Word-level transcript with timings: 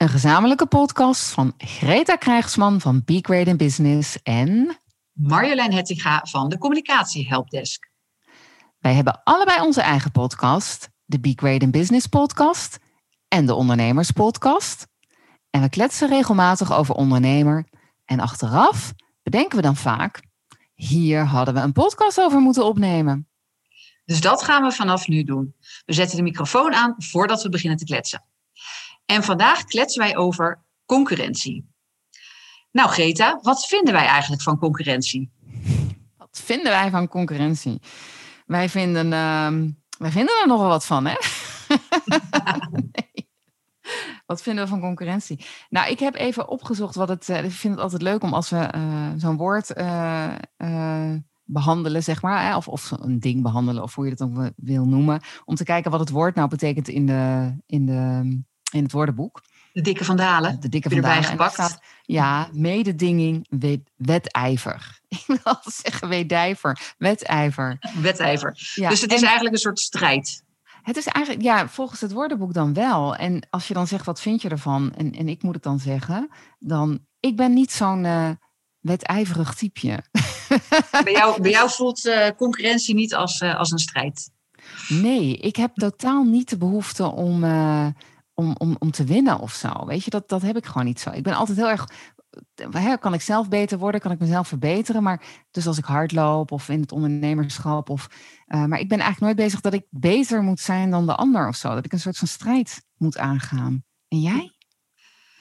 een 0.00 0.08
gezamenlijke 0.08 0.66
podcast 0.66 1.30
van 1.30 1.54
Greta 1.58 2.16
Krijgsman 2.16 2.80
van 2.80 3.02
Be 3.04 3.18
Great 3.22 3.46
in 3.46 3.56
Business 3.56 4.22
en 4.22 4.78
Marjolein 5.12 5.72
Hettinga 5.72 6.24
van 6.28 6.48
de 6.48 6.58
Communicatie 6.58 7.28
Helpdesk. 7.28 7.90
Wij 8.78 8.94
hebben 8.94 9.20
allebei 9.24 9.60
onze 9.60 9.80
eigen 9.80 10.10
podcast, 10.10 10.88
de 11.04 11.20
Be 11.20 11.32
Great 11.36 11.62
in 11.62 11.70
Business 11.70 12.06
podcast 12.06 12.78
en 13.28 13.46
de 13.46 13.54
Ondernemers 13.54 14.10
podcast. 14.10 14.86
En 15.50 15.60
we 15.60 15.68
kletsen 15.68 16.08
regelmatig 16.08 16.72
over 16.72 16.94
ondernemer. 16.94 17.68
En 18.04 18.20
achteraf 18.20 18.92
bedenken 19.22 19.56
we 19.56 19.62
dan 19.62 19.76
vaak, 19.76 20.22
hier 20.74 21.24
hadden 21.24 21.54
we 21.54 21.60
een 21.60 21.72
podcast 21.72 22.20
over 22.20 22.40
moeten 22.40 22.64
opnemen. 22.64 23.28
Dus 24.04 24.20
dat 24.20 24.42
gaan 24.42 24.62
we 24.62 24.72
vanaf 24.72 25.08
nu 25.08 25.24
doen. 25.24 25.54
We 25.84 25.92
zetten 25.92 26.16
de 26.16 26.22
microfoon 26.22 26.74
aan 26.74 26.94
voordat 26.98 27.42
we 27.42 27.48
beginnen 27.48 27.78
te 27.78 27.84
kletsen. 27.84 28.24
En 29.10 29.22
vandaag 29.22 29.64
kletsen 29.64 30.02
wij 30.02 30.16
over 30.16 30.64
concurrentie. 30.86 31.68
Nou, 32.70 32.88
Greta, 32.88 33.38
wat 33.42 33.66
vinden 33.66 33.94
wij 33.94 34.06
eigenlijk 34.06 34.42
van 34.42 34.58
concurrentie? 34.58 35.30
Wat 36.16 36.40
vinden 36.44 36.72
wij 36.72 36.90
van 36.90 37.08
concurrentie? 37.08 37.80
Wij 38.46 38.68
vinden, 38.68 39.06
uh, 39.06 39.70
wij 39.98 40.10
vinden 40.10 40.40
er 40.40 40.46
nogal 40.46 40.68
wat 40.68 40.86
van, 40.86 41.06
hè? 41.06 41.14
nee. 42.92 43.28
Wat 44.26 44.42
vinden 44.42 44.64
we 44.64 44.70
van 44.70 44.80
concurrentie? 44.80 45.44
Nou, 45.68 45.90
ik 45.90 45.98
heb 45.98 46.14
even 46.14 46.48
opgezocht 46.48 46.94
wat 46.94 47.08
het. 47.08 47.28
Uh, 47.28 47.44
ik 47.44 47.50
vind 47.50 47.74
het 47.74 47.82
altijd 47.82 48.02
leuk 48.02 48.22
om 48.22 48.34
als 48.34 48.50
we 48.50 48.72
uh, 48.74 49.10
zo'n 49.16 49.36
woord 49.36 49.78
uh, 49.78 50.34
behandelen, 51.44 52.02
zeg 52.02 52.22
maar, 52.22 52.42
hè, 52.42 52.56
of, 52.56 52.68
of 52.68 52.90
een 52.90 53.20
ding 53.20 53.42
behandelen, 53.42 53.82
of 53.82 53.94
hoe 53.94 54.04
je 54.04 54.10
het 54.10 54.22
ook 54.22 54.50
wil 54.56 54.84
noemen, 54.84 55.20
om 55.44 55.54
te 55.54 55.64
kijken 55.64 55.90
wat 55.90 56.00
het 56.00 56.10
woord 56.10 56.34
nou 56.34 56.48
betekent 56.48 56.88
in 56.88 57.06
de, 57.06 57.54
in 57.66 57.86
de 57.86 58.38
in 58.72 58.82
het 58.82 58.92
woordenboek. 58.92 59.42
De 59.72 59.80
dikke 59.80 60.04
vandalen. 60.04 60.60
De 60.60 60.68
dikke 60.68 60.90
vandalen. 60.90 61.24
gepakt. 61.24 61.52
Staat, 61.52 61.80
ja, 62.02 62.48
mededinging, 62.52 63.46
wet, 63.48 63.80
wedijver. 63.96 64.98
Ik 65.08 65.24
wil 65.26 65.38
altijd 65.42 65.74
zeggen 65.74 66.08
wedijver, 66.08 66.94
wedijver. 66.98 67.78
Wedijver. 68.00 68.72
Ja, 68.74 68.88
dus 68.88 69.00
het 69.00 69.12
is 69.12 69.22
eigenlijk 69.22 69.54
een 69.54 69.60
soort 69.60 69.78
strijd. 69.78 70.42
Het 70.82 70.96
is 70.96 71.06
eigenlijk, 71.06 71.44
ja, 71.44 71.68
volgens 71.68 72.00
het 72.00 72.12
woordenboek 72.12 72.54
dan 72.54 72.74
wel. 72.74 73.16
En 73.16 73.46
als 73.50 73.68
je 73.68 73.74
dan 73.74 73.86
zegt, 73.86 74.06
wat 74.06 74.20
vind 74.20 74.42
je 74.42 74.48
ervan? 74.48 74.92
En, 74.96 75.12
en 75.12 75.28
ik 75.28 75.42
moet 75.42 75.54
het 75.54 75.62
dan 75.62 75.78
zeggen, 75.78 76.28
dan, 76.58 77.06
ik 77.20 77.36
ben 77.36 77.52
niet 77.52 77.72
zo'n 77.72 78.04
uh, 78.04 78.30
wedijverig 78.80 79.54
typeje. 79.54 80.02
Bij 81.04 81.12
jou, 81.12 81.40
bij 81.42 81.50
jou 81.50 81.70
voelt 81.70 82.06
uh, 82.06 82.28
concurrentie 82.36 82.94
niet 82.94 83.14
als, 83.14 83.40
uh, 83.40 83.58
als 83.58 83.70
een 83.70 83.78
strijd? 83.78 84.30
Nee, 84.88 85.36
ik 85.36 85.56
heb 85.56 85.74
totaal 85.74 86.24
niet 86.24 86.48
de 86.48 86.56
behoefte 86.56 87.04
om 87.04 87.44
om, 88.40 88.54
om, 88.58 88.76
om 88.78 88.90
te 88.90 89.04
winnen 89.04 89.38
of 89.38 89.52
zo. 89.52 89.86
Weet 89.86 90.04
je, 90.04 90.10
dat, 90.10 90.28
dat 90.28 90.42
heb 90.42 90.56
ik 90.56 90.66
gewoon 90.66 90.84
niet 90.84 91.00
zo. 91.00 91.10
Ik 91.10 91.22
ben 91.22 91.34
altijd 91.34 91.58
heel 91.58 91.68
erg. 91.68 91.88
Hè, 92.70 92.98
kan 92.98 93.14
ik 93.14 93.20
zelf 93.20 93.48
beter 93.48 93.78
worden? 93.78 94.00
Kan 94.00 94.10
ik 94.10 94.18
mezelf 94.18 94.48
verbeteren? 94.48 95.02
Maar 95.02 95.22
dus 95.50 95.66
als 95.66 95.78
ik 95.78 95.84
hardloop 95.84 96.52
of 96.52 96.68
in 96.68 96.80
het 96.80 96.92
ondernemerschap. 96.92 97.90
Of, 97.90 98.08
uh, 98.48 98.64
maar 98.64 98.78
ik 98.78 98.88
ben 98.88 98.98
eigenlijk 98.98 99.20
nooit 99.20 99.48
bezig 99.48 99.60
dat 99.60 99.72
ik 99.72 99.84
beter 99.90 100.42
moet 100.42 100.60
zijn 100.60 100.90
dan 100.90 101.06
de 101.06 101.14
ander 101.14 101.48
of 101.48 101.56
zo. 101.56 101.74
Dat 101.74 101.84
ik 101.84 101.92
een 101.92 102.00
soort 102.00 102.18
van 102.18 102.28
strijd 102.28 102.82
moet 102.96 103.18
aangaan. 103.18 103.84
En 104.08 104.20
jij? 104.20 104.52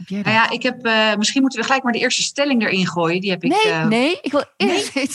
Nou 0.07 0.29
ja, 0.29 0.50
ik 0.50 0.63
heb, 0.63 0.85
uh, 0.85 1.16
misschien 1.16 1.41
moeten 1.41 1.59
we 1.59 1.66
gelijk 1.66 1.84
maar 1.84 1.94
de 1.94 2.00
eerste 2.00 2.22
stelling 2.22 2.62
erin 2.62 2.88
gooien. 2.88 3.22
Die 3.22 3.29
heb 3.29 3.44
ik, 3.44 3.50
nee, 3.50 3.73
uh, 3.73 3.88
nee, 3.88 4.19
ik 4.22 4.31
wil 4.31 4.44
eerst 4.57 4.94
nee. 4.94 5.09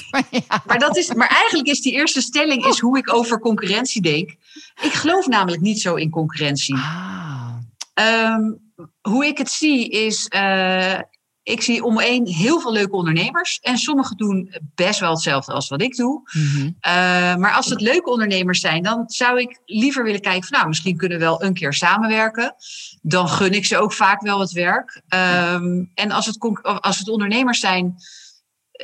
maar, 0.67 0.79
dat 0.79 0.97
is, 0.97 1.15
maar 1.15 1.29
eigenlijk 1.29 1.69
is 1.69 1.81
die 1.81 1.93
eerste 1.93 2.21
stelling 2.21 2.67
is 2.67 2.79
hoe 2.79 2.99
ik 2.99 3.15
over 3.15 3.39
concurrentie 3.41 4.03
denk. 4.03 4.31
Ik 4.83 4.93
geloof 4.93 5.27
namelijk 5.27 5.63
niet 5.63 5.81
zo 5.81 5.95
in 5.95 6.11
concurrentie. 6.11 6.75
Ah. 6.75 7.54
Um, 8.01 8.73
hoe 9.01 9.27
ik 9.27 9.39
het 9.39 9.51
zie 9.51 9.89
is, 9.89 10.31
uh, 10.35 10.99
ik 11.43 11.63
zie 11.63 11.85
om 11.85 12.01
één 12.01 12.27
heel 12.27 12.61
veel 12.61 12.73
leuke 12.73 12.97
ondernemers. 12.97 13.59
En 13.59 13.79
sommigen 13.79 14.17
doen 14.17 14.55
best 14.75 15.01
wel 15.01 15.11
hetzelfde 15.11 15.53
als 15.53 15.69
wat 15.69 15.83
ik 15.83 15.97
doe. 15.97 16.31
Mm 16.33 16.47
-hmm. 16.47 16.65
uh, 16.67 17.37
maar 17.37 17.53
als 17.53 17.67
het 17.67 17.81
leuke 17.81 18.11
ondernemers 18.11 18.61
zijn, 18.61 18.83
dan 18.83 19.03
zou 19.07 19.41
ik 19.41 19.61
liever 19.65 20.05
willen 20.05 20.21
kijken 20.21 20.49
van 20.49 20.57
nou, 20.57 20.69
misschien 20.69 20.97
kunnen 20.97 21.19
we 21.19 21.25
wel 21.25 21.43
een 21.43 21.55
keer 21.55 21.73
samenwerken. 21.73 22.55
Dan 23.03 23.29
gun 23.29 23.53
ik 23.53 23.67
ze 23.67 23.79
ook 23.79 23.93
vaak 23.93 24.21
wel 24.21 24.41
het 24.41 24.53
werk. 24.53 25.03
Um, 25.09 25.91
en 25.95 26.11
als 26.11 26.27
het, 26.27 26.39
als 26.81 26.99
het 26.99 27.09
ondernemers 27.09 27.61
zijn 27.61 27.97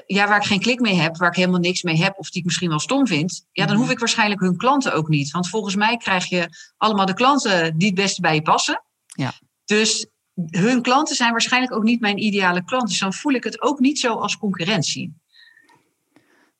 ja, 0.07 0.29
waar 0.29 0.37
ik 0.37 0.47
geen 0.47 0.61
klik 0.61 0.81
mee 0.81 0.95
heb, 0.95 1.17
waar 1.17 1.29
ik 1.29 1.37
helemaal 1.37 1.61
niks 1.61 1.83
mee 1.83 2.03
heb, 2.03 2.19
of 2.19 2.31
die 2.31 2.41
ik 2.41 2.47
misschien 2.47 2.69
wel 2.69 2.79
stom 2.79 3.07
vind, 3.07 3.47
ja, 3.53 3.67
dan 3.67 3.77
hoef 3.77 3.91
ik 3.91 3.99
waarschijnlijk 3.99 4.41
hun 4.41 4.57
klanten 4.57 4.93
ook 4.93 5.09
niet. 5.09 5.31
Want 5.31 5.49
volgens 5.49 5.77
mij 5.77 5.97
krijg 5.97 6.27
je 6.27 6.49
allemaal 6.77 7.07
de 7.07 7.15
klanten 7.15 7.79
die 7.79 7.87
het 7.87 7.97
beste 7.97 8.21
bij 8.21 8.35
je 8.35 8.43
passen. 8.43 8.83
Ja. 9.17 9.33
Dus 9.65 10.07
hun 10.51 10.83
klanten 10.83 11.17
zijn 11.17 11.31
waarschijnlijk 11.31 11.73
ook 11.73 11.83
niet 11.83 12.01
mijn 12.01 12.19
ideale 12.19 12.65
klant. 12.65 12.89
Dus 12.89 12.99
dan 12.99 13.13
voel 13.13 13.33
ik 13.33 13.45
het 13.45 13.63
ook 13.63 13.79
niet 13.79 13.99
zo 13.99 14.15
als 14.15 14.37
concurrentie. 14.37 15.15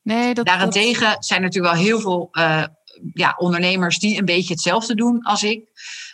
Nee, 0.03 0.33
dat, 0.33 0.45
Daarentegen 0.45 1.09
dat... 1.09 1.25
zijn 1.25 1.39
er 1.39 1.45
natuurlijk 1.45 1.73
wel 1.73 1.83
heel 1.83 1.99
veel 1.99 2.29
uh, 2.31 2.63
ja, 3.13 3.35
ondernemers 3.37 3.99
die 3.99 4.17
een 4.17 4.25
beetje 4.25 4.53
hetzelfde 4.53 4.95
doen 4.95 5.21
als 5.21 5.43
ik. 5.43 5.69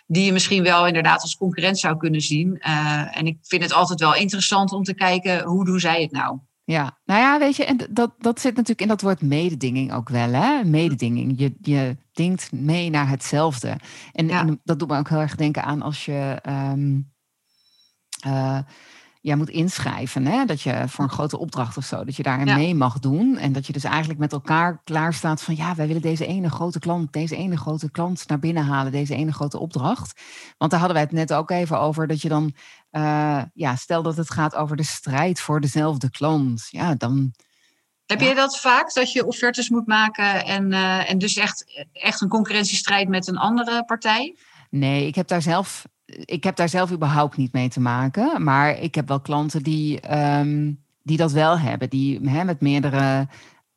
Die 0.08 0.26
je 0.26 0.32
misschien 0.32 0.64
wel 0.64 0.88
inderdaad 0.88 1.22
als 1.22 1.36
concurrent 1.36 1.80
zou 1.80 1.98
kunnen 1.98 2.22
zien. 2.22 2.56
Uh, 2.60 3.18
en 3.18 3.28
ik 3.28 3.38
vind 3.42 3.64
het 3.64 3.74
altijd 3.74 4.00
wel 4.00 4.16
interessant 4.16 4.72
om 4.72 4.84
te 4.84 4.94
kijken 4.94 5.44
hoe 5.44 5.66
doen 5.66 5.80
zij 5.80 6.02
het 6.02 6.12
nou. 6.12 6.40
Ja, 6.68 6.98
nou 7.06 7.20
ja, 7.22 7.40
weet 7.40 7.56
je, 7.56 7.66
en 7.66 7.78
dat, 7.90 8.14
dat 8.18 8.40
zit 8.40 8.52
natuurlijk 8.54 8.82
in 8.82 8.88
dat 8.88 9.02
woord 9.02 9.22
mededinging 9.22 9.94
ook 9.94 10.10
wel, 10.10 10.32
hè? 10.34 10.64
Mededinging. 10.64 11.34
Je, 11.40 11.56
je 11.62 11.98
dingt 12.12 12.52
mee 12.52 12.90
naar 12.90 13.10
hetzelfde. 13.10 13.78
En, 14.12 14.28
Ja. 14.28 14.40
en 14.40 14.60
dat 14.64 14.80
doet 14.80 14.88
me 14.90 14.98
ook 14.98 15.10
heel 15.10 15.20
erg 15.20 15.36
denken 15.36 15.64
aan 15.64 15.82
als 15.82 16.06
je 16.06 16.40
ehm 16.42 17.00
eh, 18.24 18.60
ja, 19.22 19.36
moet 19.36 19.50
inschrijven, 19.50 20.26
hè? 20.26 20.46
dat 20.46 20.62
je 20.62 20.84
voor 20.88 21.04
een 21.04 21.10
grote 21.10 21.38
opdracht 21.38 21.78
of 21.78 21.86
zo, 21.86 22.04
dat 22.04 22.16
je 22.16 22.24
daarin 22.24 22.48
Ja. 22.48 22.56
mee 22.56 22.76
mag 22.76 23.00
doen. 23.00 23.38
En 23.38 23.52
dat 23.54 23.68
je 23.68 23.74
dus 23.74 23.84
eigenlijk 23.84 24.20
met 24.20 24.32
elkaar 24.32 24.82
klaar 24.84 25.14
staat 25.14 25.42
van, 25.42 25.56
ja, 25.56 25.76
wij 25.76 25.88
willen 25.88 26.02
deze 26.02 26.26
ene 26.26 26.50
grote 26.50 26.80
klant, 26.80 27.14
deze 27.14 27.36
ene 27.36 27.58
grote 27.58 27.92
klant 27.92 28.28
naar 28.28 28.40
binnen 28.40 28.64
halen, 28.66 28.92
deze 28.92 29.16
ene 29.16 29.34
grote 29.34 29.60
opdracht. 29.60 30.22
Want 30.58 30.72
daar 30.72 30.80
hadden 30.80 30.98
wij 30.98 31.08
het 31.08 31.16
net 31.16 31.34
ook 31.34 31.50
even 31.52 31.80
over, 31.80 32.08
dat 32.08 32.22
je 32.22 32.30
dan, 32.30 32.54
eh, 32.90 33.42
ja, 33.54 33.76
stel 33.76 34.04
dat 34.04 34.18
het 34.18 34.32
gaat 34.32 34.56
over 34.56 34.76
de 34.76 34.84
strijd 34.84 35.40
voor 35.40 35.62
dezelfde 35.62 36.10
klant. 36.10 36.68
Ja, 36.70 36.96
dan, 36.96 37.34
Heb 38.06 38.22
Ja. 38.22 38.28
je 38.28 38.36
dat 38.36 38.60
vaak, 38.60 38.94
dat 38.94 39.12
je 39.12 39.26
offertes 39.26 39.70
moet 39.70 39.88
maken 39.88 40.46
en, 40.46 40.72
uh, 40.72 41.10
en 41.10 41.18
dus 41.18 41.36
echt, 41.36 41.88
echt 41.94 42.22
een 42.22 42.28
concurrentiestrijd 42.30 43.08
met 43.08 43.28
een 43.28 43.38
andere 43.38 43.86
partij? 43.86 44.36
Nee, 44.70 45.08
ik 45.08 45.16
heb 45.16 45.28
daar 45.28 45.42
zelf, 45.42 45.86
ik 46.08 46.44
heb 46.44 46.56
daar 46.56 46.70
zelf 46.70 46.92
überhaupt 46.92 47.38
niet 47.38 47.54
mee 47.54 47.70
te 47.70 47.80
maken. 47.80 48.44
Maar 48.44 48.80
ik 48.80 48.96
heb 48.96 49.08
wel 49.08 49.22
klanten 49.22 49.64
die, 49.64 50.18
um, 50.18 50.84
die 51.04 51.18
dat 51.18 51.32
wel 51.32 51.60
hebben. 51.60 51.90
Die 51.90 52.30
hè, 52.30 52.44
met 52.44 52.62
meerdere 52.62 53.28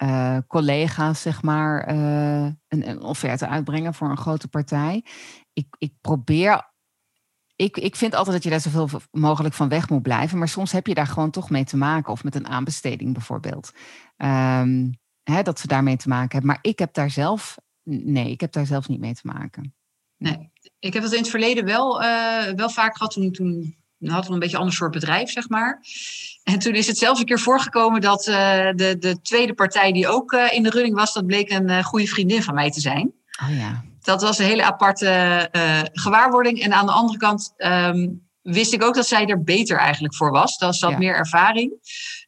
uh, 0.03 0.37
collega's, 0.47 1.23
zeg 1.23 1.43
maar, 1.43 1.95
uh, 1.95 2.43
een, 2.43 2.89
een, 2.89 3.03
offerte 3.03 3.47
uitbrengen 3.47 3.95
voor 3.95 4.11
een 4.11 4.17
grote 4.17 4.49
partij. 4.49 5.05
Ik, 5.53 5.67
ik 5.79 5.93
probeer. 6.01 6.69
Ik, 7.57 7.77
ik 7.77 7.97
vind 7.97 8.15
altijd 8.15 8.35
dat 8.35 8.45
je 8.45 8.51
daar 8.51 8.61
zoveel 8.61 9.01
mogelijk 9.11 9.55
van 9.55 9.69
weg 9.69 9.89
moet 9.89 10.03
blijven. 10.03 10.39
Maar 10.39 10.49
soms 10.49 10.73
heb 10.73 10.87
je 10.87 10.95
daar 10.95 11.07
gewoon 11.07 11.31
toch 11.31 11.51
mee 11.51 11.65
te 11.65 11.77
maken. 11.77 12.13
Of 12.13 12.25
met 12.25 12.35
een 12.35 12.49
aanbesteding 12.49 13.13
bijvoorbeeld. 13.13 13.73
Um, 14.17 14.99
hè, 15.23 15.43
dat 15.43 15.61
ze 15.61 15.67
daarmee 15.67 15.97
te 15.97 16.09
maken 16.09 16.31
hebben. 16.31 16.51
Maar 16.51 16.59
ik 16.63 16.79
heb 16.79 16.95
daar 16.95 17.11
zelf. 17.11 17.59
Nee, 17.83 18.31
ik 18.31 18.41
heb 18.41 18.53
daar 18.53 18.67
zelf 18.67 18.89
niet 18.89 19.01
mee 19.01 19.15
te 19.15 19.27
maken. 19.27 19.75
Nee, 20.17 20.51
ik 20.81 20.93
heb 20.93 21.03
dat 21.03 21.13
in 21.13 21.21
het 21.21 21.31
verleden 21.31 21.65
wel, 21.65 22.03
uh, 22.03 22.45
wel 22.57 22.71
vaak 22.71 22.97
gehad. 22.97 23.13
Toen, 23.13 23.33
toen 23.33 23.77
hadden 24.01 24.27
we 24.27 24.33
een 24.33 24.39
beetje 24.39 24.55
een 24.55 24.61
ander 24.61 24.77
soort 24.77 24.93
bedrijf, 24.93 25.31
zeg 25.31 25.49
maar. 25.49 25.81
En 26.43 26.59
toen 26.59 26.75
is 26.75 26.87
het 26.87 26.99
zelfs 26.99 27.21
een 27.21 27.27
keer 27.27 27.39
voorgekomen 27.39 28.01
dat 28.01 28.27
uh, 28.27 28.35
de, 28.75 28.97
de 28.99 29.21
tweede 29.23 29.55
partij 29.55 29.93
die 29.93 30.09
ook 30.09 30.33
uh, 30.33 30.53
in 30.53 30.63
de 30.63 30.71
running 30.71 30.95
was, 30.95 31.13
dat 31.13 31.27
bleek 31.27 31.51
een 31.51 31.85
goede 31.85 32.07
vriendin 32.07 32.43
van 32.43 32.55
mij 32.55 32.71
te 32.71 32.81
zijn. 32.81 33.13
Oh 33.43 33.57
ja. 33.57 33.85
Dat 34.01 34.23
was 34.23 34.39
een 34.39 34.47
hele 34.47 34.65
aparte 34.65 35.49
gewaarwording. 35.93 36.63
En 36.63 36.73
aan 36.73 36.87
de 36.87 36.93
andere 36.93 37.19
kant 37.19 37.55
um, 37.57 38.29
wist 38.43 38.73
ik 38.73 38.85
ook 38.85 38.95
dat 38.95 39.07
zij 39.07 39.27
er 39.27 39.43
beter 39.43 39.79
eigenlijk 39.79 40.15
voor 40.15 40.31
was. 40.31 40.59
Dat 40.59 40.77
ze 40.77 40.85
had 40.85 40.95
ja. 40.95 41.01
meer 41.01 41.15
ervaring. 41.15 41.73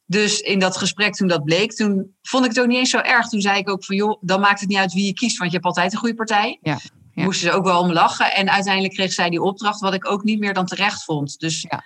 Dus 0.07 0.41
in 0.41 0.59
dat 0.59 0.77
gesprek 0.77 1.15
toen 1.15 1.29
dat 1.29 1.45
bleek, 1.45 1.73
toen 1.73 2.17
vond 2.23 2.45
ik 2.45 2.51
het 2.51 2.61
ook 2.61 2.67
niet 2.67 2.79
eens 2.79 2.91
zo 2.91 2.99
erg. 2.99 3.29
Toen 3.29 3.41
zei 3.41 3.59
ik 3.59 3.71
ook 3.71 3.85
van 3.85 3.97
joh, 3.97 4.19
dan 4.21 4.41
maakt 4.41 4.61
het 4.61 4.69
niet 4.69 4.79
uit 4.79 4.93
wie 4.93 5.07
je 5.07 5.13
kiest, 5.13 5.39
want 5.39 5.51
je 5.51 5.57
hebt 5.57 5.69
altijd 5.69 5.93
een 5.93 5.99
goede 5.99 6.15
partij. 6.15 6.59
Ja. 6.63 6.79
Ja. 7.15 7.25
Moesten 7.25 7.51
ze 7.51 7.57
ook 7.57 7.65
wel 7.65 7.81
om 7.81 7.93
lachen. 7.93 8.35
En 8.35 8.51
uiteindelijk 8.51 8.95
kreeg 8.95 9.13
zij 9.13 9.31
die 9.31 9.43
opdracht, 9.43 9.81
wat 9.81 9.95
ik 9.95 10.11
ook 10.11 10.23
niet 10.23 10.39
meer 10.39 10.55
dan 10.55 10.67
terecht 10.67 11.05
vond. 11.05 11.39
Dus 11.39 11.67
ja. 11.69 11.85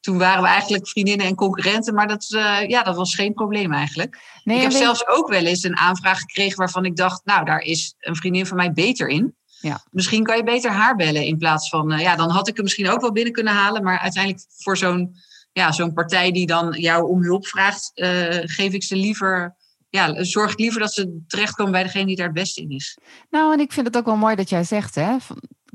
toen 0.00 0.18
waren 0.18 0.42
we 0.42 0.48
eigenlijk 0.48 0.88
vriendinnen 0.88 1.26
en 1.26 1.34
concurrenten, 1.34 1.94
maar 1.94 2.08
dat, 2.08 2.26
uh, 2.30 2.68
ja, 2.68 2.82
dat 2.82 2.96
was 2.96 3.14
geen 3.14 3.34
probleem 3.34 3.72
eigenlijk. 3.72 4.18
Nee, 4.44 4.56
ik 4.56 4.62
heb 4.62 4.72
zelfs 4.72 5.06
ook 5.06 5.28
wel 5.28 5.44
eens 5.44 5.62
een 5.62 5.76
aanvraag 5.76 6.18
gekregen 6.18 6.58
waarvan 6.58 6.84
ik 6.84 6.96
dacht, 6.96 7.24
nou, 7.24 7.44
daar 7.44 7.60
is 7.60 7.94
een 7.98 8.16
vriendin 8.16 8.46
van 8.46 8.56
mij 8.56 8.72
beter 8.72 9.08
in. 9.08 9.36
Ja. 9.60 9.84
Misschien 9.90 10.24
kan 10.24 10.36
je 10.36 10.44
beter 10.44 10.70
haar 10.70 10.96
bellen 10.96 11.24
in 11.24 11.38
plaats 11.38 11.68
van, 11.68 11.92
uh, 11.92 12.00
ja, 12.00 12.16
dan 12.16 12.30
had 12.30 12.48
ik 12.48 12.54
hem 12.54 12.64
misschien 12.64 12.90
ook 12.90 13.00
wel 13.00 13.12
binnen 13.12 13.32
kunnen 13.32 13.52
halen, 13.52 13.82
maar 13.82 13.98
uiteindelijk 13.98 14.44
voor 14.56 14.76
zo'n 14.76 15.16
ja, 15.52 15.72
zo'n 15.72 15.92
partij 15.92 16.32
die 16.32 16.46
dan 16.46 16.72
jou 16.72 17.08
om 17.08 17.22
hulp 17.22 17.46
vraagt, 17.46 17.90
uh, 17.94 18.08
geef 18.30 18.72
ik 18.72 18.82
ze 18.82 18.96
liever 18.96 19.56
ja, 19.94 20.24
zorg 20.24 20.56
liever 20.56 20.80
dat 20.80 20.92
ze 20.92 21.22
terechtkomen 21.26 21.72
bij 21.72 21.82
degene 21.82 22.06
die 22.06 22.16
daar 22.16 22.26
het 22.26 22.34
beste 22.34 22.60
in 22.60 22.70
is. 22.70 22.98
Nou, 23.30 23.52
en 23.52 23.60
ik 23.60 23.72
vind 23.72 23.86
het 23.86 23.96
ook 23.96 24.04
wel 24.04 24.16
mooi 24.16 24.36
dat 24.36 24.48
jij 24.48 24.64
zegt, 24.64 24.94
hè, 24.94 25.16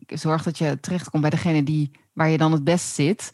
zorg 0.08 0.44
dat 0.44 0.58
je 0.58 0.80
terechtkomt 0.80 1.22
bij 1.22 1.32
degene 1.32 1.64
die, 1.64 1.92
waar 2.14 2.30
je 2.30 2.38
dan 2.38 2.52
het 2.52 2.64
best 2.64 2.94
zit. 2.94 3.32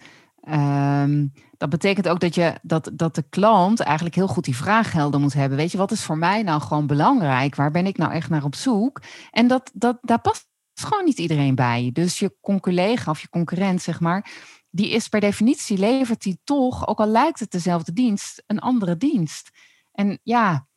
Um, 0.50 1.34
dat 1.58 1.70
betekent 1.70 2.08
ook 2.08 2.20
dat, 2.20 2.36
je, 2.36 2.60
dat, 2.62 2.92
dat 2.94 3.16
de 3.16 3.26
klant 3.30 3.80
eigenlijk 3.80 4.16
heel 4.16 4.28
goed 4.28 4.44
die 4.44 4.56
vraag 4.56 4.92
helder 4.92 5.20
moet 5.20 5.34
hebben. 5.34 5.58
Weet 5.58 5.72
je, 5.72 5.78
wat 5.78 5.92
is 5.92 6.04
voor 6.04 6.18
mij 6.18 6.44
nou 6.44 6.62
gewoon 6.62 6.88
belangrijk? 6.88 7.56
Waar 7.56 7.72
ben 7.72 7.86
ik 7.86 7.98
nou 7.98 8.12
echt 8.12 8.30
naar 8.30 8.44
op 8.44 8.56
zoek? 8.56 9.02
En 9.32 9.48
dat, 9.48 9.72
dat, 9.74 9.98
daar 10.02 10.22
past 10.22 10.48
gewoon 10.74 11.06
niet 11.06 11.20
iedereen 11.20 11.56
bij. 11.56 11.90
Dus 11.94 12.20
je 12.20 12.36
collega 12.62 13.12
of 13.12 13.22
je 13.22 13.30
concurrent, 13.30 13.82
zeg 13.82 14.00
maar, 14.00 14.32
die 14.70 14.90
is 14.90 15.08
per 15.08 15.20
definitie, 15.20 15.78
levert 15.78 16.22
die 16.22 16.40
toch, 16.44 16.88
ook 16.88 17.00
al 17.00 17.08
lijkt 17.08 17.40
het 17.40 17.52
dezelfde 17.52 17.94
dienst, 17.94 18.44
een 18.48 18.60
andere 18.60 18.98
dienst. 18.98 19.50
En 19.92 20.20
ja, 20.24 20.68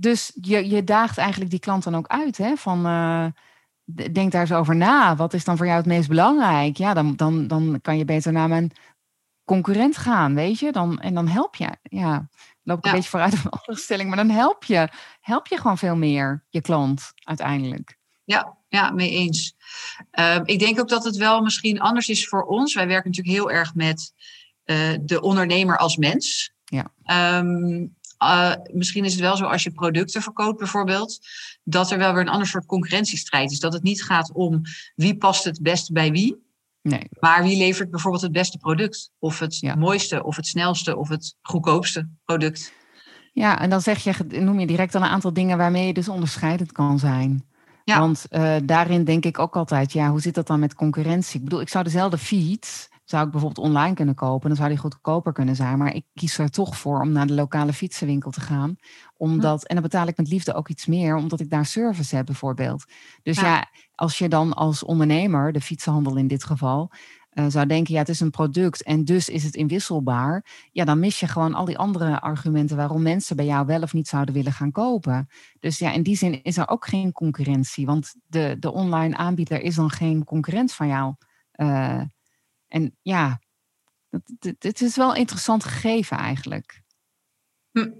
dus 0.00 0.32
je, 0.40 0.68
je 0.68 0.84
daagt 0.84 1.18
eigenlijk 1.18 1.50
die 1.50 1.60
klant 1.60 1.84
dan 1.84 1.96
ook 1.96 2.06
uit, 2.06 2.36
hè? 2.36 2.56
Van 2.56 2.86
uh, 2.86 3.26
denk 4.12 4.32
daar 4.32 4.40
eens 4.40 4.52
over 4.52 4.76
na. 4.76 5.16
Wat 5.16 5.34
is 5.34 5.44
dan 5.44 5.56
voor 5.56 5.66
jou 5.66 5.78
het 5.78 5.86
meest 5.86 6.08
belangrijk? 6.08 6.76
Ja, 6.76 6.94
dan, 6.94 7.16
dan, 7.16 7.46
dan 7.46 7.78
kan 7.82 7.98
je 7.98 8.04
beter 8.04 8.32
naar 8.32 8.48
mijn 8.48 8.72
concurrent 9.44 9.96
gaan, 9.96 10.34
weet 10.34 10.58
je? 10.58 10.72
Dan, 10.72 11.00
en 11.00 11.14
dan 11.14 11.28
help 11.28 11.54
je. 11.54 11.68
Ja, 11.82 12.28
loop 12.62 12.78
ik 12.78 12.84
een 12.84 12.92
beetje 12.92 13.10
vooruit 13.10 13.32
op 13.32 13.44
een 13.44 13.50
andere 13.50 13.78
stelling, 13.78 14.08
maar 14.08 14.26
dan 14.26 14.30
help 14.30 14.64
je, 14.64 14.88
help 15.20 15.46
je 15.46 15.56
gewoon 15.56 15.78
veel 15.78 15.96
meer 15.96 16.44
je 16.48 16.60
klant 16.60 17.12
uiteindelijk. 17.16 17.96
Ja, 18.24 18.56
ja, 18.68 18.90
mee 18.90 19.10
eens. 19.10 19.54
Uh, 20.18 20.38
ik 20.44 20.58
denk 20.58 20.80
ook 20.80 20.88
dat 20.88 21.04
het 21.04 21.16
wel 21.16 21.40
misschien 21.40 21.80
anders 21.80 22.08
is 22.08 22.28
voor 22.28 22.42
ons. 22.42 22.74
Wij 22.74 22.86
werken 22.86 23.10
natuurlijk 23.10 23.36
heel 23.36 23.50
erg 23.50 23.74
met 23.74 24.12
uh, 24.64 24.96
de 25.00 25.20
ondernemer 25.20 25.78
als 25.78 25.96
mens. 25.96 26.52
Ja. 26.64 26.86
Um, 27.38 27.96
uh, 28.22 28.52
misschien 28.72 29.04
is 29.04 29.12
het 29.12 29.20
wel 29.20 29.36
zo 29.36 29.44
als 29.44 29.62
je 29.62 29.70
producten 29.70 30.22
verkoopt 30.22 30.58
bijvoorbeeld, 30.58 31.18
dat 31.62 31.90
er 31.90 31.98
wel 31.98 32.12
weer 32.12 32.22
een 32.22 32.28
ander 32.28 32.46
soort 32.46 32.66
concurrentiestrijd 32.66 33.50
is. 33.50 33.60
Dat 33.60 33.72
het 33.72 33.82
niet 33.82 34.02
gaat 34.02 34.32
om 34.32 34.60
wie 34.94 35.16
past 35.16 35.44
het 35.44 35.62
best 35.62 35.92
bij 35.92 36.10
wie. 36.10 36.46
Nee. 36.82 37.08
Maar 37.20 37.42
wie 37.42 37.58
levert 37.58 37.90
bijvoorbeeld 37.90 38.22
het 38.22 38.32
beste 38.32 38.58
product? 38.58 39.10
Of 39.18 39.38
het 39.38 39.74
mooiste, 39.78 40.24
of 40.24 40.36
het 40.36 40.46
snelste, 40.46 40.96
of 40.96 41.08
het 41.08 41.36
goedkoopste 41.42 42.08
product? 42.24 42.72
Ja, 43.32 43.60
en 43.60 43.70
dan 43.70 43.80
zeg 43.80 44.04
je, 44.04 44.12
noem 44.28 44.60
je 44.60 44.66
direct 44.66 44.94
al 44.94 45.02
een 45.02 45.08
aantal 45.08 45.32
dingen 45.32 45.58
waarmee 45.58 45.86
je 45.86 45.92
dus 45.92 46.08
onderscheidend 46.08 46.72
kan 46.72 46.98
zijn. 46.98 47.46
Ja. 47.84 47.98
Want 47.98 48.26
uh, 48.30 48.56
daarin 48.64 49.04
denk 49.04 49.24
ik 49.24 49.38
ook 49.38 49.56
altijd, 49.56 49.92
ja, 49.92 50.10
hoe 50.10 50.20
zit 50.20 50.34
dat 50.34 50.46
dan 50.46 50.60
met 50.60 50.74
concurrentie? 50.74 51.38
Ik 51.38 51.44
bedoel, 51.44 51.60
ik 51.60 51.68
zou 51.68 51.84
dezelfde 51.84 52.18
fiets 52.18 52.88
zou 53.10 53.24
ik 53.26 53.30
bijvoorbeeld 53.30 53.66
online 53.66 53.94
kunnen 53.94 54.14
kopen, 54.14 54.48
dan 54.48 54.56
zou 54.56 54.68
die 54.68 54.78
goedkoper 54.78 55.32
kunnen 55.32 55.56
zijn. 55.56 55.78
Maar 55.78 55.94
ik 55.94 56.04
kies 56.14 56.38
er 56.38 56.50
toch 56.50 56.76
voor 56.76 57.00
om 57.00 57.12
naar 57.12 57.26
de 57.26 57.34
lokale 57.34 57.72
fietsenwinkel 57.72 58.30
te 58.30 58.40
gaan. 58.40 58.76
Omdat, 59.16 59.66
En 59.66 59.74
dan 59.74 59.82
betaal 59.82 60.06
ik 60.06 60.16
met 60.16 60.28
liefde 60.28 60.54
ook 60.54 60.68
iets 60.68 60.86
meer, 60.86 61.16
omdat 61.16 61.40
ik 61.40 61.50
daar 61.50 61.66
service 61.66 62.16
heb 62.16 62.26
bijvoorbeeld. 62.26 62.84
Dus 63.22 63.40
ja, 63.40 63.68
als 63.94 64.18
je 64.18 64.28
dan 64.28 64.54
als 64.54 64.84
ondernemer, 64.84 65.52
de 65.52 65.60
fietsenhandel 65.60 66.16
in 66.16 66.26
dit 66.26 66.44
geval, 66.44 66.90
uh, 67.32 67.44
zou 67.48 67.66
denken, 67.66 67.94
ja, 67.94 68.00
het 68.00 68.08
is 68.08 68.20
een 68.20 68.30
product 68.30 68.82
en 68.82 69.04
dus 69.04 69.28
is 69.28 69.44
het 69.44 69.54
inwisselbaar. 69.54 70.46
Ja, 70.72 70.84
dan 70.84 70.98
mis 70.98 71.20
je 71.20 71.26
gewoon 71.26 71.54
al 71.54 71.64
die 71.64 71.78
andere 71.78 72.20
argumenten 72.20 72.76
waarom 72.76 73.02
mensen 73.02 73.36
bij 73.36 73.44
jou 73.44 73.66
wel 73.66 73.82
of 73.82 73.92
niet 73.92 74.08
zouden 74.08 74.34
willen 74.34 74.52
gaan 74.52 74.72
kopen. 74.72 75.28
Dus 75.60 75.78
ja, 75.78 75.92
in 75.92 76.02
die 76.02 76.16
zin 76.16 76.42
is 76.42 76.56
er 76.56 76.68
ook 76.68 76.86
geen 76.86 77.12
concurrentie, 77.12 77.86
want 77.86 78.14
de, 78.26 78.56
de 78.58 78.72
online 78.72 79.16
aanbieder 79.16 79.60
is 79.60 79.74
dan 79.74 79.90
geen 79.90 80.24
concurrent 80.24 80.72
van 80.72 80.86
jou. 80.86 81.14
Uh, 81.56 82.00
en 82.68 82.96
ja, 83.02 83.40
het 84.58 84.80
is 84.80 84.96
wel 84.96 85.10
een 85.10 85.16
interessant 85.16 85.64
gegeven 85.64 86.16
eigenlijk. 86.16 86.82
Hm. 87.70 87.90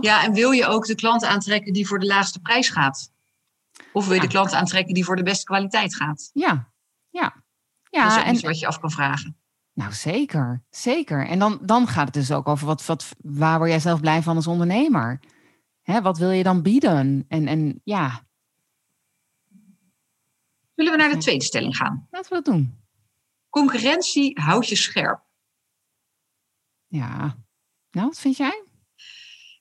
Ja, 0.00 0.24
en 0.24 0.32
wil 0.32 0.50
je 0.50 0.66
ook 0.66 0.86
de 0.86 0.94
klant 0.94 1.24
aantrekken 1.24 1.72
die 1.72 1.86
voor 1.86 1.98
de 1.98 2.06
laagste 2.06 2.40
prijs 2.40 2.68
gaat? 2.68 3.12
Of 3.92 4.06
wil 4.06 4.14
je 4.14 4.20
de 4.20 4.26
klant 4.26 4.52
aantrekken 4.52 4.94
die 4.94 5.04
voor 5.04 5.16
de 5.16 5.22
beste 5.22 5.44
kwaliteit 5.44 5.96
gaat? 5.96 6.30
Ja, 6.32 6.72
ja. 7.10 7.42
ja 7.90 8.08
dat 8.08 8.18
is 8.18 8.24
en, 8.24 8.34
iets 8.34 8.42
wat 8.42 8.58
je 8.58 8.66
af 8.66 8.80
kan 8.80 8.90
vragen. 8.90 9.36
Nou, 9.72 9.92
zeker. 9.92 10.62
Zeker. 10.70 11.26
En 11.26 11.38
dan, 11.38 11.58
dan 11.62 11.86
gaat 11.86 12.04
het 12.04 12.14
dus 12.14 12.32
ook 12.32 12.48
over 12.48 12.66
wat, 12.66 12.86
wat, 12.86 13.14
waar 13.18 13.58
word 13.58 13.70
jij 13.70 13.80
zelf 13.80 14.00
blij 14.00 14.22
van 14.22 14.36
als 14.36 14.46
ondernemer? 14.46 15.20
Hè, 15.82 16.02
wat 16.02 16.18
wil 16.18 16.30
je 16.30 16.42
dan 16.42 16.62
bieden? 16.62 17.24
En, 17.28 17.46
en 17.46 17.80
ja. 17.84 18.24
Zullen 20.74 20.92
we 20.92 20.98
naar 20.98 21.10
de 21.10 21.16
tweede 21.16 21.44
stelling 21.44 21.76
gaan? 21.76 22.06
Laten 22.10 22.28
we 22.28 22.42
dat 22.42 22.54
doen. 22.54 22.85
Concurrentie 23.56 24.40
houdt 24.40 24.68
je 24.68 24.76
scherp. 24.76 25.20
Ja, 26.86 27.36
nou, 27.90 28.06
wat 28.06 28.18
vind 28.18 28.36
jij? 28.36 28.64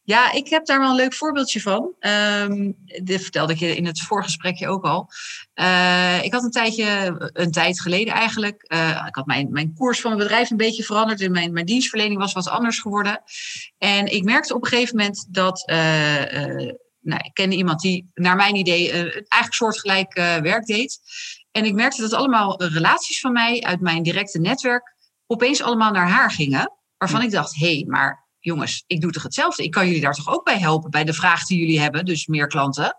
Ja, 0.04 0.32
ik 0.32 0.50
heb 0.50 0.66
daar 0.66 0.80
wel 0.80 0.90
een 0.90 0.96
leuk 0.96 1.14
voorbeeldje 1.14 1.62
van. 1.62 1.94
Um, 2.00 2.76
dit 3.04 3.22
vertelde 3.22 3.54
ik 3.54 3.60
je 3.60 3.76
in 3.76 3.86
het 3.86 4.02
voorgesprekje 4.02 4.68
ook 4.68 4.84
al. 4.84 5.10
Uh, 5.56 6.24
ik 6.24 6.34
had 6.34 6.44
een 6.44 6.52
tijdje, 6.52 7.16
een 7.34 7.52
tijd 7.52 7.82
geleden 7.82 8.14
eigenlijk, 8.14 8.66
uh, 8.74 9.06
ik 9.08 9.16
had 9.16 9.26
mijn, 9.26 9.52
mijn 9.52 9.74
koers 9.74 10.02
van 10.02 10.12
mijn 10.12 10.24
bedrijf 10.24 10.50
een 10.50 10.58
beetje 10.58 10.84
veranderd 10.84 11.22
en 11.22 11.32
mijn, 11.32 11.54
mijn 11.54 11.66
dienstverlening 11.66 12.20
was 12.20 12.34
wat 12.34 12.48
anders 12.48 12.80
geworden. 12.80 13.24
En 13.78 14.06
ik 14.06 14.24
merkte 14.24 14.56
op 14.56 14.64
een 14.64 14.70
gegeven 14.70 14.98
moment 14.98 15.28
dat, 15.30 15.70
uh, 15.70 15.76
nou, 17.00 17.24
ik 17.24 17.34
kende 17.34 17.56
iemand 17.56 17.82
die 17.82 18.12
naar 18.14 18.36
mijn 18.36 18.56
idee 18.56 18.92
eigenlijk 18.92 19.54
soortgelijk 19.54 20.14
werk 20.42 20.66
deed. 20.66 21.00
En 21.56 21.66
ik 21.66 21.74
merkte 21.74 22.02
dat 22.02 22.13
allemaal 22.13 22.63
relaties 22.63 23.19
van 23.19 23.31
mij 23.31 23.62
uit 23.62 23.81
mijn 23.81 24.04
directe 24.04 24.40
netwerk 24.40 24.96
opeens 25.28 25.62
allemaal 25.62 25.92
naar 25.92 26.10
haar 26.10 26.31
gingen. 26.31 26.72
Waarvan 26.98 27.22
ik 27.22 27.31
dacht, 27.31 27.56
hé, 27.56 27.74
hey, 27.74 27.86
maar 27.88 28.28
jongens, 28.40 28.84
ik 28.88 29.02
doe 29.02 29.12
toch 29.12 29.24
hetzelfde? 29.24 29.63
Ik 29.63 29.72
kan 29.72 29.86
jullie 29.86 30.02
daar 30.02 30.13
toch 30.13 30.34
ook 30.34 30.46
bij 30.46 30.60
helpen, 30.60 30.92
bij 30.92 31.04
de 31.04 31.13
vraag 31.13 31.46
die 31.46 31.60
jullie 31.60 31.80
hebben, 31.80 32.06
dus 32.06 32.28
meer 32.28 32.48
klanten. 32.48 32.96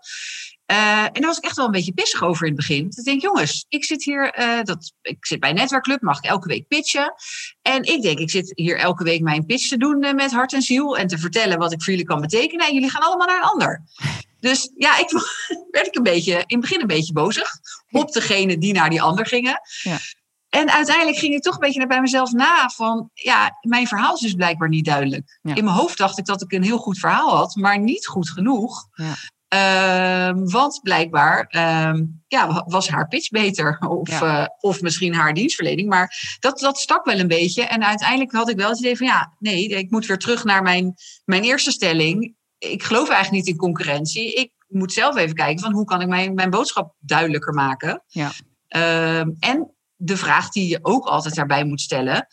Uh, 0.71 1.03
en 1.03 1.13
daar 1.13 1.25
was 1.25 1.37
ik 1.37 1.43
echt 1.43 1.55
wel 1.55 1.65
een 1.65 1.71
beetje 1.71 1.93
pissig 1.93 2.23
over 2.23 2.47
in 2.47 2.51
het 2.51 2.67
begin. 2.67 2.85
Ik 2.85 3.03
denk, 3.03 3.21
jongens, 3.21 3.65
ik 3.69 3.85
zit 3.85 4.03
hier, 4.03 4.39
uh, 4.39 4.63
dat, 4.63 4.93
ik 5.01 5.25
zit 5.25 5.39
bij 5.39 5.53
Netwerkclub, 5.53 6.01
mag 6.01 6.17
ik 6.17 6.25
elke 6.29 6.47
week 6.47 6.67
pitchen. 6.67 7.13
En 7.61 7.83
ik 7.83 8.01
denk, 8.01 8.19
ik 8.19 8.29
zit 8.29 8.51
hier 8.55 8.77
elke 8.77 9.03
week 9.03 9.21
mijn 9.21 9.45
pitch 9.45 9.67
te 9.67 9.77
doen 9.77 10.03
uh, 10.03 10.13
met 10.13 10.31
hart 10.31 10.53
en 10.53 10.61
ziel 10.61 10.97
en 10.97 11.07
te 11.07 11.17
vertellen 11.17 11.57
wat 11.57 11.71
ik 11.73 11.83
voor 11.83 11.93
jullie 11.93 12.07
kan 12.07 12.21
betekenen. 12.21 12.67
En 12.67 12.73
jullie 12.73 12.89
gaan 12.89 13.01
allemaal 13.01 13.27
naar 13.27 13.37
een 13.37 13.49
ander. 13.49 13.83
Dus 14.39 14.71
ja, 14.75 14.97
ik 14.97 15.11
werd 15.71 15.87
ik 15.87 15.95
een 15.95 16.03
beetje, 16.03 16.33
in 16.33 16.43
het 16.47 16.59
begin 16.59 16.81
een 16.81 16.87
beetje 16.87 17.13
bozig 17.13 17.49
op 17.91 18.11
degene 18.11 18.57
die 18.57 18.73
naar 18.73 18.89
die 18.89 19.01
ander 19.01 19.25
gingen. 19.25 19.61
Ja. 19.83 19.97
En 20.49 20.71
uiteindelijk 20.71 21.17
ging 21.17 21.33
ik 21.33 21.41
toch 21.41 21.53
een 21.53 21.59
beetje 21.59 21.87
bij 21.87 22.01
mezelf 22.01 22.31
na 22.31 22.69
van, 22.69 23.09
ja, 23.13 23.57
mijn 23.61 23.87
verhaal 23.87 24.13
is 24.13 24.19
dus 24.19 24.33
blijkbaar 24.33 24.69
niet 24.69 24.85
duidelijk. 24.85 25.39
In 25.41 25.63
mijn 25.63 25.75
hoofd 25.75 25.97
dacht 25.97 26.17
ik 26.17 26.25
dat 26.25 26.41
ik 26.41 26.51
een 26.51 26.63
heel 26.63 26.77
goed 26.77 26.99
verhaal 26.99 27.35
had, 27.35 27.55
maar 27.55 27.79
niet 27.79 28.07
goed 28.07 28.29
genoeg. 28.29 28.87
Ja. 28.91 29.13
Uh, 29.53 30.31
want 30.43 30.79
blijkbaar 30.83 31.53
uh, 31.55 32.01
ja, 32.27 32.63
was 32.67 32.89
haar 32.89 33.07
pitch 33.07 33.29
beter. 33.29 33.79
Of, 33.79 34.21
uh, 34.21 34.45
of 34.59 34.81
misschien 34.81 35.13
haar 35.13 35.33
dienstverlening. 35.33 35.89
Maar 35.89 36.37
dat, 36.39 36.59
dat 36.59 36.77
stak 36.77 37.05
wel 37.05 37.19
een 37.19 37.27
beetje. 37.27 37.63
En 37.63 37.85
uiteindelijk 37.85 38.31
had 38.31 38.49
ik 38.49 38.57
wel 38.57 38.69
het 38.69 38.79
idee 38.79 38.97
van 38.97 39.07
ja, 39.07 39.33
nee, 39.39 39.67
ik 39.67 39.91
moet 39.91 40.05
weer 40.05 40.17
terug 40.17 40.43
naar 40.43 40.61
mijn, 40.61 40.93
mijn 41.25 41.43
eerste 41.43 41.71
stelling 41.71 42.35
ik 42.57 42.83
geloof 42.83 43.09
eigenlijk 43.09 43.45
niet 43.45 43.53
in 43.53 43.61
concurrentie. 43.61 44.33
Ik 44.33 44.51
moet 44.67 44.93
zelf 44.93 45.15
even 45.15 45.35
kijken 45.35 45.63
van 45.63 45.73
hoe 45.73 45.85
kan 45.85 46.01
ik 46.01 46.07
mijn, 46.07 46.33
mijn 46.33 46.49
boodschap 46.49 46.93
duidelijker 46.99 47.53
maken. 47.53 48.03
Ja. 48.07 48.31
Uh, 48.75 49.19
en 49.19 49.75
de 49.95 50.17
vraag 50.17 50.49
die 50.49 50.67
je 50.67 50.79
ook 50.81 51.05
altijd 51.05 51.35
daarbij 51.35 51.63
moet 51.63 51.81
stellen. 51.81 52.27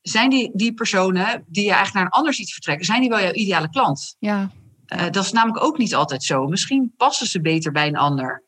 Zijn 0.00 0.30
die, 0.30 0.50
die 0.54 0.74
personen 0.74 1.44
die 1.46 1.64
je 1.64 1.72
eigenlijk 1.72 1.94
naar 1.94 2.04
een 2.04 2.18
ander 2.18 2.34
ziet 2.34 2.52
vertrekken, 2.52 2.86
zijn 2.86 3.00
die 3.00 3.10
wel 3.10 3.20
jouw 3.20 3.32
ideale 3.32 3.70
klant? 3.70 4.16
Ja. 4.18 4.50
Uh, 4.86 5.10
dat 5.10 5.24
is 5.24 5.32
namelijk 5.32 5.64
ook 5.64 5.78
niet 5.78 5.94
altijd 5.94 6.24
zo. 6.24 6.46
Misschien 6.46 6.94
passen 6.96 7.26
ze 7.26 7.40
beter 7.40 7.72
bij 7.72 7.86
een 7.86 7.96
ander. 7.96 8.44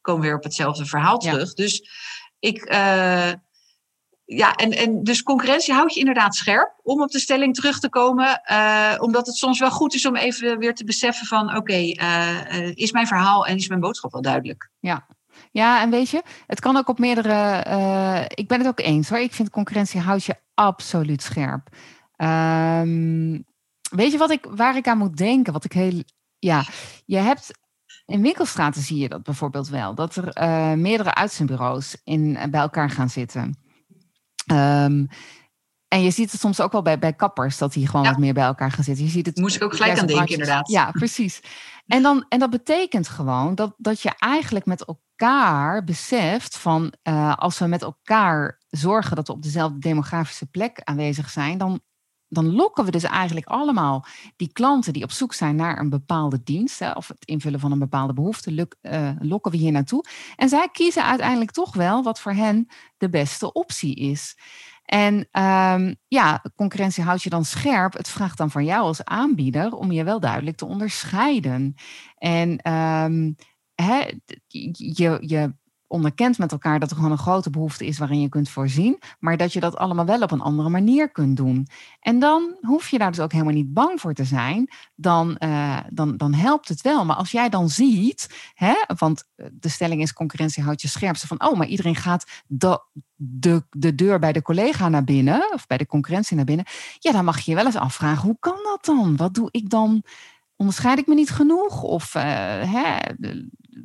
Komen 0.00 0.22
weer 0.22 0.36
op 0.36 0.42
hetzelfde 0.42 0.86
verhaal 0.86 1.18
terug. 1.18 1.54
Dus 1.54 1.90
ik, 2.38 2.72
uh, 2.72 3.32
ja, 4.36 4.54
en, 4.54 4.70
en 4.70 5.02
dus 5.02 5.22
concurrentie 5.22 5.74
houdt 5.74 5.94
je 5.94 6.00
inderdaad 6.00 6.34
scherp 6.34 6.80
om 6.82 7.02
op 7.02 7.10
de 7.10 7.18
stelling 7.18 7.54
terug 7.54 7.78
te 7.80 7.88
komen. 7.88 8.42
Uh, 8.52 8.94
omdat 8.98 9.26
het 9.26 9.36
soms 9.36 9.58
wel 9.58 9.70
goed 9.70 9.94
is 9.94 10.06
om 10.06 10.16
even 10.16 10.58
weer 10.58 10.74
te 10.74 10.84
beseffen 10.84 11.26
van 11.26 11.56
oké, 11.56 11.72
uh, 11.72 11.94
uh, 12.52 12.72
is 12.74 12.92
mijn 12.92 13.06
verhaal 13.06 13.46
en 13.46 13.56
is 13.56 13.68
mijn 13.68 13.80
boodschap 13.80 14.12
wel 14.12 14.22
duidelijk? 14.22 14.70
Ja. 14.80 15.06
Ja, 15.50 15.80
en 15.80 15.90
weet 15.90 16.10
je, 16.10 16.22
het 16.46 16.60
kan 16.60 16.76
ook 16.76 16.88
op 16.88 16.98
meerdere. 16.98 18.26
ik 18.34 18.48
ben 18.48 18.58
het 18.58 18.68
ook 18.68 18.80
eens 18.80 19.08
hoor. 19.08 19.18
Ik 19.18 19.32
vind 19.32 19.50
concurrentie 19.50 20.00
houdt 20.00 20.24
je 20.24 20.34
absoluut 20.54 21.22
scherp. 21.22 21.68
Um, 22.16 23.44
weet 23.90 24.12
je 24.12 24.18
wat 24.18 24.30
ik, 24.30 24.46
waar 24.50 24.76
ik 24.76 24.88
aan 24.88 24.98
moet 24.98 25.16
denken? 25.16 25.52
Wat 25.52 25.64
ik 25.64 25.72
heel. 25.72 26.02
Ja, 26.38 26.64
je 27.04 27.16
hebt 27.16 27.58
in 28.06 28.22
winkelstraten 28.22 28.82
zie 28.82 28.98
je 28.98 29.08
dat 29.08 29.22
bijvoorbeeld 29.22 29.68
wel. 29.68 29.94
Dat 29.94 30.16
er 30.16 30.78
meerdere 30.78 31.14
uitzendbureaus 31.14 31.96
in, 32.04 32.38
bij 32.50 32.60
elkaar 32.60 32.90
gaan 32.90 33.10
zitten. 33.10 33.69
Um, 34.52 35.08
En 35.88 36.02
je 36.02 36.10
ziet 36.10 36.32
het 36.32 36.40
soms 36.40 36.60
ook 36.60 36.72
wel 36.72 36.82
bij, 36.82 36.98
bij 36.98 37.12
kappers, 37.12 37.58
dat 37.58 37.72
die 37.72 37.86
gewoon 37.86 38.06
wat 38.06 38.18
meer 38.18 38.34
bij 38.34 38.44
elkaar 38.44 38.70
gaan 38.70 38.84
zitten. 38.84 39.04
Je 39.04 39.10
ziet 39.10 39.26
het, 39.26 39.36
Moest 39.36 39.56
ik 39.56 39.62
ook 39.62 39.74
gelijk 39.74 39.98
aan 39.98 40.06
denken, 40.06 40.28
inderdaad. 40.28 40.70
Ja, 40.70 40.90
precies. 40.90 41.40
En, 41.86 42.02
dan, 42.02 42.24
en 42.28 42.38
dat 42.38 42.50
betekent 42.50 43.08
gewoon 43.08 43.54
dat, 43.54 43.74
dat 43.76 44.00
je 44.00 44.12
eigenlijk 44.18 44.66
met 44.66 44.84
elkaar 44.84 45.84
beseft 45.84 46.58
van 46.58 46.92
uh, 47.02 47.36
als 47.36 47.58
we 47.58 47.66
met 47.66 47.82
elkaar 47.82 48.58
zorgen 48.68 49.16
dat 49.16 49.26
we 49.26 49.32
op 49.32 49.42
dezelfde 49.42 49.78
demografische 49.78 50.46
plek 50.46 50.80
aanwezig 50.84 51.30
zijn, 51.30 51.58
dan, 51.58 51.80
dan 52.30 52.54
lokken 52.54 52.84
we 52.84 52.90
dus 52.90 53.02
eigenlijk 53.02 53.46
allemaal 53.46 54.04
die 54.36 54.52
klanten 54.52 54.92
die 54.92 55.02
op 55.02 55.10
zoek 55.10 55.34
zijn 55.34 55.56
naar 55.56 55.78
een 55.78 55.90
bepaalde 55.90 56.42
dienst 56.42 56.78
hè, 56.78 56.90
of 56.92 57.08
het 57.08 57.24
invullen 57.24 57.60
van 57.60 57.72
een 57.72 57.78
bepaalde 57.78 58.12
behoefte, 58.12 58.52
luk, 58.52 58.76
uh, 58.82 59.10
lokken 59.18 59.50
we 59.50 59.56
hier 59.56 59.72
naartoe. 59.72 60.04
En 60.36 60.48
zij 60.48 60.68
kiezen 60.72 61.04
uiteindelijk 61.04 61.50
toch 61.50 61.74
wel 61.74 62.02
wat 62.02 62.20
voor 62.20 62.32
hen 62.32 62.66
de 62.96 63.10
beste 63.10 63.52
optie 63.52 63.94
is. 63.94 64.36
En 64.84 65.14
um, 65.14 65.96
ja, 66.08 66.44
concurrentie 66.56 67.04
houdt 67.04 67.22
je 67.22 67.30
dan 67.30 67.44
scherp. 67.44 67.92
Het 67.92 68.08
vraagt 68.08 68.38
dan 68.38 68.50
van 68.50 68.64
jou 68.64 68.82
als 68.82 69.04
aanbieder 69.04 69.72
om 69.72 69.92
je 69.92 70.04
wel 70.04 70.20
duidelijk 70.20 70.56
te 70.56 70.66
onderscheiden. 70.66 71.74
En 72.14 72.60
he, 73.74 74.12
je, 74.46 75.18
je 75.20 75.54
onderkent 75.90 76.38
met 76.38 76.52
elkaar 76.52 76.80
dat 76.80 76.90
er 76.90 76.96
gewoon 76.96 77.10
een 77.10 77.18
grote 77.18 77.50
behoefte 77.50 77.86
is 77.86 77.98
waarin 77.98 78.20
je 78.20 78.28
kunt 78.28 78.48
voorzien, 78.48 78.98
maar 79.18 79.36
dat 79.36 79.52
je 79.52 79.60
dat 79.60 79.76
allemaal 79.76 80.04
wel 80.04 80.22
op 80.22 80.30
een 80.30 80.40
andere 80.40 80.68
manier 80.68 81.10
kunt 81.10 81.36
doen. 81.36 81.66
En 82.00 82.18
dan 82.18 82.56
hoef 82.60 82.88
je 82.88 82.98
daar 82.98 83.10
dus 83.10 83.20
ook 83.20 83.32
helemaal 83.32 83.54
niet 83.54 83.72
bang 83.72 84.00
voor 84.00 84.14
te 84.14 84.24
zijn, 84.24 84.70
dan, 84.94 85.36
uh, 85.38 85.76
dan, 85.90 86.16
dan 86.16 86.34
helpt 86.34 86.68
het 86.68 86.80
wel. 86.80 87.04
Maar 87.04 87.16
als 87.16 87.30
jij 87.30 87.48
dan 87.48 87.68
ziet, 87.68 88.50
hè, 88.54 88.74
want 88.96 89.24
de 89.52 89.68
stelling 89.68 90.02
is 90.02 90.12
concurrentie 90.12 90.62
houdt 90.62 90.82
je 90.82 90.88
scherpste 90.88 91.26
van, 91.26 91.44
oh, 91.46 91.56
maar 91.56 91.66
iedereen 91.66 91.96
gaat 91.96 92.42
de, 92.46 92.82
de, 93.16 93.64
de 93.70 93.94
deur 93.94 94.18
bij 94.18 94.32
de 94.32 94.42
collega 94.42 94.88
naar 94.88 95.04
binnen, 95.04 95.52
of 95.52 95.66
bij 95.66 95.76
de 95.76 95.86
concurrentie 95.86 96.36
naar 96.36 96.44
binnen, 96.44 96.66
ja, 96.98 97.12
dan 97.12 97.24
mag 97.24 97.40
je 97.40 97.50
je 97.50 97.56
wel 97.56 97.66
eens 97.66 97.76
afvragen, 97.76 98.22
hoe 98.22 98.36
kan 98.40 98.58
dat 98.62 98.84
dan? 98.84 99.16
Wat 99.16 99.34
doe 99.34 99.48
ik 99.50 99.70
dan? 99.70 100.02
Onderscheid 100.56 100.98
ik 100.98 101.06
me 101.06 101.14
niet 101.14 101.30
genoeg? 101.30 101.82
Of 101.82 102.14
uh, 102.14 102.22
hè, 102.72 102.96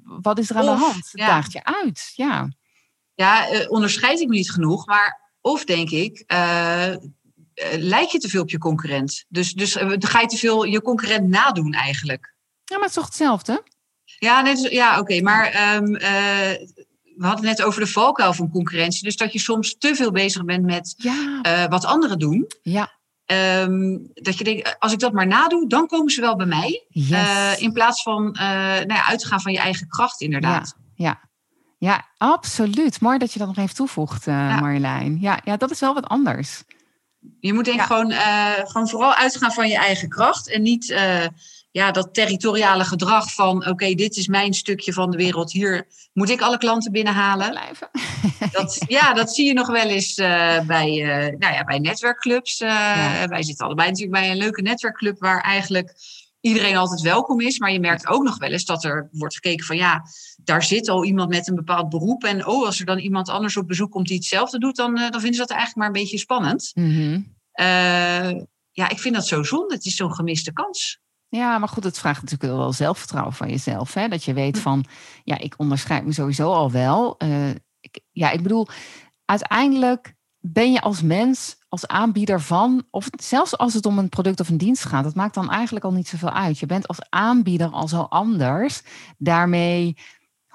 wat 0.04 0.40
is 0.40 0.50
er 0.50 0.56
aan 0.56 0.70
of, 0.70 0.80
de 0.80 0.86
hand? 0.86 1.10
Ja. 1.12 1.28
daagt 1.28 1.52
je 1.52 1.64
uit. 1.64 2.12
Ja, 2.16 2.50
ja 3.14 3.54
uh, 3.54 3.72
onderscheid 3.72 4.20
ik 4.20 4.28
me 4.28 4.36
niet 4.36 4.52
genoeg. 4.52 4.86
Maar 4.86 5.34
of 5.42 5.66
denk 5.66 5.90
ik, 5.90 6.24
uh, 6.34 6.96
lijk 7.76 8.10
je 8.10 8.18
te 8.18 8.30
veel 8.30 8.42
op 8.42 8.50
je 8.50 8.58
concurrent. 8.58 9.26
Dus, 9.28 9.54
dus 9.54 9.76
ga 10.00 10.20
je 10.20 10.28
te 10.28 10.38
veel 10.38 10.64
je 10.64 10.82
concurrent 10.82 11.28
nadoen 11.28 11.74
eigenlijk. 11.74 12.34
Ja, 12.64 12.76
maar 12.76 12.88
het 12.88 12.90
is 12.90 12.96
toch 12.96 13.06
hetzelfde? 13.06 13.64
Ja, 14.20 14.42
net, 14.42 14.72
ja 14.72 14.92
oké. 14.92 15.00
Okay, 15.00 15.20
maar 15.20 15.76
um, 15.76 15.92
we 17.16 17.26
hadden 17.26 17.48
het 17.48 17.58
net 17.58 17.68
over 17.68 17.80
de 17.82 17.88
valkuil 17.88 18.34
van 18.34 18.50
concurrentie. 18.50 19.04
Dus 19.04 19.18
dat 19.18 19.34
je 19.34 19.40
soms 19.40 19.78
te 19.78 19.96
veel 19.96 20.12
bezig 20.12 20.46
bent 20.46 20.66
met 20.66 20.94
ja. 20.98 21.68
wat 21.70 21.86
anderen 21.86 22.20
doen. 22.20 22.48
Ja. 22.62 22.95
Um, 23.32 24.10
dat 24.14 24.38
je 24.38 24.44
denkt, 24.44 24.76
als 24.80 24.94
ik 24.94 25.00
dat 25.00 25.14
maar 25.14 25.28
nadoe, 25.28 25.70
dan 25.70 25.88
komen 25.88 26.12
ze 26.12 26.22
wel 26.22 26.36
bij 26.36 26.46
mij. 26.46 26.86
Yes. 26.90 27.10
Uh, 27.10 27.62
in 27.62 27.72
plaats 27.72 28.04
van 28.04 28.26
uh, 28.26 28.42
nou 28.42 28.94
ja, 28.94 29.06
uitgaan 29.06 29.42
van 29.42 29.52
je 29.52 29.58
eigen 29.58 29.88
kracht, 29.88 30.22
inderdaad. 30.22 30.76
Ja, 30.96 31.06
ja. 31.06 31.22
ja 31.78 32.06
absoluut. 32.18 33.02
Mooi 33.02 33.18
dat 33.18 33.34
je 33.34 33.40
dat 33.40 33.48
nog 33.48 33.58
even 33.58 33.76
toevoegt, 33.76 34.28
uh, 34.28 34.34
ja. 34.34 34.60
Marjolein. 34.60 35.18
Ja, 35.22 35.40
ja, 35.44 35.58
dat 35.58 35.72
is 35.72 35.80
wel 35.80 35.94
wat 35.94 36.08
anders. 36.08 36.64
Je 37.40 37.54
moet 37.54 37.66
denk 37.66 37.80
ik 37.80 37.86
gewoon, 37.86 38.12
gewoon 38.68 38.90
vooral 38.90 39.14
uitgaan 39.14 39.52
van 39.52 39.68
je 39.68 39.78
eigen 39.78 40.10
kracht. 40.10 40.50
En 40.50 40.62
niet 40.62 40.96
ja, 41.76 41.92
dat 41.92 42.14
territoriale 42.14 42.84
gedrag 42.84 43.34
van 43.34 43.58
oké, 43.58 43.70
okay, 43.70 43.96
dit 43.96 44.16
is 44.16 44.28
mijn 44.28 44.54
stukje 44.54 44.94
van 44.94 45.12
de 45.12 45.18
wereld. 45.18 45.52
Hier 45.52 45.88
moet 46.14 46.30
ik 46.30 46.42
alle 46.42 46.58
klanten 46.58 46.92
binnenhalen. 46.92 47.50
Blijven. 47.50 47.90
Dat, 48.52 48.84
ja, 48.88 49.14
dat 49.14 49.36
zie 49.36 49.46
je 49.46 49.54
nog 49.54 49.68
wel 49.68 49.88
eens 49.88 50.18
uh, 50.18 50.60
bij, 50.60 50.90
uh, 50.90 51.38
nou 51.40 51.54
ja, 51.54 51.64
bij 51.64 51.80
netwerkclubs. 51.80 52.62
Uh, 52.62 52.70
ja. 52.70 53.28
Wij 53.28 53.44
zitten 53.44 53.66
allebei 53.66 53.90
natuurlijk 53.90 54.20
bij 54.20 54.32
een 54.32 54.38
leuke 54.38 54.62
netwerkclub 54.62 55.20
waar 55.20 55.42
eigenlijk 55.42 55.94
iedereen 56.42 56.78
altijd 56.78 57.02
welkom 57.02 57.42
is. 57.42 57.60
Maar 57.60 57.72
je 57.72 57.80
merkt 57.80 58.08
ook 58.08 58.24
nog 58.24 58.38
wel 58.38 58.52
eens 58.52 58.66
dat 58.66 58.84
er 58.84 59.10
wordt 59.12 59.36
gekeken 59.36 59.66
van 59.66 59.78
ja, 59.78 60.02
daar 60.44 60.64
zit 60.64 60.90
al 60.90 61.06
iemand 61.06 61.30
met 61.30 61.48
een 61.48 61.56
bepaald 61.56 61.90
beroep. 61.90 62.24
En 62.24 62.46
oh, 62.46 62.66
als 62.66 62.80
er 62.80 62.86
dan 62.86 62.98
iemand 62.98 63.30
anders 63.30 63.58
op 63.58 63.68
bezoek 63.68 63.92
komt 63.92 64.08
die 64.08 64.18
hetzelfde 64.18 64.60
doet, 64.60 64.76
dan, 64.76 64.96
dan 64.96 65.12
vinden 65.12 65.34
ze 65.34 65.40
dat 65.40 65.50
eigenlijk 65.50 65.76
maar 65.76 65.88
een 65.88 66.02
beetje 66.02 66.18
spannend. 66.18 66.72
Mm 66.74 66.96
-hmm. 66.96 67.36
ja, 68.72 68.90
ik 68.90 69.00
vind 69.00 69.16
dat 69.16 69.28
zo 69.28 69.44
zonde. 69.44 69.74
Het 69.74 69.86
is 69.86 69.96
zo'n 69.96 70.14
gemiste 70.14 70.54
kans. 70.54 71.04
Ja, 71.28 71.58
maar 71.58 71.68
goed, 71.68 71.84
het 71.84 72.00
vraagt 72.00 72.22
natuurlijk 72.22 72.60
wel 72.60 72.74
zelfvertrouwen 72.74 73.34
van 73.34 73.50
jezelf. 73.50 73.94
Hè? 73.94 74.08
Dat 74.08 74.24
je 74.24 74.34
weet 74.34 74.60
van, 74.60 74.86
ja, 75.24 75.38
ik 75.38 75.54
onderscheid 75.58 76.06
me 76.06 76.14
sowieso 76.14 76.52
al 76.52 76.72
wel. 76.72 77.16
Uh, 77.24 77.50
ik, 77.80 78.00
ja, 78.12 78.32
ik 78.32 78.42
bedoel, 78.42 78.68
uiteindelijk 79.26 80.16
ben 80.40 80.72
je 80.72 80.82
als 80.82 81.02
mens, 81.02 81.58
als 81.70 81.88
aanbieder 81.88 82.42
van, 82.42 82.84
of 82.90 83.08
zelfs 83.22 83.58
als 83.58 83.74
het 83.74 83.86
om 83.86 83.98
een 83.98 84.10
product 84.10 84.40
of 84.40 84.50
een 84.50 84.58
dienst 84.58 84.86
gaat, 84.86 85.04
dat 85.04 85.16
maakt 85.16 85.34
dan 85.34 85.52
eigenlijk 85.52 85.86
al 85.86 85.92
niet 85.92 86.08
zoveel 86.08 86.32
uit. 86.32 86.60
Je 86.60 86.66
bent 86.66 86.88
als 86.88 87.10
aanbieder 87.10 87.70
al 87.70 87.88
zo 87.88 88.02
anders. 88.02 88.82
Daarmee 89.18 89.98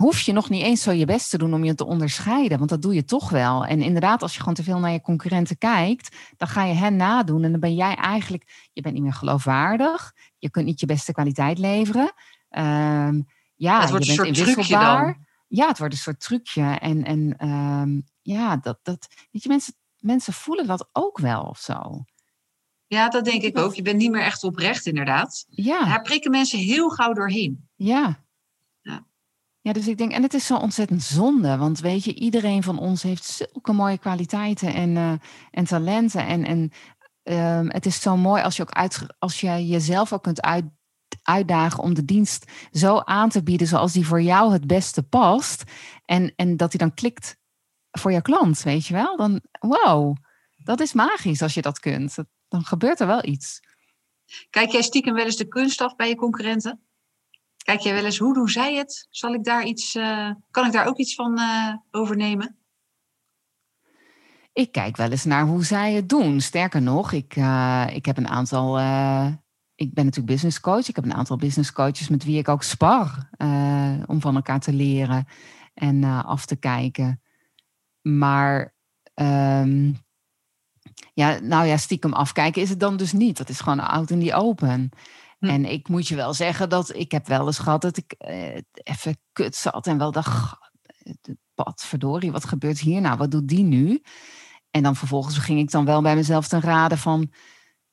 hoef 0.01 0.21
je 0.21 0.33
nog 0.33 0.51
niet 0.51 0.63
eens 0.63 0.83
zo 0.83 0.91
je 0.91 1.05
best 1.05 1.31
te 1.31 1.39
doen 1.39 1.55
om 1.55 1.65
je 1.65 1.75
te 1.75 1.87
onderscheiden, 1.87 2.59
want 2.59 2.71
dat 2.71 2.83
doe 2.83 2.95
je 2.95 3.05
toch 3.05 3.31
wel. 3.31 3.65
En 3.65 3.83
inderdaad, 3.83 4.23
als 4.23 4.33
je 4.33 4.39
gewoon 4.39 4.55
te 4.55 4.63
veel 4.63 4.79
naar 4.79 4.91
je 4.91 5.01
concurrenten 5.01 5.59
kijkt, 5.59 6.17
dan 6.37 6.49
ga 6.49 6.65
je 6.65 6.75
hen 6.75 6.97
nadoen 6.97 7.45
en 7.45 7.51
dan 7.51 7.61
ben 7.61 7.75
jij 7.75 7.95
eigenlijk, 7.95 8.71
je 8.73 8.83
bent 8.83 8.95
niet 8.95 9.03
meer 9.03 9.13
geloofwaardig, 9.13 10.13
je 10.39 10.51
kunt 10.51 10.67
niet 10.67 10.81
je 10.81 10.87
beste 10.87 11.13
kwaliteit 11.13 11.59
leveren. 11.59 12.13
Um, 12.51 13.27
ja, 13.55 13.81
het 13.81 13.91
wordt 13.91 14.07
je 14.07 14.11
een 14.11 14.23
bent 14.23 14.37
soort 14.37 14.53
trucje 14.53 14.79
dan. 14.79 15.27
Ja, 15.49 15.69
het 15.69 15.79
wordt 15.79 15.95
een 15.95 16.01
soort 16.01 16.21
trucje. 16.21 16.63
En, 16.63 17.05
en 17.05 17.49
um, 17.49 18.05
ja, 18.23 18.57
dat, 18.57 18.79
dat, 18.83 19.09
weet 19.31 19.43
je, 19.43 19.49
mensen, 19.49 19.75
mensen 19.99 20.33
voelen 20.33 20.67
dat 20.67 20.89
ook 20.93 21.19
wel 21.19 21.43
of 21.43 21.59
zo. 21.59 22.05
Ja, 22.87 23.09
dat 23.09 23.25
denk 23.25 23.43
ik 23.43 23.59
ook. 23.59 23.75
Je 23.75 23.83
bent 23.83 23.97
niet 23.97 24.11
meer 24.11 24.23
echt 24.23 24.45
oprecht, 24.45 24.87
inderdaad. 24.87 25.45
Ja. 25.49 25.85
Daar 25.85 26.03
prikken 26.03 26.31
mensen 26.31 26.59
heel 26.59 26.89
gauw 26.89 27.13
doorheen. 27.13 27.69
Ja. 27.77 28.29
Ja, 29.63 29.73
dus 29.73 29.89
ik 29.89 29.99
denk, 29.99 30.13
en 30.13 30.23
het 30.23 30.35
is 30.35 30.47
zo 30.47 30.57
ontzettend 30.57 31.03
zonde, 31.03 31.57
want 31.57 31.81
weet 31.81 32.05
je, 32.05 32.15
iedereen 32.15 32.63
van 32.63 32.79
ons 32.79 33.03
heeft 33.03 33.25
zulke 33.25 33.73
mooie 33.73 33.99
kwaliteiten 33.99 34.75
en, 34.75 34.91
uh, 34.91 35.13
en 35.51 35.65
talenten. 35.65 36.27
En, 36.27 36.45
en 36.45 36.71
um, 37.23 37.71
het 37.71 37.87
is 37.87 38.01
zo 38.01 38.17
mooi 38.17 38.43
als 38.43 38.57
je 38.57 38.63
ook 38.63 38.71
uit, 38.71 39.07
als 39.19 39.41
je 39.41 39.67
jezelf 39.67 40.13
ook 40.13 40.23
kunt 40.23 40.41
uit, 40.41 40.65
uitdagen 41.23 41.83
om 41.83 41.95
de 41.95 42.05
dienst 42.05 42.51
zo 42.73 42.99
aan 42.99 43.29
te 43.29 43.43
bieden 43.43 43.67
zoals 43.67 43.93
die 43.93 44.07
voor 44.07 44.23
jou 44.23 44.53
het 44.53 44.67
beste 44.67 45.03
past. 45.03 45.63
En, 46.05 46.33
en 46.37 46.57
dat 46.57 46.71
die 46.71 46.81
dan 46.81 46.95
klikt 46.95 47.37
voor 47.91 48.13
je 48.13 48.23
klant, 48.23 48.63
weet 48.63 48.87
je 48.87 48.95
wel? 48.95 49.17
Dan, 49.17 49.41
wow, 49.59 50.17
dat 50.57 50.81
is 50.81 50.93
magisch 50.93 51.43
als 51.43 51.55
je 51.55 51.63
dat 51.63 51.79
kunt. 51.79 52.15
Dan 52.49 52.65
gebeurt 52.65 53.01
er 53.01 53.07
wel 53.07 53.25
iets. 53.25 53.61
Kijk 54.51 54.71
jij 54.71 54.83
stiekem 54.83 55.15
wel 55.15 55.25
eens 55.25 55.37
de 55.37 55.49
kunst 55.49 55.81
af 55.81 55.97
bij 55.97 56.09
je 56.09 56.15
concurrenten? 56.15 56.85
Kijk 57.65 57.81
jij 57.81 57.95
wel 57.95 58.05
eens, 58.05 58.19
hoe 58.19 58.35
doen 58.35 58.49
zij 58.49 58.75
het? 58.75 59.07
Zal 59.11 59.35
ik 59.35 59.45
daar 59.45 59.65
iets, 59.65 59.95
uh, 59.95 60.31
kan 60.51 60.67
ik 60.67 60.73
daar 60.73 60.87
ook 60.87 60.97
iets 60.97 61.15
van 61.15 61.39
uh, 61.39 61.75
overnemen? 61.91 62.57
Ik 64.53 64.73
kijk 64.73 64.97
wel 64.97 65.11
eens 65.11 65.25
naar 65.25 65.47
hoe 65.47 65.65
zij 65.65 65.93
het 65.93 66.09
doen. 66.09 66.41
Sterker 66.41 66.83
nog, 66.83 67.13
ik, 67.13 67.37
uh, 67.37 67.87
ik 67.93 68.07
heb 68.07 68.17
een 68.17 68.29
aantal. 68.29 68.79
ik 69.75 69.95
ben 69.95 70.05
natuurlijk 70.05 70.33
business 70.33 70.61
coach. 70.61 70.89
Ik 70.89 70.97
heb 70.97 71.05
een 71.05 71.15
aantal 71.15 71.37
business 71.37 71.73
coaches 71.73 72.09
met 72.09 72.25
wie 72.25 72.39
ik 72.39 72.49
ook 72.49 72.63
spar. 72.63 73.29
om 74.07 74.21
van 74.21 74.35
elkaar 74.35 74.61
te 74.61 74.73
leren 74.73 75.27
en 75.75 76.05
af 76.05 76.47
te 76.47 76.57
kijken. 76.57 77.23
Maar. 78.03 78.75
Um, 79.15 79.99
ja, 81.15 81.39
nou 81.43 81.67
ja, 81.67 81.77
stiekem 81.77 82.13
afkijken 82.13 82.63
is 82.63 82.69
het 82.69 82.81
dan 82.81 82.97
dus 82.97 83.13
niet. 83.13 83.37
Dat 83.37 83.49
is 83.49 83.61
gewoon 83.61 83.81
out 83.81 84.11
in 84.11 84.19
die 84.19 84.35
open. 84.35 84.91
Hm. 85.41 85.47
En 85.47 85.65
ik 85.65 85.89
moet 85.89 86.09
je 86.09 86.17
wel 86.17 86.35
zeggen 86.35 86.69
dat 86.69 86.95
ik 86.95 87.13
heb 87.13 87.27
wel 87.27 87.47
eens 87.47 87.59
gehad 87.59 87.83
dat 87.83 87.97
ik 87.97 88.13
eh, 88.19 88.57
even 88.73 89.19
kut 89.33 89.57
zat 89.57 89.87
en 89.87 89.99
wel 89.99 90.13
dacht, 90.13 90.59
wat 91.55 91.85
verdorie, 91.85 92.33
wat 92.33 92.45
gebeurt 92.45 92.79
hier 92.79 93.01
nou? 93.01 93.17
Wat 93.17 93.31
doet 93.31 93.49
die 93.49 93.65
nu? 93.65 94.03
En 94.71 94.83
dan 94.83 94.97
vervolgens 94.97 95.39
ging 95.39 95.59
ik 95.59 95.71
dan 95.71 95.85
wel 95.85 96.03
bij 96.03 96.15
mezelf 96.15 96.49
ten 96.49 96.61
raden 96.61 96.99
van, 96.99 97.33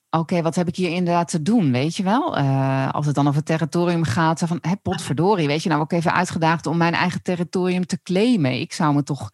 oké, 0.09 0.41
wat 0.41 0.55
heb 0.55 0.67
ik 0.67 0.75
hier 0.75 0.89
inderdaad 0.89 1.27
te 1.27 1.41
doen, 1.41 1.71
weet 1.71 1.95
je 1.95 2.03
wel? 2.03 2.37
Uh, 2.37 2.89
als 2.91 3.05
het 3.05 3.15
dan 3.15 3.25
over 3.25 3.37
het 3.37 3.45
territorium 3.45 4.03
gaat, 4.03 4.43
van, 4.45 4.59
hé, 4.61 4.75
potverdorie, 4.75 5.47
weet 5.47 5.63
je, 5.63 5.69
nou 5.69 5.81
ook 5.81 5.91
even 5.91 6.13
uitgedaagd 6.13 6.65
om 6.65 6.77
mijn 6.77 6.93
eigen 6.93 7.21
territorium 7.21 7.85
te 7.85 8.01
claimen. 8.01 8.59
Ik 8.59 8.73
zou 8.73 8.93
me 8.93 9.03
toch, 9.03 9.29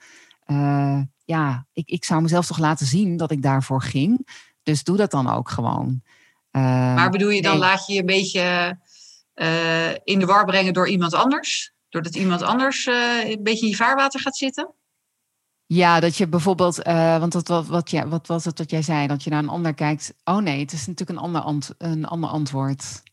uh, 0.46 1.02
ja, 1.26 1.66
ik, 1.74 1.90
ik 1.90 2.06
zou 2.06 2.22
mezelf 2.22 2.46
toch 2.46 2.60
laten 2.60 2.86
zien 2.86 3.18
dat 3.18 3.32
ik 3.32 3.42
daarvoor 3.42 3.82
ging. 3.82 4.28
Dus 4.64 4.84
doe 4.84 4.98
dat 4.98 5.12
dan 5.12 5.30
ook 5.30 5.50
gewoon. 5.50 6.02
Uh, 6.56 6.96
maar 6.96 7.10
bedoel 7.10 7.30
je 7.30 7.42
dan, 7.42 7.52
nee. 7.52 7.60
laat 7.60 7.88
je 7.88 7.94
je 7.94 8.00
een 8.00 8.06
beetje 8.06 8.78
uh, 9.36 9.92
in 10.04 10.20
de 10.20 10.26
war 10.26 10.46
brengen 10.46 10.74
door 10.74 10.88
iemand 10.88 11.14
anders? 11.14 11.74
Doordat 11.90 12.16
iemand 12.16 12.42
anders 12.42 12.86
uh, 12.86 13.30
een 13.30 13.44
beetje 13.44 13.66
in 13.66 13.70
je 13.70 13.76
vaarwater 13.76 14.20
gaat 14.20 14.38
zitten? 14.38 14.74
Ja, 15.66 16.00
dat 16.00 16.18
je 16.18 16.28
bijvoorbeeld, 16.28 16.76
want 16.84 17.34
wat, 17.34 17.48
wat, 17.48 17.68
wat, 17.68 17.90
ja, 17.90 18.08
wat 18.08 18.28
was 18.28 18.46
het 18.46 18.58
wat 18.58 18.70
jij 18.70 18.82
zei, 18.82 19.08
dat 19.08 19.24
je 19.24 19.30
naar 19.30 19.44
een 19.44 19.50
ander 19.50 19.74
kijkt. 19.74 20.14
Oh 20.24 20.38
nee, 20.38 20.60
het 20.60 20.72
is 20.72 20.88
natuurlijk 20.88 21.20
een 21.20 21.26
ander, 21.26 21.42
ant, 21.42 21.74
een 21.78 22.06
ander 22.06 22.30
antwoord. 22.30 23.04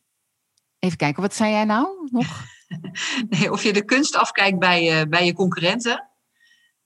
Even 0.78 0.97
kijken, 0.97 1.23
wat 1.23 1.35
zei 1.35 1.50
jij 1.50 1.64
nou 1.64 2.09
nog? 2.11 2.44
nee, 3.30 3.52
of 3.52 3.62
je 3.62 3.73
de 3.73 3.85
kunst 3.85 4.16
afkijkt 4.16 4.59
bij, 4.59 5.09
bij 5.09 5.25
je 5.25 5.32
concurrenten. 5.32 6.11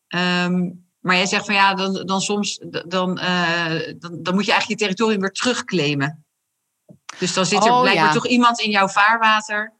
Um, 0.08 0.84
Maar 1.00 1.16
jij 1.16 1.26
zegt 1.26 1.44
van 1.44 1.54
ja, 1.54 1.74
dan, 1.74 2.06
dan 2.06 2.20
soms 2.20 2.60
dan, 2.86 3.18
uh, 3.18 3.80
dan, 3.98 4.22
dan 4.22 4.34
moet 4.34 4.44
je 4.44 4.50
eigenlijk 4.50 4.68
je 4.68 4.86
territorium 4.86 5.20
weer 5.20 5.32
terugclaimen. 5.32 6.23
Dus 7.18 7.34
dan 7.34 7.46
zit 7.46 7.64
er 7.64 7.72
oh, 7.72 7.80
blijkbaar 7.80 8.12
toch 8.12 8.26
iemand 8.26 8.60
in 8.60 8.70
jouw 8.70 8.88
vaarwater. 8.88 9.72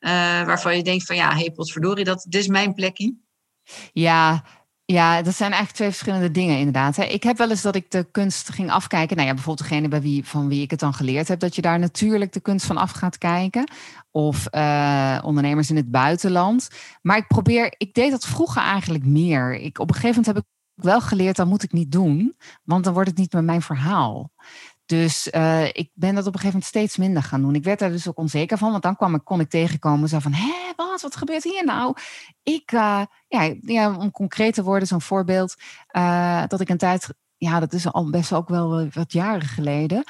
Uh, 0.00 0.10
waarvan 0.44 0.76
je 0.76 0.82
denkt 0.82 1.04
van 1.04 1.16
ja, 1.16 1.34
hey 1.34 1.50
potverdorie, 1.50 2.04
dat, 2.04 2.26
dit 2.28 2.40
is 2.40 2.48
mijn 2.48 2.74
plekje. 2.74 3.14
Ja, 3.92 4.44
ja, 4.86 5.22
dat 5.22 5.34
zijn 5.34 5.50
eigenlijk 5.50 5.78
twee 5.78 5.90
verschillende 5.90 6.30
dingen 6.30 6.58
inderdaad. 6.58 6.98
Ik 6.98 7.22
heb 7.22 7.36
wel 7.36 7.50
eens 7.50 7.62
dat 7.62 7.74
ik 7.74 7.90
de 7.90 8.06
kunst 8.10 8.48
ging 8.48 8.70
afkijken. 8.70 9.16
Nou 9.16 9.28
ja, 9.28 9.34
bijvoorbeeld 9.34 9.68
degene 9.68 9.88
bij 9.88 10.00
wie, 10.00 10.26
van 10.26 10.48
wie 10.48 10.62
ik 10.62 10.70
het 10.70 10.80
dan 10.80 10.94
geleerd 10.94 11.28
heb. 11.28 11.40
Dat 11.40 11.54
je 11.54 11.62
daar 11.62 11.78
natuurlijk 11.78 12.32
de 12.32 12.40
kunst 12.40 12.66
van 12.66 12.76
af 12.76 12.90
gaat 12.90 13.18
kijken. 13.18 13.70
Of 14.10 14.46
uh, 14.50 15.18
ondernemers 15.22 15.70
in 15.70 15.76
het 15.76 15.90
buitenland. 15.90 16.68
Maar 17.02 17.16
ik 17.16 17.26
probeer, 17.26 17.74
ik 17.76 17.94
deed 17.94 18.10
dat 18.10 18.26
vroeger 18.26 18.62
eigenlijk 18.62 19.04
meer. 19.04 19.54
Ik, 19.54 19.78
op 19.78 19.88
een 19.88 19.94
gegeven 19.94 20.16
moment 20.16 20.36
heb 20.36 20.44
ik 20.44 20.84
wel 20.84 21.00
geleerd, 21.00 21.36
dat 21.36 21.46
moet 21.46 21.62
ik 21.62 21.72
niet 21.72 21.92
doen. 21.92 22.36
Want 22.62 22.84
dan 22.84 22.92
wordt 22.92 23.08
het 23.08 23.18
niet 23.18 23.32
meer 23.32 23.44
mijn 23.44 23.62
verhaal. 23.62 24.32
Dus 24.86 25.28
uh, 25.32 25.64
ik 25.64 25.90
ben 25.94 26.14
dat 26.14 26.26
op 26.26 26.34
een 26.34 26.40
gegeven 26.40 26.46
moment 26.46 26.64
steeds 26.64 26.96
minder 26.96 27.22
gaan 27.22 27.40
doen. 27.40 27.54
Ik 27.54 27.64
werd 27.64 27.78
daar 27.78 27.90
dus 27.90 28.08
ook 28.08 28.18
onzeker 28.18 28.58
van, 28.58 28.70
want 28.70 28.82
dan 28.82 28.96
kwam 28.96 29.14
ik, 29.14 29.24
kon 29.24 29.40
ik 29.40 29.50
tegenkomen 29.50 30.08
zo 30.08 30.18
van, 30.18 30.32
hé, 30.32 30.72
wat, 30.76 31.00
wat 31.00 31.16
gebeurt 31.16 31.44
hier 31.44 31.64
nou? 31.64 31.96
Ik, 32.42 32.72
uh, 32.72 33.02
ja, 33.28 33.54
ja, 33.60 33.96
om 33.96 34.10
concreet 34.10 34.54
te 34.54 34.62
worden, 34.62 34.88
zo'n 34.88 35.00
voorbeeld, 35.00 35.54
uh, 35.96 36.42
dat 36.46 36.60
ik 36.60 36.68
een 36.68 36.78
tijd, 36.78 37.08
ja, 37.36 37.60
dat 37.60 37.72
is 37.72 37.92
al 37.92 38.10
best 38.10 38.32
ook 38.32 38.48
wel 38.48 38.88
wat 38.92 39.12
jaren 39.12 39.48
geleden, 39.48 40.04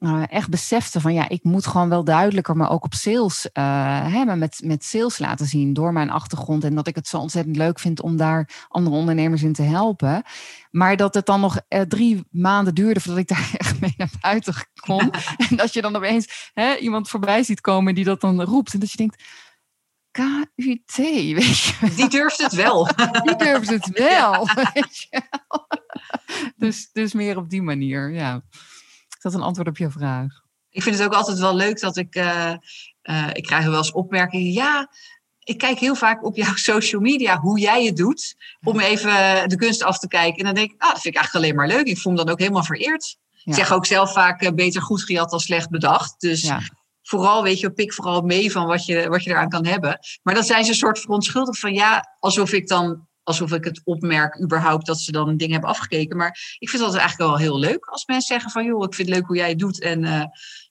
uh, 0.00 0.22
echt 0.28 0.48
besefte 0.48 1.00
van 1.00 1.14
ja, 1.14 1.28
ik 1.28 1.44
moet 1.44 1.66
gewoon 1.66 1.88
wel 1.88 2.04
duidelijker, 2.04 2.56
maar 2.56 2.70
ook 2.70 2.84
op 2.84 2.94
sales, 2.94 3.48
uh, 3.52 4.22
met, 4.34 4.60
met 4.64 4.84
sales 4.84 5.18
laten 5.18 5.46
zien 5.46 5.72
door 5.72 5.92
mijn 5.92 6.10
achtergrond. 6.10 6.64
En 6.64 6.74
dat 6.74 6.86
ik 6.86 6.94
het 6.94 7.08
zo 7.08 7.18
ontzettend 7.18 7.56
leuk 7.56 7.78
vind 7.78 8.02
om 8.02 8.16
daar 8.16 8.66
andere 8.68 8.96
ondernemers 8.96 9.42
in 9.42 9.52
te 9.52 9.62
helpen. 9.62 10.22
Maar 10.70 10.96
dat 10.96 11.14
het 11.14 11.26
dan 11.26 11.40
nog 11.40 11.60
uh, 11.68 11.80
drie 11.80 12.24
maanden 12.30 12.74
duurde 12.74 13.00
voordat 13.00 13.20
ik 13.20 13.28
daar 13.28 13.50
echt 13.56 13.80
mee 13.80 13.94
naar 13.96 14.10
buiten 14.20 14.54
kon. 14.80 15.10
en 15.48 15.56
dat 15.56 15.72
je 15.72 15.82
dan 15.82 15.96
opeens 15.96 16.50
hè, 16.54 16.76
iemand 16.76 17.08
voorbij 17.08 17.42
ziet 17.42 17.60
komen 17.60 17.94
die 17.94 18.04
dat 18.04 18.20
dan 18.20 18.42
roept. 18.42 18.74
En 18.74 18.80
dat 18.80 18.90
je 18.90 18.96
denkt. 18.96 19.22
KUT, 20.10 20.96
weet 20.96 21.58
je. 21.58 21.92
Die 21.96 22.08
durft 22.08 22.42
het 22.42 22.52
wel. 22.52 22.88
Die 23.22 23.36
durft 23.36 23.70
het 23.70 23.88
wel, 23.88 24.46
weet 24.54 24.96
je 24.96 25.22
wel. 25.38 25.66
Dus, 26.56 26.88
dus 26.92 27.12
meer 27.12 27.36
op 27.36 27.50
die 27.50 27.62
manier, 27.62 28.10
ja. 28.10 28.42
Is 29.20 29.30
dat 29.30 29.40
een 29.40 29.46
antwoord 29.46 29.68
op 29.68 29.76
je 29.76 29.90
vraag? 29.90 30.40
Ik 30.70 30.82
vind 30.82 30.96
het 30.98 31.06
ook 31.06 31.14
altijd 31.14 31.38
wel 31.38 31.54
leuk 31.54 31.80
dat 31.80 31.96
ik. 31.96 32.16
Uh, 32.16 32.52
uh, 33.02 33.28
ik 33.32 33.42
krijg 33.42 33.64
wel 33.64 33.76
eens 33.76 33.92
opmerkingen. 33.92 34.52
Ja, 34.52 34.90
ik 35.38 35.58
kijk 35.58 35.78
heel 35.78 35.94
vaak 35.94 36.24
op 36.24 36.36
jouw 36.36 36.54
social 36.70 37.00
media 37.00 37.38
hoe 37.38 37.58
jij 37.58 37.84
het 37.84 37.96
doet. 37.96 38.36
Om 38.62 38.80
even 38.80 39.48
de 39.48 39.56
kunst 39.56 39.82
af 39.82 39.98
te 39.98 40.08
kijken. 40.08 40.38
En 40.38 40.44
dan 40.44 40.54
denk 40.54 40.70
ik, 40.70 40.82
ah, 40.82 40.92
dat 40.92 41.00
vind 41.00 41.14
ik 41.14 41.20
eigenlijk 41.20 41.44
alleen 41.44 41.56
maar 41.56 41.76
leuk. 41.76 41.86
Ik 41.86 41.98
voel 41.98 42.12
me 42.12 42.18
dan 42.18 42.28
ook 42.28 42.38
helemaal 42.38 42.64
vereerd. 42.64 43.16
Ik 43.44 43.54
zeg 43.54 43.72
ook 43.72 43.86
zelf 43.86 44.12
vaak 44.12 44.42
uh, 44.42 44.50
beter 44.50 44.82
goed 44.82 45.02
gejat 45.02 45.30
dan 45.30 45.40
slecht 45.40 45.70
bedacht. 45.70 46.20
Dus 46.20 46.42
ja. 46.42 46.60
vooral, 47.02 47.42
weet 47.42 47.60
je, 47.60 47.70
pik 47.70 47.94
vooral 47.94 48.22
mee 48.22 48.52
van 48.52 48.66
wat 48.66 48.84
je, 48.84 49.08
wat 49.08 49.24
je 49.24 49.30
eraan 49.30 49.48
kan 49.48 49.66
hebben. 49.66 49.98
Maar 50.22 50.34
dan 50.34 50.44
zijn 50.44 50.64
ze 50.64 50.70
een 50.70 50.76
soort 50.76 50.98
verontschuldigd 50.98 51.58
van 51.58 51.74
ja, 51.74 52.16
alsof 52.18 52.52
ik 52.52 52.68
dan 52.68 53.08
alsof 53.30 53.52
ik 53.52 53.64
het 53.64 53.80
opmerk 53.84 54.40
überhaupt 54.42 54.86
dat 54.86 55.00
ze 55.00 55.12
dan 55.12 55.28
een 55.28 55.36
ding 55.36 55.52
hebben 55.52 55.70
afgekeken. 55.70 56.16
Maar 56.16 56.56
ik 56.58 56.68
vind 56.68 56.82
dat 56.82 56.94
eigenlijk 56.94 57.30
wel 57.30 57.38
heel 57.38 57.58
leuk 57.58 57.84
als 57.84 58.06
mensen 58.06 58.28
zeggen 58.28 58.50
van 58.50 58.64
joh, 58.64 58.84
ik 58.84 58.94
vind 58.94 59.08
het 59.08 59.16
leuk 59.16 59.26
hoe 59.26 59.36
jij 59.36 59.48
het 59.48 59.58
doet 59.58 59.80
en 59.80 60.04
uh, 60.04 60.24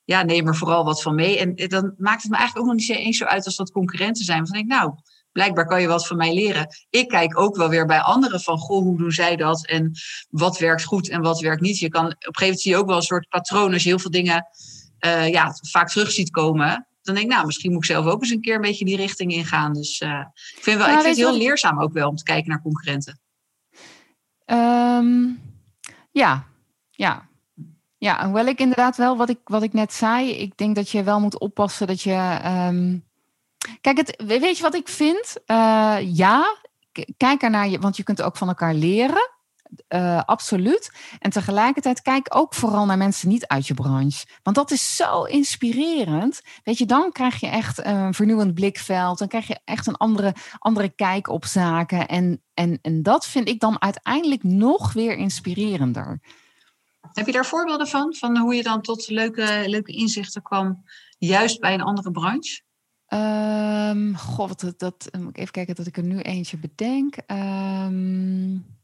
ja, 0.04 0.22
neem 0.22 0.46
er 0.46 0.56
vooral 0.56 0.84
wat 0.84 1.02
van 1.02 1.14
mee. 1.14 1.38
En 1.38 1.68
dan 1.68 1.94
maakt 1.96 2.22
het 2.22 2.30
me 2.30 2.36
eigenlijk 2.36 2.66
ook 2.66 2.72
nog 2.72 2.88
niet 2.88 2.96
eens 2.96 3.16
zo 3.16 3.24
uit 3.24 3.44
als 3.46 3.56
dat 3.56 3.70
concurrenten 3.70 4.24
zijn. 4.24 4.46
Van 4.46 4.52
denk 4.52 4.64
ik, 4.64 4.70
nou, 4.70 4.92
blijkbaar 5.32 5.66
kan 5.66 5.80
je 5.80 5.86
wat 5.86 6.06
van 6.06 6.16
mij 6.16 6.34
leren. 6.34 6.66
Ik 6.90 7.08
kijk 7.08 7.38
ook 7.38 7.56
wel 7.56 7.68
weer 7.68 7.86
bij 7.86 8.00
anderen 8.00 8.40
van, 8.40 8.58
goh, 8.58 8.82
hoe 8.82 8.98
doen 8.98 9.12
zij 9.12 9.36
dat? 9.36 9.66
En 9.66 9.92
wat 10.30 10.58
werkt 10.58 10.84
goed 10.84 11.08
en 11.08 11.22
wat 11.22 11.40
werkt 11.40 11.60
niet? 11.60 11.78
Je 11.78 11.88
kan, 11.88 12.04
op 12.04 12.10
een 12.10 12.16
gegeven 12.18 12.42
moment 12.42 12.60
zie 12.60 12.70
je 12.70 12.76
ook 12.76 12.86
wel 12.86 12.96
een 12.96 13.02
soort 13.02 13.28
patroon 13.28 13.72
als 13.72 13.82
je 13.82 13.88
heel 13.88 13.98
veel 13.98 14.10
dingen 14.10 14.46
uh, 15.06 15.28
ja, 15.28 15.54
vaak 15.70 15.88
terug 15.88 16.10
ziet 16.10 16.30
komen 16.30 16.89
dan 17.02 17.14
denk 17.14 17.26
ik, 17.26 17.32
nou, 17.32 17.46
misschien 17.46 17.72
moet 17.72 17.84
ik 17.84 17.90
zelf 17.90 18.06
ook 18.06 18.20
eens 18.20 18.30
een 18.30 18.40
keer 18.40 18.54
een 18.54 18.60
beetje 18.60 18.84
die 18.84 18.96
richting 18.96 19.32
ingaan. 19.32 19.72
Dus 19.72 20.00
uh, 20.00 20.24
ik 20.56 20.62
vind, 20.62 20.78
wel, 20.78 20.86
ik 20.86 20.92
vind 20.92 21.06
het 21.06 21.16
heel 21.16 21.36
leerzaam 21.36 21.80
ook 21.80 21.92
wel 21.92 22.08
om 22.08 22.16
te 22.16 22.24
kijken 22.24 22.50
naar 22.50 22.62
concurrenten. 22.62 23.20
Um, 24.46 25.42
ja, 26.10 26.46
ja. 26.90 27.28
Ja, 27.98 28.24
hoewel 28.24 28.46
ik 28.46 28.58
inderdaad 28.58 28.96
wel, 28.96 29.16
wat 29.16 29.28
ik, 29.28 29.38
wat 29.44 29.62
ik 29.62 29.72
net 29.72 29.92
zei, 29.92 30.30
ik 30.30 30.56
denk 30.56 30.74
dat 30.74 30.90
je 30.90 31.02
wel 31.02 31.20
moet 31.20 31.38
oppassen 31.38 31.86
dat 31.86 32.02
je. 32.02 32.40
Um, 32.68 33.04
kijk, 33.80 33.96
het, 33.96 34.22
weet 34.26 34.56
je 34.56 34.62
wat 34.62 34.74
ik 34.74 34.88
vind? 34.88 35.36
Uh, 35.46 35.96
ja, 36.00 36.56
kijk 37.16 37.42
er 37.42 37.50
naar 37.50 37.68
je, 37.68 37.78
want 37.78 37.96
je 37.96 38.02
kunt 38.02 38.22
ook 38.22 38.36
van 38.36 38.48
elkaar 38.48 38.74
leren. 38.74 39.29
Uh, 39.88 40.22
absoluut. 40.24 40.92
En 41.18 41.30
tegelijkertijd 41.30 42.02
kijk 42.02 42.26
ook 42.36 42.54
vooral 42.54 42.86
naar 42.86 42.96
mensen 42.96 43.28
niet 43.28 43.46
uit 43.46 43.66
je 43.66 43.74
branche. 43.74 44.26
Want 44.42 44.56
dat 44.56 44.70
is 44.70 44.96
zo 44.96 45.24
inspirerend. 45.24 46.40
Weet 46.64 46.78
je, 46.78 46.86
dan 46.86 47.12
krijg 47.12 47.40
je 47.40 47.46
echt 47.46 47.84
een 47.84 48.14
vernieuwend 48.14 48.54
blikveld. 48.54 49.18
Dan 49.18 49.28
krijg 49.28 49.46
je 49.46 49.58
echt 49.64 49.86
een 49.86 49.96
andere, 49.96 50.34
andere 50.58 50.88
kijk 50.88 51.28
op 51.28 51.44
zaken. 51.44 52.08
En, 52.08 52.42
en, 52.54 52.78
en 52.82 53.02
dat 53.02 53.26
vind 53.26 53.48
ik 53.48 53.60
dan 53.60 53.82
uiteindelijk 53.82 54.42
nog 54.42 54.92
weer 54.92 55.16
inspirerender. 55.16 56.20
Heb 57.12 57.26
je 57.26 57.32
daar 57.32 57.46
voorbeelden 57.46 57.88
van? 57.88 58.14
Van 58.14 58.38
hoe 58.38 58.54
je 58.54 58.62
dan 58.62 58.80
tot 58.80 59.08
leuke, 59.08 59.62
leuke 59.66 59.92
inzichten 59.92 60.42
kwam, 60.42 60.84
juist 61.18 61.60
bij 61.60 61.74
een 61.74 61.82
andere 61.82 62.10
branche? 62.10 62.60
Um, 63.08 64.16
goh, 64.16 64.50
dat, 64.56 64.78
dat, 64.78 65.08
moet 65.18 65.28
ik 65.28 65.38
even 65.38 65.52
kijken 65.52 65.74
dat 65.74 65.86
ik 65.86 65.96
er 65.96 66.02
nu 66.02 66.20
eentje 66.20 66.58
bedenk. 66.58 67.16
Um, 67.26 68.78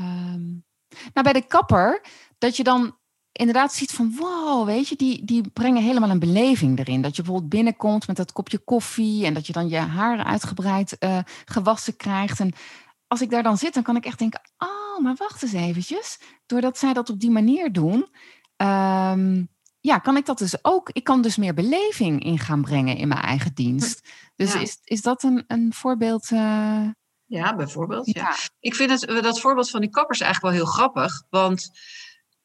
Um, 0.00 0.64
nou, 1.12 1.22
bij 1.22 1.32
de 1.32 1.46
kapper, 1.46 2.04
dat 2.38 2.56
je 2.56 2.64
dan 2.64 2.96
inderdaad 3.32 3.72
ziet 3.72 3.92
van 3.92 4.14
wow, 4.16 4.66
weet 4.66 4.88
je, 4.88 4.96
die, 4.96 5.24
die 5.24 5.50
brengen 5.50 5.82
helemaal 5.82 6.10
een 6.10 6.18
beleving 6.18 6.78
erin. 6.78 7.02
Dat 7.02 7.16
je 7.16 7.22
bijvoorbeeld 7.22 7.50
binnenkomt 7.50 8.06
met 8.06 8.16
dat 8.16 8.32
kopje 8.32 8.58
koffie 8.58 9.24
en 9.24 9.34
dat 9.34 9.46
je 9.46 9.52
dan 9.52 9.68
je 9.68 9.76
haren 9.76 10.24
uitgebreid 10.24 10.96
uh, 11.00 11.18
gewassen 11.44 11.96
krijgt. 11.96 12.40
En 12.40 12.52
als 13.06 13.20
ik 13.20 13.30
daar 13.30 13.42
dan 13.42 13.58
zit, 13.58 13.74
dan 13.74 13.82
kan 13.82 13.96
ik 13.96 14.04
echt 14.04 14.18
denken, 14.18 14.40
oh, 14.58 15.02
maar 15.02 15.14
wacht 15.16 15.42
eens 15.42 15.52
eventjes. 15.52 16.18
Doordat 16.46 16.78
zij 16.78 16.92
dat 16.92 17.10
op 17.10 17.20
die 17.20 17.30
manier 17.30 17.72
doen, 17.72 18.06
um, 18.56 19.48
ja, 19.80 19.98
kan 19.98 20.16
ik 20.16 20.26
dat 20.26 20.38
dus 20.38 20.64
ook. 20.64 20.90
Ik 20.92 21.04
kan 21.04 21.22
dus 21.22 21.36
meer 21.36 21.54
beleving 21.54 22.24
in 22.24 22.38
gaan 22.38 22.62
brengen 22.62 22.96
in 22.96 23.08
mijn 23.08 23.20
eigen 23.20 23.54
dienst. 23.54 24.08
Dus 24.36 24.52
ja. 24.52 24.60
is, 24.60 24.78
is 24.84 25.02
dat 25.02 25.22
een, 25.22 25.44
een 25.46 25.72
voorbeeld? 25.72 26.30
Uh, 26.30 26.88
ja, 27.32 27.56
bijvoorbeeld. 27.56 28.14
Ja. 28.14 28.36
Ik 28.60 28.74
vind 28.74 28.90
het, 28.90 29.22
dat 29.22 29.40
voorbeeld 29.40 29.70
van 29.70 29.80
die 29.80 29.90
kappers 29.90 30.20
eigenlijk 30.20 30.54
wel 30.54 30.64
heel 30.64 30.72
grappig. 30.72 31.22
Want 31.30 31.70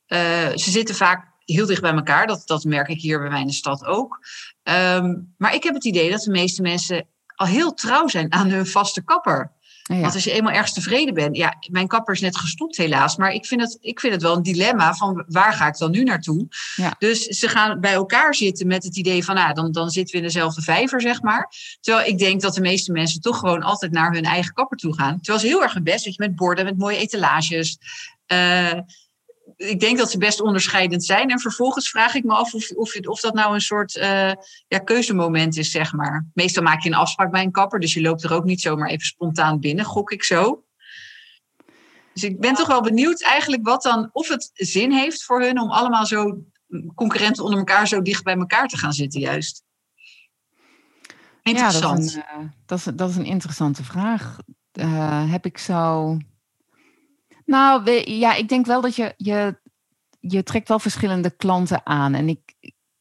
uh, 0.08 0.20
ze 0.48 0.72
zitten 0.72 0.96
vaak 0.96 1.34
heel 1.46 1.66
dicht 1.66 1.82
bij 1.82 1.94
elkaar. 1.94 2.28
Dat, 2.28 2.42
dat 2.46 2.64
merk 2.64 2.88
ik 2.88 3.02
hier 3.02 3.20
bij 3.20 3.30
mij 3.30 3.42
in 3.42 3.48
de 3.48 3.54
stad 3.54 3.86
ook. 3.86 4.20
Um, 4.64 5.34
maar 5.38 5.54
ik 5.54 5.64
heb 5.64 5.74
het 5.74 5.86
idee 5.86 6.12
dat 6.12 6.22
de 6.22 6.32
meeste 6.32 6.62
mensen 6.62 7.08
al 7.36 7.46
heel 7.46 7.74
trouw 7.74 8.08
zijn 8.08 8.32
aan 8.32 8.50
hun 8.50 8.68
vaste 8.68 9.04
kapper. 9.04 9.52
Ja. 9.88 10.00
Want 10.00 10.14
als 10.14 10.24
je 10.24 10.32
eenmaal 10.32 10.54
ergens 10.54 10.74
tevreden 10.74 11.14
bent, 11.14 11.38
ja, 11.38 11.56
mijn 11.70 11.88
kapper 11.88 12.14
is 12.14 12.22
net 12.22 12.38
gestopt 12.38 12.78
helaas, 12.78 13.16
maar 13.16 13.32
ik 13.32 13.46
vind 13.46 13.62
het, 13.62 13.78
ik 13.82 14.00
vind 14.00 14.14
het 14.14 14.22
wel 14.22 14.36
een 14.36 14.44
dilemma 14.44 14.94
van 14.94 15.26
waar 15.28 15.54
ga 15.54 15.68
ik 15.68 15.78
dan 15.78 15.92
nu 15.92 16.04
naartoe? 16.04 16.48
Ja. 16.76 16.96
Dus 17.00 17.24
ze 17.24 17.48
gaan 17.48 17.80
bij 17.80 17.94
elkaar 17.94 18.36
zitten 18.36 18.68
met 18.68 18.84
het 18.84 18.98
idee 18.98 19.24
van, 19.24 19.36
nou, 19.36 19.54
dan, 19.54 19.72
dan 19.72 19.90
zitten 19.90 20.12
we 20.12 20.22
in 20.22 20.28
dezelfde 20.28 20.62
vijver, 20.62 21.02
zeg 21.02 21.22
maar. 21.22 21.52
Terwijl 21.82 22.08
ik 22.08 22.18
denk 22.18 22.42
dat 22.42 22.54
de 22.54 22.62
meeste 22.62 22.92
mensen 22.92 23.22
toch 23.22 23.40
gewoon 23.40 23.64
altijd 23.64 23.92
naar 23.92 24.14
hun 24.14 24.26
eigen 24.26 24.54
kapper 24.54 24.78
toe 24.78 24.96
gaan. 24.96 25.16
Terwijl 25.16 25.40
ze 25.40 25.48
heel 25.48 25.64
erg 25.64 25.84
best, 25.84 26.06
weet 26.06 26.16
je, 26.16 26.24
met 26.24 26.36
borden, 26.36 26.66
met 26.66 26.78
mooie 26.78 26.98
etalages. 26.98 27.78
Uh, 28.28 28.72
ik 29.58 29.80
denk 29.80 29.98
dat 29.98 30.12
ze 30.12 30.18
best 30.18 30.42
onderscheidend 30.42 31.06
zijn. 31.06 31.30
En 31.30 31.40
vervolgens 31.40 31.90
vraag 31.90 32.14
ik 32.14 32.24
me 32.24 32.34
af 32.34 32.54
of, 32.54 32.70
of, 32.70 32.96
of 32.96 33.20
dat 33.20 33.34
nou 33.34 33.54
een 33.54 33.62
soort 33.62 33.96
uh, 33.96 34.32
ja, 34.68 34.80
keuzemoment 34.84 35.58
is, 35.58 35.72
zeg 35.72 35.94
maar. 35.94 36.26
Meestal 36.34 36.64
maak 36.64 36.82
je 36.82 36.90
een 36.90 36.96
afspraak 36.96 37.32
bij 37.32 37.44
een 37.44 37.52
kapper, 37.52 37.80
dus 37.80 37.94
je 37.94 38.02
loopt 38.02 38.24
er 38.24 38.34
ook 38.34 38.44
niet 38.44 38.62
zomaar 38.62 38.90
even 38.90 39.06
spontaan 39.06 39.60
binnen, 39.60 39.86
gok 39.86 40.12
ik 40.12 40.24
zo. 40.24 40.64
Dus 42.14 42.24
ik 42.24 42.40
ben 42.40 42.54
toch 42.54 42.68
wel 42.68 42.82
benieuwd 42.82 43.22
eigenlijk 43.22 43.68
wat 43.68 43.84
dan, 43.84 44.10
of 44.12 44.28
het 44.28 44.50
zin 44.54 44.92
heeft 44.92 45.24
voor 45.24 45.42
hun 45.42 45.60
om 45.60 45.72
allemaal 45.72 46.06
zo 46.06 46.44
concurrenten 46.96 47.44
onder 47.44 47.60
elkaar 47.60 47.88
zo 47.88 48.02
dicht 48.02 48.24
bij 48.24 48.36
elkaar 48.36 48.68
te 48.68 48.78
gaan 48.78 48.94
zitten, 48.94 49.20
juist. 49.20 49.64
Interessant. 51.42 51.84
Ja, 51.84 51.94
dat 51.96 52.00
is 52.08 52.16
een, 52.16 52.42
uh, 52.42 52.50
dat 52.66 52.78
is, 52.78 52.84
dat 52.96 53.10
is 53.10 53.16
een 53.16 53.26
interessante 53.26 53.84
vraag. 53.84 54.38
Uh, 54.74 55.32
heb 55.32 55.46
ik 55.46 55.58
zo 55.58 56.18
nou, 57.48 57.92
ja, 58.12 58.36
ik 58.36 58.50
denk 58.50 58.66
wel 58.66 58.82
dat 58.82 58.96
je, 58.96 59.14
je, 59.18 59.58
je 60.20 60.44
trekt 60.44 60.68
wel 60.68 60.80
verschillende 60.80 61.30
klanten 61.30 61.86
aan. 61.86 62.14
En 62.14 62.30
ik 62.30 62.40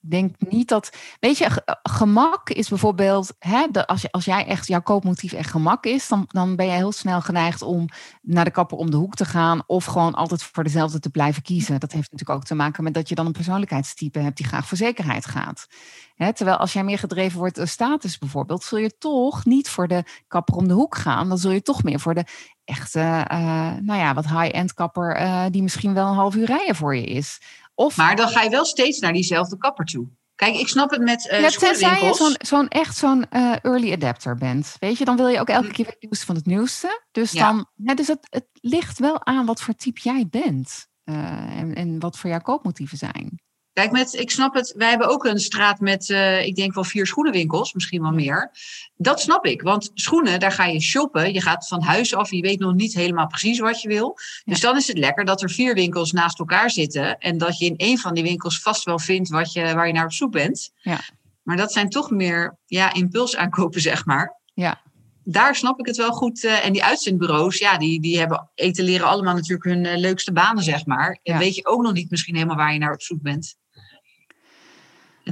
denk 0.08 0.34
niet 0.38 0.68
dat. 0.68 0.96
Weet 1.20 1.38
je, 1.38 1.78
gemak 1.82 2.50
is 2.50 2.68
bijvoorbeeld. 2.68 3.34
Hè, 3.38 3.66
als, 3.86 4.12
als 4.12 4.24
jij 4.24 4.46
echt 4.46 4.66
jouw 4.66 4.80
koopmotief 4.80 5.32
echt 5.32 5.50
gemak 5.50 5.84
is, 5.84 6.08
dan, 6.08 6.24
dan 6.26 6.56
ben 6.56 6.66
je 6.66 6.72
heel 6.72 6.92
snel 6.92 7.20
geneigd 7.20 7.62
om 7.62 7.88
naar 8.22 8.44
de 8.44 8.50
kapper 8.50 8.78
om 8.78 8.90
de 8.90 8.96
hoek 8.96 9.14
te 9.14 9.24
gaan. 9.24 9.62
Of 9.66 9.84
gewoon 9.84 10.14
altijd 10.14 10.42
voor 10.42 10.64
dezelfde 10.64 11.00
te 11.00 11.10
blijven 11.10 11.42
kiezen. 11.42 11.80
Dat 11.80 11.92
heeft 11.92 12.10
natuurlijk 12.12 12.38
ook 12.38 12.46
te 12.46 12.54
maken 12.54 12.84
met 12.84 12.94
dat 12.94 13.08
je 13.08 13.14
dan 13.14 13.26
een 13.26 13.32
persoonlijkheidstype 13.32 14.18
hebt 14.18 14.36
die 14.36 14.46
graag 14.46 14.66
voor 14.66 14.76
zekerheid 14.76 15.26
gaat. 15.26 15.66
Hè, 16.14 16.32
terwijl 16.32 16.56
als 16.56 16.72
jij 16.72 16.84
meer 16.84 16.98
gedreven 16.98 17.38
wordt 17.38 17.56
door 17.56 17.66
status 17.66 18.18
bijvoorbeeld, 18.18 18.62
zul 18.62 18.78
je 18.78 18.98
toch 18.98 19.44
niet 19.44 19.68
voor 19.68 19.88
de 19.88 20.04
kapper 20.28 20.54
om 20.54 20.68
de 20.68 20.74
hoek 20.74 20.96
gaan. 20.96 21.28
Dan 21.28 21.38
zul 21.38 21.50
je 21.50 21.62
toch 21.62 21.82
meer 21.82 22.00
voor 22.00 22.14
de 22.14 22.24
echte, 22.64 22.98
uh, 23.32 23.72
nou 23.80 23.98
ja, 23.98 24.14
wat 24.14 24.26
high-end 24.26 24.74
kapper 24.74 25.20
uh, 25.20 25.44
die 25.50 25.62
misschien 25.62 25.94
wel 25.94 26.08
een 26.08 26.14
half 26.14 26.34
uur 26.34 26.46
rijden 26.46 26.76
voor 26.76 26.96
je 26.96 27.04
is. 27.04 27.40
Of, 27.76 27.96
maar 27.96 28.16
dan 28.16 28.28
ga 28.28 28.42
je 28.42 28.50
wel 28.50 28.64
steeds 28.64 28.98
naar 28.98 29.12
diezelfde 29.12 29.56
kapper 29.56 29.84
toe. 29.84 30.08
Kijk, 30.34 30.56
ik 30.56 30.68
snap 30.68 30.90
het 30.90 31.00
met 31.00 31.28
uh, 31.32 31.40
ja, 31.40 31.48
Tenzij 31.48 32.02
je 32.02 32.14
zo'n 32.14 32.34
zo'n 32.38 32.68
echt 32.68 32.96
zo'n 32.96 33.26
uh, 33.32 33.64
early 33.64 33.92
adapter 33.92 34.36
bent. 34.36 34.76
Weet 34.78 34.98
je, 34.98 35.04
dan 35.04 35.16
wil 35.16 35.28
je 35.28 35.40
ook 35.40 35.48
elke 35.48 35.66
hm. 35.66 35.72
keer 35.72 35.86
het 35.86 35.96
nieuwste 36.00 36.26
van 36.26 36.34
het 36.34 36.46
nieuwste. 36.46 37.02
Dus, 37.12 37.30
dan, 37.30 37.66
ja, 37.74 37.94
dus 37.94 38.06
het, 38.06 38.26
het 38.30 38.46
ligt 38.52 38.98
wel 38.98 39.26
aan 39.26 39.46
wat 39.46 39.60
voor 39.60 39.74
type 39.74 40.00
jij 40.02 40.26
bent. 40.30 40.86
Uh, 41.04 41.58
en, 41.58 41.74
en 41.74 41.98
wat 41.98 42.18
voor 42.18 42.30
jouw 42.30 42.40
koopmotieven 42.40 42.98
zijn. 42.98 43.40
Kijk, 43.76 43.90
met, 43.90 44.14
ik 44.14 44.30
snap 44.30 44.54
het. 44.54 44.74
Wij 44.76 44.88
hebben 44.88 45.08
ook 45.08 45.24
een 45.24 45.38
straat 45.38 45.80
met, 45.80 46.08
uh, 46.08 46.46
ik 46.46 46.56
denk 46.56 46.74
wel 46.74 46.84
vier 46.84 47.06
schoenenwinkels, 47.06 47.72
misschien 47.72 48.02
wel 48.02 48.10
meer. 48.10 48.50
Dat 48.96 49.20
snap 49.20 49.46
ik, 49.46 49.62
want 49.62 49.90
schoenen, 49.94 50.40
daar 50.40 50.52
ga 50.52 50.64
je 50.64 50.80
shoppen. 50.80 51.32
Je 51.32 51.40
gaat 51.40 51.68
van 51.68 51.82
huis 51.82 52.14
af, 52.14 52.30
je 52.30 52.40
weet 52.40 52.58
nog 52.58 52.74
niet 52.74 52.94
helemaal 52.94 53.26
precies 53.26 53.58
wat 53.58 53.80
je 53.80 53.88
wil. 53.88 54.18
Dus 54.44 54.60
dan 54.60 54.76
is 54.76 54.86
het 54.86 54.98
lekker 54.98 55.24
dat 55.24 55.42
er 55.42 55.50
vier 55.50 55.74
winkels 55.74 56.12
naast 56.12 56.38
elkaar 56.38 56.70
zitten. 56.70 57.18
En 57.18 57.38
dat 57.38 57.58
je 57.58 57.64
in 57.64 57.76
één 57.76 57.98
van 57.98 58.14
die 58.14 58.22
winkels 58.22 58.60
vast 58.60 58.84
wel 58.84 58.98
vindt 58.98 59.28
wat 59.28 59.52
je, 59.52 59.74
waar 59.74 59.86
je 59.86 59.92
naar 59.92 60.04
op 60.04 60.12
zoek 60.12 60.32
bent. 60.32 60.70
Ja. 60.82 61.00
Maar 61.42 61.56
dat 61.56 61.72
zijn 61.72 61.88
toch 61.88 62.10
meer 62.10 62.58
ja, 62.66 62.94
impulsaankopen, 62.94 63.80
zeg 63.80 64.04
maar. 64.04 64.40
Ja. 64.54 64.80
Daar 65.24 65.54
snap 65.54 65.78
ik 65.78 65.86
het 65.86 65.96
wel 65.96 66.12
goed. 66.12 66.44
Uh, 66.44 66.66
en 66.66 66.72
die 66.72 66.84
uitzendbureaus, 66.84 67.58
ja, 67.58 67.78
die, 67.78 68.00
die 68.00 68.18
hebben 68.18 68.50
etaleren 68.54 69.06
allemaal 69.06 69.34
natuurlijk 69.34 69.64
hun 69.64 69.84
uh, 69.84 69.96
leukste 69.96 70.32
banen, 70.32 70.62
zeg 70.62 70.86
maar. 70.86 71.18
En 71.22 71.38
weet 71.38 71.54
je 71.54 71.66
ook 71.66 71.82
nog 71.82 71.92
niet 71.92 72.10
misschien 72.10 72.34
helemaal 72.34 72.56
waar 72.56 72.72
je 72.72 72.78
naar 72.78 72.92
op 72.92 73.02
zoek 73.02 73.22
bent. 73.22 73.56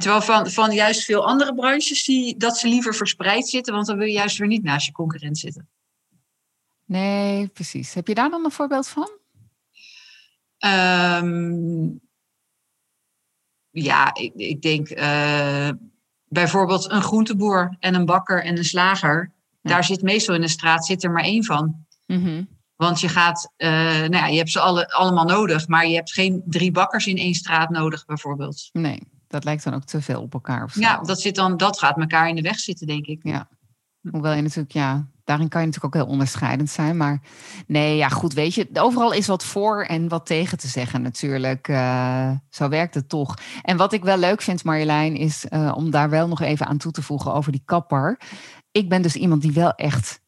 Terwijl 0.01 0.23
van, 0.23 0.51
van 0.51 0.73
juist 0.73 1.05
veel 1.05 1.27
andere 1.27 1.55
branches 1.55 2.05
die, 2.05 2.37
dat 2.37 2.59
ze 2.59 2.69
liever 2.69 2.95
verspreid 2.95 3.49
zitten, 3.49 3.75
want 3.75 3.87
dan 3.87 3.97
wil 3.97 4.07
je 4.07 4.13
juist 4.13 4.39
weer 4.39 4.49
niet 4.49 4.63
naast 4.63 4.87
je 4.87 4.93
concurrent 4.93 5.39
zitten. 5.39 5.69
Nee, 6.85 7.49
precies. 7.49 7.95
Heb 7.95 8.09
je 8.09 8.15
daar 8.15 8.31
dan 8.31 8.45
een 8.45 8.51
voorbeeld 8.51 8.89
van? 8.89 9.11
Um, 10.59 12.01
ja, 13.71 14.15
ik, 14.15 14.35
ik 14.35 14.63
denk 14.63 14.91
uh, 14.91 15.71
bijvoorbeeld 16.25 16.91
een 16.91 17.03
groenteboer 17.03 17.77
en 17.81 17.95
een 17.95 18.05
bakker 18.05 18.45
en 18.45 18.57
een 18.57 18.65
slager. 18.65 19.33
Daar 19.63 19.85
zit 19.85 20.03
meestal 20.03 20.35
in 20.35 20.41
de 20.41 20.49
straat 20.49 20.87
zit 20.87 21.05
er 21.05 21.11
maar 21.11 21.25
één 21.25 21.45
van. 21.45 21.87
Mm 22.07 22.25
-hmm. 22.25 22.49
Want 22.77 23.01
je 23.01 23.09
gaat, 23.09 23.53
uh, 23.57 23.69
nou 23.71 24.17
ja, 24.17 24.27
je 24.27 24.37
hebt 24.37 24.51
ze 24.51 24.61
alle, 24.61 24.93
allemaal 24.93 25.25
nodig, 25.25 25.69
maar 25.69 25.87
je 25.87 25.95
hebt 25.95 26.13
geen 26.13 26.43
drie 26.47 26.71
bakkers 26.71 27.07
in 27.07 27.17
één 27.17 27.35
straat 27.35 27.71
nodig, 27.71 28.05
bijvoorbeeld. 28.05 28.69
Nee 28.73 29.13
dat 29.35 29.45
lijkt 29.45 29.65
dan 29.65 29.75
ook 29.75 29.85
te 29.85 30.03
veel 30.03 30.23
op 30.23 30.35
elkaar. 30.35 30.71
Ja, 30.75 31.01
dat, 31.01 31.21
zit 31.21 31.35
dan, 31.35 31.57
dat 31.57 31.79
gaat 31.79 31.99
elkaar 31.99 32.29
in 32.29 32.35
de 32.35 32.43
weg 32.43 32.59
zitten, 32.59 32.87
denk 32.87 33.07
ik. 33.07 33.21
Ja. 33.23 33.49
Hoewel 34.11 34.33
je 34.33 34.43
natuurlijk, 34.43 34.73
ja, 34.73 35.09
daarin 35.25 35.49
kan 35.49 35.61
je 35.61 35.67
natuurlijk 35.67 35.95
ook 35.95 36.03
heel 36.03 36.13
onderscheidend 36.13 36.71
zijn. 36.71 36.97
Maar 36.97 37.21
nee, 37.67 37.97
ja, 37.97 38.09
goed, 38.09 38.33
weet 38.33 38.55
je, 38.55 38.69
overal 38.73 39.13
is 39.13 39.27
wat 39.27 39.45
voor 39.45 39.83
en 39.83 40.09
wat 40.09 40.27
tegen 40.27 40.59
te 40.59 40.69
zeggen 40.69 41.03
natuurlijk. 41.03 41.69
Uh, 41.69 42.31
zo 42.51 42.69
werkt 42.69 42.95
het 42.95 43.09
toch. 43.09 43.39
En 43.63 43.77
wat 43.77 43.93
ik 43.93 44.05
wel 44.05 44.17
leuk 44.17 44.43
vind, 44.43 44.65
Marjolein, 44.65 45.17
is 45.17 45.47
uh, 45.51 45.73
om 45.77 45.91
daar 45.91 46.11
wel 46.11 46.29
nog 46.29 46.41
even 46.41 46.67
aan 46.67 46.79
toe 46.79 46.93
te 46.93 47.03
voegen 47.03 47.35
over 47.35 47.53
die 47.53 47.63
kapper. 47.65 48.21
Ik 48.71 48.89
ben 48.89 49.03
dus 49.03 49.17
iemand 49.17 49.43
die 49.43 49.53
wel 49.53 49.73
echt. 49.73 50.21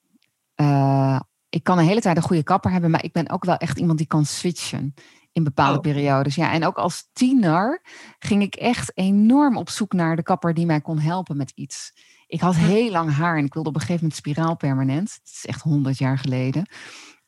Uh, 0.61 1.21
ik 1.49 1.63
kan 1.63 1.79
een 1.79 1.87
hele 1.87 2.01
tijd 2.01 2.17
een 2.17 2.23
goede 2.23 2.43
kapper 2.43 2.71
hebben, 2.71 2.91
maar 2.91 3.05
ik 3.05 3.13
ben 3.13 3.31
ook 3.31 3.45
wel 3.45 3.57
echt 3.57 3.79
iemand 3.79 3.99
die 3.99 4.07
kan 4.07 4.25
switchen 4.25 4.95
in 5.37 5.45
bepaalde 5.45 5.77
oh. 5.77 5.83
periodes. 5.83 6.35
Ja, 6.35 6.53
en 6.53 6.67
ook 6.67 6.77
als 6.77 7.09
tiener 7.13 7.81
ging 8.19 8.43
ik 8.43 8.55
echt 8.55 8.93
enorm 8.95 9.57
op 9.57 9.71
zoek 9.71 9.93
naar 9.93 10.17
de 10.17 10.23
kapper 10.23 10.55
die 10.55 10.67
mij 10.67 10.81
kon 10.81 10.99
helpen 10.99 11.37
met 11.37 11.53
iets. 11.55 11.93
Ik 12.27 12.41
had 12.41 12.57
heel 12.57 12.91
lang 12.91 13.13
haar 13.13 13.39
en 13.39 13.45
ik 13.45 13.55
wilde 13.55 13.69
op 13.69 13.75
een 13.75 13.81
gegeven 13.81 14.03
moment 14.03 14.19
spiraal 14.19 14.57
permanent. 14.57 15.13
Het 15.13 15.33
is 15.35 15.47
echt 15.47 15.63
honderd 15.63 15.99
jaar 15.99 16.19
geleden. 16.19 16.69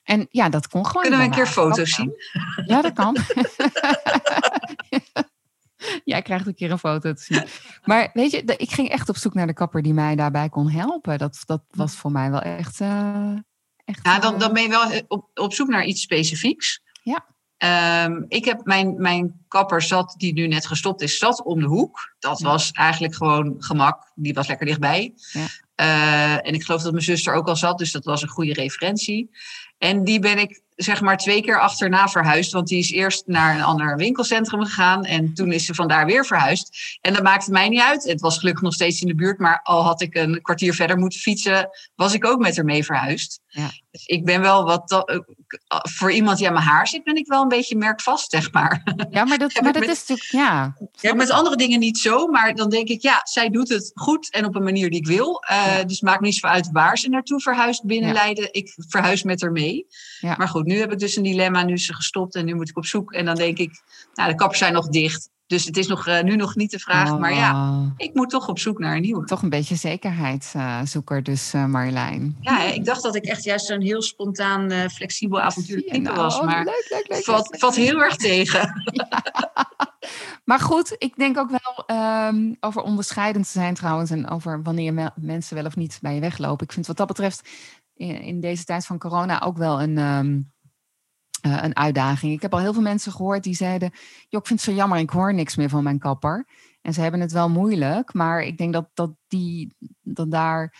En 0.03 0.27
ja, 0.31 0.49
dat 0.49 0.69
kon 0.69 0.87
gewoon. 0.87 1.03
Kunnen 1.03 1.21
we 1.21 1.27
een 1.27 1.31
keer 1.31 1.47
foto's 1.47 1.91
zien? 1.91 2.13
Ja, 2.67 2.83
dat 2.83 2.93
kan. 2.93 3.17
Jij 6.05 6.23
krijgt 6.23 6.47
een 6.47 6.55
keer 6.55 6.71
een 6.71 6.79
foto 6.79 7.13
te 7.13 7.23
zien. 7.23 7.47
Maar 7.85 8.11
weet 8.13 8.31
je, 8.31 8.43
ik 8.57 8.71
ging 8.71 8.89
echt 8.89 9.09
op 9.09 9.17
zoek 9.17 9.35
naar 9.35 9.47
de 9.47 9.53
kapper 9.53 9.83
die 9.83 9.95
mij 9.95 10.17
daarbij 10.17 10.49
kon 10.49 10.71
helpen. 10.71 11.19
Dat, 11.19 11.43
dat 11.47 11.63
was 11.71 11.95
voor 11.95 12.13
mij 12.13 12.31
wel 12.31 12.41
echt. 12.41 12.81
Uh, 12.81 13.37
echt 13.85 14.01
ja, 14.03 14.19
dan, 14.19 14.39
dan 14.39 14.53
ben 14.53 14.63
je 14.63 14.69
wel 14.69 15.03
op, 15.09 15.31
op 15.35 15.53
zoek 15.53 15.69
naar 15.69 15.85
iets 15.85 16.03
specifieks. 16.03 16.83
Ja. 17.03 17.27
Um, 18.05 18.25
ik 18.29 18.45
heb 18.45 18.61
mijn, 18.65 19.01
mijn 19.01 19.45
kapper 19.49 19.83
zat, 19.83 20.15
die 20.17 20.33
nu 20.33 20.47
net 20.47 20.67
gestopt 20.67 21.03
is, 21.03 21.19
zat 21.19 21.43
om 21.43 21.61
de 21.61 21.67
hoek. 21.67 22.15
Dat 22.19 22.41
was 22.41 22.71
eigenlijk 22.73 23.15
gewoon 23.15 23.55
gemak. 23.59 24.13
Die 24.15 24.35
was 24.35 24.47
lekker 24.47 24.67
dichtbij. 24.67 25.15
Ja. 25.33 25.47
Uh, 25.81 26.47
en 26.47 26.55
ik 26.55 26.63
geloof 26.63 26.83
dat 26.83 26.93
mijn 26.93 27.05
zuster 27.05 27.35
ook 27.35 27.49
al 27.49 27.57
zat, 27.57 27.79
dus 27.79 27.93
dat 27.93 28.05
was 28.05 28.23
een 28.23 28.29
goede 28.29 28.53
referentie. 28.53 29.31
En 29.79 30.05
die 30.05 30.21
ben 30.21 30.39
ik 30.39 30.63
zeg 30.75 31.01
maar 31.01 31.17
twee 31.17 31.43
keer 31.43 31.61
achterna 31.61 32.09
verhuisd. 32.09 32.53
Want 32.53 32.69
die 32.69 32.79
is 32.79 32.91
eerst 32.91 33.27
naar 33.27 33.55
een 33.55 33.63
ander 33.63 33.97
winkelcentrum 33.97 34.65
gegaan. 34.65 35.05
En 35.05 35.35
toen 35.35 35.53
is 35.53 35.65
ze 35.65 35.75
vandaar 35.75 36.07
weer 36.07 36.27
verhuisd. 36.27 36.99
En 37.01 37.15
dat 37.15 37.23
maakte 37.23 37.51
mij 37.51 37.69
niet 37.69 37.81
uit. 37.81 38.05
Het 38.05 38.21
was 38.21 38.39
gelukkig 38.39 38.63
nog 38.63 38.75
steeds 38.75 39.01
in 39.01 39.07
de 39.07 39.15
buurt. 39.15 39.39
Maar 39.39 39.61
al 39.63 39.83
had 39.85 40.01
ik 40.01 40.15
een 40.15 40.43
kwartier 40.43 40.75
verder 40.75 40.99
moeten 40.99 41.21
fietsen, 41.21 41.69
was 41.95 42.15
ik 42.15 42.25
ook 42.25 42.39
met 42.41 42.57
haar 42.57 42.65
mee 42.65 42.85
verhuisd. 42.85 43.41
Ja. 43.47 43.71
Dus 43.99 44.07
ik 44.07 44.25
ben 44.25 44.41
wel 44.41 44.65
wat. 44.65 45.05
Eh, 45.07 45.19
voor 45.69 46.13
iemand 46.13 46.39
die 46.39 46.47
aan 46.47 46.53
mijn 46.53 46.65
haar 46.65 46.89
zit, 46.89 47.05
ben 47.05 47.17
ik 47.17 47.27
wel 47.27 47.43
een 47.43 47.49
beetje 47.49 47.77
merkvast, 47.77 48.31
zeg 48.31 48.53
maar. 48.53 48.83
Ja, 49.11 49.25
maar 49.25 49.39
dat, 49.39 49.53
maar 49.63 49.73
dat 49.73 49.83
is 49.83 50.07
natuurlijk. 50.07 50.31
Ja. 50.31 50.77
ja. 50.93 51.15
Met 51.15 51.31
andere 51.31 51.57
dingen 51.57 51.79
niet 51.79 51.99
zo. 51.99 52.27
Maar 52.27 52.55
dan 52.55 52.71
denk 52.71 52.89
ik, 52.89 53.03
ja, 53.03 53.21
zij 53.25 53.49
doet 53.49 53.69
het 53.69 53.91
goed 53.95 54.31
en 54.31 54.45
op 54.45 54.55
een 54.55 54.63
manier 54.63 54.91
die 54.91 54.99
ik 54.99 55.07
wil. 55.07 55.45
Uh, 55.51 55.77
ja. 55.77 55.85
Dus 55.85 56.01
maakt 56.01 56.21
me 56.21 56.27
niet 56.27 56.37
zo 56.37 56.47
uit 56.47 56.69
waar 56.73 56.99
ze 56.99 57.09
naartoe 57.09 57.41
verhuist 57.41 57.85
binnen 57.85 58.13
Leiden. 58.13 58.53
Ik 58.53 58.75
verhuis 58.89 59.23
met 59.23 59.41
haar 59.41 59.53
mee. 59.53 59.87
Maar 60.21 60.49
goed, 60.49 60.65
nu 60.65 60.79
heb 60.79 60.93
ik 60.93 60.99
dus 60.99 61.17
een 61.17 61.23
dilemma. 61.23 61.63
Nu 61.63 61.73
is 61.73 61.87
ze 61.87 61.95
gestopt 61.95 62.35
en 62.35 62.45
nu 62.45 62.55
moet 62.55 62.69
ik 62.69 62.77
op 62.77 62.87
zoek. 62.87 63.13
En 63.13 63.25
dan 63.25 63.35
denk 63.35 63.59
ik, 63.59 63.83
nou, 64.15 64.31
de 64.31 64.37
kappers 64.37 64.59
zijn 64.59 64.73
nog 64.73 64.89
dicht. 64.89 65.31
Dus 65.49 65.65
het 65.65 65.77
is 65.77 65.87
nog, 65.87 66.07
uh, 66.07 66.23
nu 66.23 66.37
nog 66.37 66.55
niet 66.55 66.71
de 66.71 66.79
vraag. 66.79 67.13
Oh. 67.13 67.19
Maar 67.19 67.35
ja, 67.35 67.53
oh. 67.53 67.87
ik 67.97 68.15
moet 68.15 68.31
toch 68.31 68.49
op 68.49 68.59
zoek 68.59 68.79
naar 68.79 68.95
een 68.95 69.03
nieuwe. 69.03 69.25
Toch 69.25 69.43
een 69.43 69.49
beetje 69.49 69.75
zekerheidszoeker 69.75 71.23
dus, 71.23 71.55
uh, 71.55 71.65
Marjolein. 71.65 72.37
Ja, 72.41 72.63
ik 72.63 72.85
dacht 72.85 73.03
dat 73.03 73.15
ik 73.15 73.25
echt 73.25 73.45
juist 73.45 73.67
zo'n 73.67 73.81
heel 73.81 74.03
spontaan, 74.03 74.73
uh, 74.73 74.87
flexibel 74.87 75.41
avontuurlijk 75.41 75.89
type 75.89 76.01
nou, 76.01 76.17
was. 76.17 76.43
Maar 76.43 76.65
leuk, 76.65 76.87
leuk, 76.91 77.09
leuk, 77.09 77.25
valt, 77.25 77.57
valt 77.59 77.77
heel 77.77 78.03
erg 78.03 78.17
tegen. 78.17 78.83
Ja. 78.85 79.23
Maar 80.45 80.61
goed, 80.61 80.95
ik 80.99 81.17
denk 81.17 81.39
ook 81.39 81.51
wel 81.51 81.97
um, 82.29 82.57
over 82.61 82.83
onderscheidend 82.83 83.45
te 83.45 83.51
zijn 83.51 83.75
trouwens. 83.75 84.11
En 84.11 84.29
over 84.29 84.63
wanneer 84.63 84.95
me 84.95 85.11
mensen 85.15 85.57
wel 85.57 85.65
of 85.65 85.77
niet 85.77 85.99
bij 86.03 86.15
je 86.15 86.21
weglopen. 86.21 86.67
Ik 86.67 86.73
vind 86.73 86.87
wat 86.87 86.97
dat 86.97 87.07
betreft 87.07 87.49
in, 87.95 88.21
in 88.21 88.41
deze 88.41 88.65
tijd 88.65 88.87
van 88.87 88.99
corona 88.99 89.41
ook 89.41 89.57
wel 89.57 89.83
een... 89.83 89.99
Um, 89.99 90.53
uh, 91.47 91.63
een 91.63 91.77
uitdaging. 91.77 92.33
Ik 92.33 92.43
heb 92.43 92.53
al 92.53 92.59
heel 92.59 92.73
veel 92.73 92.83
mensen 92.83 93.13
gehoord 93.13 93.43
die 93.43 93.55
zeiden: 93.55 93.91
ik 94.29 94.47
vind 94.47 94.49
het 94.49 94.61
zo 94.61 94.73
jammer, 94.73 94.99
ik 94.99 95.11
hoor 95.11 95.35
niks 95.35 95.57
meer 95.57 95.69
van 95.69 95.83
mijn 95.83 95.99
kapper. 95.99 96.47
En 96.83 96.95
ze 96.95 97.01
hebben 97.01 97.21
het 97.21 97.33
wel 97.33 97.49
moeilijk, 97.49 98.15
maar 98.15 98.43
ik 98.43 98.59
denk 98.59 98.73
dat, 98.73 98.89
dat, 98.95 99.11
die, 99.29 99.75
dat 100.03 100.31
daar 100.31 100.75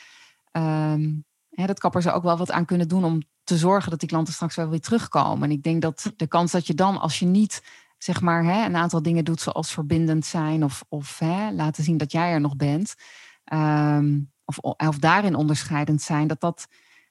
um, 0.53 1.25
hè, 1.51 1.67
dat 1.67 1.79
kappers 1.79 2.05
er 2.05 2.13
ook 2.13 2.23
wel 2.23 2.37
wat 2.37 2.51
aan 2.51 2.65
kunnen 2.65 2.89
doen 2.89 3.05
om 3.05 3.23
te 3.45 3.57
zorgen 3.57 3.91
dat 3.91 4.01
die 4.01 4.09
klanten 4.09 4.35
straks 4.35 4.57
wel 4.57 4.69
weer 4.69 4.81
terugkomen. 4.81 5.49
En 5.49 5.57
ik 5.57 5.63
denk 5.63 5.83
dat 5.83 6.13
de 6.17 6.27
kans 6.27 6.53
dat 6.53 6.67
je 6.67 6.75
dan, 6.75 7.01
als 7.01 7.19
je 7.19 7.27
niet 7.27 7.63
zeg 7.99 8.21
maar 8.21 8.45
hè, 8.45 8.65
een 8.65 8.77
aantal 8.77 9.03
dingen 9.03 9.25
doet 9.25 9.41
zoals 9.41 9.73
verbindend 9.73 10.27
zijn 10.27 10.65
of, 10.65 10.85
of 10.89 11.19
hè, 11.19 11.53
laten 11.53 11.85
zien 11.85 11.97
dat 11.97 12.13
jij 12.13 12.33
er 12.33 12.41
nog 12.41 12.57
bent, 12.57 12.95
um, 13.53 14.33
of, 14.45 14.59
of 14.59 14.99
daarin 14.99 15.35
onderscheidend 15.35 16.03
zijn, 16.03 16.27
dat 16.27 16.41
dat 16.41 16.69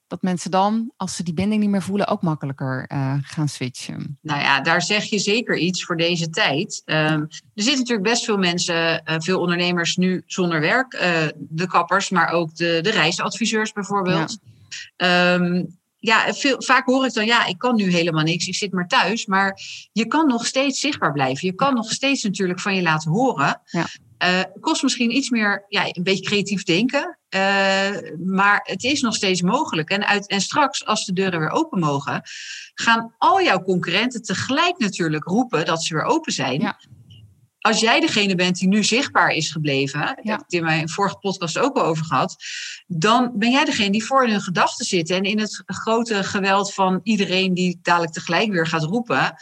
dat 0.08 0.22
mensen 0.22 0.52
dan, 0.52 0.92
als 0.98 1.16
ze 1.16 1.24
die 1.24 1.34
binding 1.34 1.62
niet 1.62 1.70
meer 1.70 1.82
voelen, 1.82 2.08
ook 2.08 2.22
makkelijker 2.22 2.90
uh, 2.94 3.14
gaan 3.22 3.48
switchen. 3.48 4.18
Nou 4.22 4.42
ja, 4.42 4.62
daar 4.62 4.82
zeg 4.82 5.04
je 5.04 5.20
zeker 5.20 5.58
iets 5.58 5.84
voor 5.84 5.98
deze 5.98 6.30
tijd. 6.30 6.82
Um, 6.86 6.96
er 6.96 7.30
zitten 7.54 7.78
natuurlijk 7.78 8.08
best 8.08 8.26
veel 8.26 8.38
mensen, 8.38 9.02
uh, 9.06 9.16
veel 9.18 9.40
ondernemers 9.40 9.96
nu 9.96 10.24
zonder 10.26 10.60
werk. 10.60 10.94
Uh, 10.94 11.28
de 11.38 11.68
kappers, 11.68 12.10
maar 12.10 12.30
ook 12.30 12.56
de, 12.56 12.80
de 12.82 12.92
reisadviseurs 12.92 13.72
bijvoorbeeld. 13.72 14.38
Ja. 14.98 15.34
Um, 15.34 15.78
ja, 16.00 16.34
veel, 16.34 16.62
vaak 16.62 16.86
hoor 16.86 17.06
ik 17.06 17.14
dan, 17.14 17.26
ja, 17.26 17.46
ik 17.46 17.58
kan 17.58 17.76
nu 17.76 17.92
helemaal 17.92 18.24
niks, 18.24 18.48
ik 18.48 18.56
zit 18.56 18.72
maar 18.72 18.88
thuis. 18.88 19.26
Maar 19.26 19.60
je 19.92 20.06
kan 20.06 20.28
nog 20.28 20.46
steeds 20.46 20.80
zichtbaar 20.80 21.12
blijven. 21.12 21.48
Je 21.48 21.56
kan 21.56 21.74
nog 21.74 21.92
steeds 21.92 22.24
natuurlijk 22.24 22.60
van 22.60 22.76
je 22.76 22.82
laten 22.82 23.12
horen. 23.12 23.62
Ja. 23.66 23.86
Uh, 24.24 24.42
kost 24.60 24.84
misschien 24.84 25.16
iets 25.16 25.30
meer, 25.30 25.66
ja, 25.70 25.86
een 25.86 26.04
beetje 26.04 26.24
creatief 26.24 26.64
denken. 26.64 27.18
Uh, 27.36 27.90
maar 28.26 28.60
het 28.64 28.84
is 28.84 29.02
nog 29.02 29.16
steeds 29.16 29.42
mogelijk. 29.42 29.90
En, 29.90 30.08
uit, 30.08 30.28
en 30.28 30.42
straks, 30.42 30.86
als 30.86 31.06
de 31.06 31.14
deuren 31.14 31.40
weer 31.40 31.50
open 31.50 31.80
mogen, 31.80 32.22
gaan 32.74 33.14
al 33.18 33.42
jouw 33.42 33.62
concurrenten 33.62 34.22
tegelijk 34.22 34.78
natuurlijk 34.78 35.24
roepen 35.24 35.66
dat 35.66 35.84
ze 35.84 35.94
weer 35.94 36.04
open 36.04 36.32
zijn. 36.32 36.62
Ja. 36.62 36.80
als 37.60 37.80
jij 37.80 38.00
degene 38.00 38.36
bent 38.36 38.58
die 38.60 38.68
nu 38.68 38.84
zichtbaar 38.84 39.30
is 39.30 39.52
gebleven, 39.52 40.00
ja. 40.22 40.32
heb 40.32 40.40
ik 40.42 40.52
in 40.52 40.64
mijn 40.64 40.90
vorige 40.90 41.18
podcast 41.18 41.58
ook 41.58 41.78
al 41.78 41.84
over 41.84 42.06
gehad, 42.06 42.36
dan 42.88 43.32
ben 43.36 43.52
jij 43.52 43.66
degene 43.66 43.92
die 43.92 44.06
voor 44.06 44.24
in 44.24 44.32
hun 44.32 44.42
gedachten 44.42 44.86
zit. 44.86 45.10
En 45.10 45.24
in 45.24 45.40
het 45.40 45.64
grote 45.66 46.24
geweld 46.24 46.74
van 46.74 47.00
iedereen 47.04 47.54
die 47.54 47.80
dadelijk 47.82 48.14
tegelijk 48.14 48.52
weer 48.52 48.68
gaat 48.68 48.84
roepen, 48.84 49.36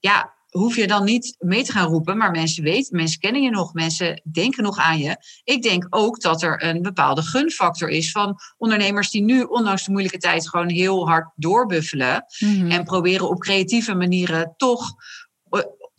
ja, 0.00 0.34
hoef 0.52 0.76
je 0.76 0.86
dan 0.86 1.04
niet 1.04 1.36
mee 1.38 1.62
te 1.62 1.72
gaan 1.72 1.88
roepen, 1.88 2.16
maar 2.16 2.30
mensen 2.30 2.62
weten, 2.62 2.96
mensen 2.96 3.20
kennen 3.20 3.42
je 3.42 3.50
nog, 3.50 3.74
mensen 3.74 4.22
denken 4.32 4.62
nog 4.62 4.78
aan 4.78 4.98
je. 4.98 5.16
Ik 5.44 5.62
denk 5.62 5.86
ook 5.90 6.20
dat 6.20 6.42
er 6.42 6.64
een 6.64 6.82
bepaalde 6.82 7.22
gunfactor 7.22 7.88
is 7.88 8.10
van 8.10 8.38
ondernemers 8.58 9.10
die 9.10 9.22
nu, 9.22 9.42
ondanks 9.42 9.84
de 9.84 9.90
moeilijke 9.90 10.18
tijd, 10.18 10.48
gewoon 10.48 10.68
heel 10.68 11.08
hard 11.08 11.30
doorbuffelen 11.34 12.24
mhm. 12.38 12.70
en 12.70 12.84
proberen 12.84 13.28
op 13.28 13.40
creatieve 13.40 13.94
manieren 13.94 14.54
toch 14.56 14.94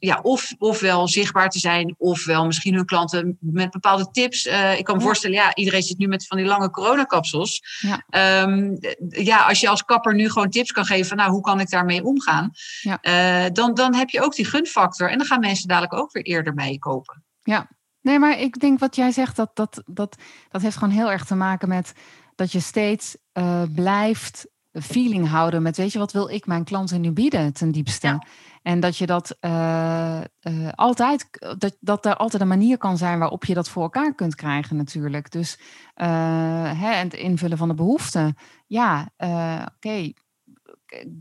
ja, 0.06 0.20
of, 0.22 0.54
ofwel 0.58 1.08
zichtbaar 1.08 1.50
te 1.50 1.60
zijn, 1.60 1.96
ofwel 1.98 2.46
misschien 2.46 2.74
hun 2.74 2.86
klanten 2.86 3.38
met 3.40 3.72
bepaalde 3.72 4.12
tips. 4.12 4.46
Uh, 4.46 4.78
ik 4.78 4.84
kan 4.84 4.98
me 4.98 5.02
voorstellen, 5.02 5.36
ja, 5.36 5.56
iedereen 5.56 5.84
zit 5.84 5.98
nu 5.98 6.08
met 6.08 6.28
van 6.28 6.38
die 6.38 6.46
lange 6.46 6.70
coronakapsels. 6.70 7.62
Ja. 7.80 8.44
Um, 8.44 8.78
ja, 9.10 9.46
als 9.46 9.60
je 9.60 9.70
als 9.70 9.84
kapper 9.84 10.16
nu 10.16 10.30
gewoon 10.30 10.50
tips 10.50 10.72
kan 10.72 10.86
geven 10.86 11.06
van, 11.06 11.18
nou, 11.18 11.32
hoe 11.32 11.42
kan 11.42 11.60
ik 11.60 11.70
daarmee 11.70 12.04
omgaan? 12.04 12.52
Ja. 12.82 13.00
Uh, 13.02 13.50
dan, 13.52 13.74
dan 13.74 13.96
heb 13.96 14.10
je 14.10 14.22
ook 14.22 14.36
die 14.36 14.46
gunfactor 14.46 15.12
en 15.12 15.18
dan 15.18 15.28
gaan 15.28 15.40
mensen 15.40 15.68
dadelijk 15.68 15.94
ook 15.94 16.12
weer 16.12 16.24
eerder 16.24 16.54
bij 16.54 16.72
je 16.72 16.80
kopen. 16.80 17.24
Ja, 17.44 17.70
nee, 18.02 18.20
maar 18.20 18.40
ik 18.40 18.60
denk 18.60 18.80
wat 18.80 18.96
jij 18.96 19.12
zegt, 19.12 19.36
dat, 19.36 19.52
dat, 19.54 19.84
dat, 19.86 20.16
dat 20.50 20.62
heeft 20.62 20.78
gewoon 20.78 20.94
heel 20.94 21.12
erg 21.12 21.26
te 21.26 21.36
maken 21.36 21.68
met 21.68 21.94
dat 22.36 22.52
je 22.52 22.60
steeds 22.60 23.18
uh, 23.34 23.62
blijft 23.76 24.48
feeling 24.82 25.30
houden 25.30 25.62
met, 25.62 25.78
weet 25.78 25.92
je, 25.92 26.00
wat 26.00 26.12
wil 26.12 26.30
ik 26.30 26.46
mijn 26.46 26.64
klanten 26.64 27.02
nu 27.02 27.12
bieden 27.12 27.54
ten 27.54 27.72
diepste? 27.72 28.08
Ja. 28.08 28.24
En 28.64 28.80
dat 28.80 28.98
je 28.98 29.06
dat 29.06 29.38
uh, 29.42 30.22
uh, 30.42 30.70
altijd, 30.76 31.28
dat, 31.58 31.78
dat 31.80 32.06
er 32.06 32.16
altijd 32.16 32.42
een 32.42 32.48
manier 32.48 32.78
kan 32.78 32.98
zijn 32.98 33.20
waarop 33.20 33.46
je 33.46 33.54
dat 33.54 33.70
voor 33.70 33.84
elkaar 33.84 34.16
kunt 34.16 34.36
krijgen 34.36 34.76
natuurlijk. 34.76 35.32
Dus 35.32 35.60
uh, 35.96 36.06
hè, 36.80 36.92
en 36.92 37.04
het 37.04 37.14
invullen 37.14 37.58
van 37.58 37.68
de 37.68 37.74
behoeften. 37.74 38.38
Ja, 38.68 39.10
oké, 39.18 39.72
okay. 39.76 40.16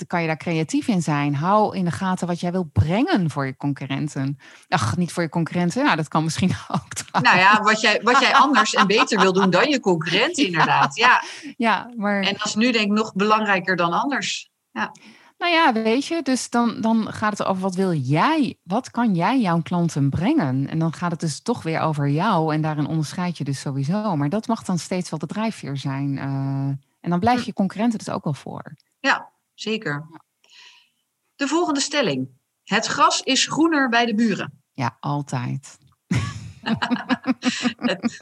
kan 0.07 0.21
je 0.21 0.27
daar 0.27 0.37
creatief 0.37 0.89
in 0.89 1.03
zijn. 1.03 1.35
Hou 1.35 1.77
in 1.77 1.85
de 1.85 1.91
gaten 1.91 2.27
wat 2.27 2.41
jij 2.41 2.53
wil 2.53 2.71
brengen 2.73 3.31
voor 3.31 3.47
je 3.47 3.57
concurrenten. 3.57 4.39
Ach, 4.69 4.97
niet 4.97 5.13
voor 5.13 5.23
je 5.23 5.29
concurrenten, 5.29 5.85
ja, 5.85 5.97
dat 5.97 6.09
kan 6.09 6.25
misschien 6.25 6.53
ook. 6.75 6.89
Trouwens. 6.89 7.35
Nou 7.35 7.39
ja, 7.39 7.63
wat 7.63 7.81
jij, 7.81 8.01
wat 8.03 8.21
jij 8.21 8.35
anders 8.35 8.75
en 8.75 8.87
beter 8.87 9.21
wil 9.21 9.33
doen 9.33 9.51
dan 9.51 9.69
je 9.69 9.81
concurrent 9.81 10.39
inderdaad. 10.49 10.97
Ja, 10.97 11.23
ja 11.57 11.91
maar... 11.97 12.23
En 12.23 12.33
dat 12.33 12.47
is 12.47 12.55
nu 12.55 12.73
denk 12.73 12.85
ik 12.85 12.93
nog 12.93 13.15
belangrijker 13.15 13.77
dan 13.77 13.93
anders. 13.93 14.51
Ja. 14.71 14.93
Nou 15.43 15.55
ja, 15.55 15.73
weet 15.73 16.07
je, 16.07 16.23
dus 16.23 16.51
dan, 16.51 16.81
dan 16.81 17.13
gaat 17.13 17.39
het 17.39 17.47
over 17.47 17.63
wat 17.63 17.75
wil 17.75 17.93
jij, 17.93 18.59
wat 18.63 18.91
kan 18.91 19.15
jij 19.15 19.41
jouw 19.41 19.63
klanten 19.63 20.11
brengen? 20.11 20.69
En 20.69 20.79
dan 20.79 20.93
gaat 20.93 21.11
het 21.11 21.21
dus 21.21 21.41
toch 21.41 21.63
weer 21.63 21.81
over 21.81 22.09
jou 22.09 22.55
en 22.55 22.63
daarin 22.63 22.87
onderscheid 22.87 23.39
je 23.39 23.45
dus 23.45 23.61
sowieso. 23.61 24.17
Maar 24.17 24.29
dat 24.29 24.47
mag 24.47 24.63
dan 24.63 24.79
steeds 24.79 25.11
wel 25.11 25.19
de 25.19 25.27
drijfveer 25.27 25.77
zijn. 25.77 26.17
Uh, 26.17 26.25
en 27.01 27.11
dan 27.11 27.21
blijf 27.21 27.43
je 27.43 27.53
concurrenten 27.53 27.99
dus 27.99 28.11
ook 28.11 28.25
wel 28.25 28.35
voor. 28.35 28.77
Ja, 29.01 29.33
zeker. 29.55 30.07
De 31.35 31.49
volgende 31.49 31.81
stelling. 31.81 32.29
Het 32.65 32.87
gras 32.87 33.21
is 33.21 33.47
groener 33.47 33.89
bij 33.89 34.07
de 34.07 34.15
buren. 34.15 34.63
Ja, 34.73 34.97
altijd. 35.01 35.79
het, 37.77 38.21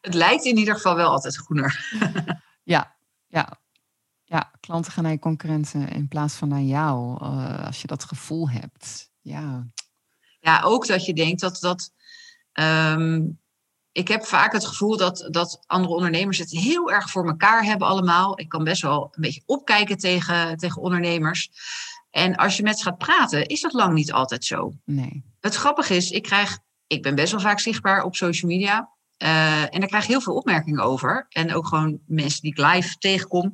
het 0.00 0.14
lijkt 0.14 0.44
in 0.44 0.56
ieder 0.56 0.74
geval 0.74 0.96
wel 0.96 1.10
altijd 1.10 1.36
groener. 1.36 1.86
ja, 2.62 2.96
ja, 3.26 3.58
ja, 4.24 4.50
klanten 4.60 4.92
gaan 4.92 5.02
naar 5.02 5.12
je 5.12 5.18
concurrenten 5.18 5.88
in 5.88 6.08
plaats 6.08 6.34
van 6.34 6.48
naar 6.48 6.62
jou, 6.62 7.24
uh, 7.24 7.66
als 7.66 7.80
je 7.80 7.86
dat 7.86 8.04
gevoel 8.04 8.50
hebt. 8.50 9.12
Ja. 9.20 9.66
ja, 10.40 10.62
ook 10.62 10.86
dat 10.86 11.04
je 11.04 11.14
denkt 11.14 11.40
dat 11.40 11.60
dat. 11.60 11.92
Um, 12.52 13.42
ik 13.92 14.08
heb 14.08 14.24
vaak 14.24 14.52
het 14.52 14.66
gevoel 14.66 14.96
dat, 14.96 15.28
dat 15.30 15.62
andere 15.66 15.94
ondernemers 15.94 16.38
het 16.38 16.50
heel 16.50 16.90
erg 16.90 17.10
voor 17.10 17.26
elkaar 17.26 17.64
hebben 17.64 17.88
allemaal. 17.88 18.40
Ik 18.40 18.48
kan 18.48 18.64
best 18.64 18.82
wel 18.82 19.02
een 19.02 19.22
beetje 19.22 19.42
opkijken 19.46 19.98
tegen, 19.98 20.56
tegen 20.56 20.82
ondernemers. 20.82 21.50
En 22.10 22.36
als 22.36 22.56
je 22.56 22.62
met 22.62 22.78
ze 22.78 22.84
gaat 22.84 22.98
praten, 22.98 23.46
is 23.46 23.60
dat 23.60 23.72
lang 23.72 23.94
niet 23.94 24.12
altijd 24.12 24.44
zo. 24.44 24.72
Nee. 24.84 25.24
Het 25.40 25.54
grappige 25.54 25.96
is, 25.96 26.10
ik 26.10 26.22
krijg, 26.22 26.58
ik 26.86 27.02
ben 27.02 27.14
best 27.14 27.32
wel 27.32 27.40
vaak 27.40 27.60
zichtbaar 27.60 28.02
op 28.02 28.16
social 28.16 28.50
media. 28.50 28.94
Uh, 29.18 29.62
en 29.62 29.80
daar 29.80 29.88
krijg 29.88 30.02
ik 30.02 30.10
heel 30.10 30.20
veel 30.20 30.34
opmerkingen 30.34 30.82
over. 30.82 31.26
En 31.28 31.54
ook 31.54 31.66
gewoon 31.66 31.98
mensen 32.06 32.40
die 32.40 32.50
ik 32.50 32.58
live 32.58 32.96
tegenkom. 32.98 33.52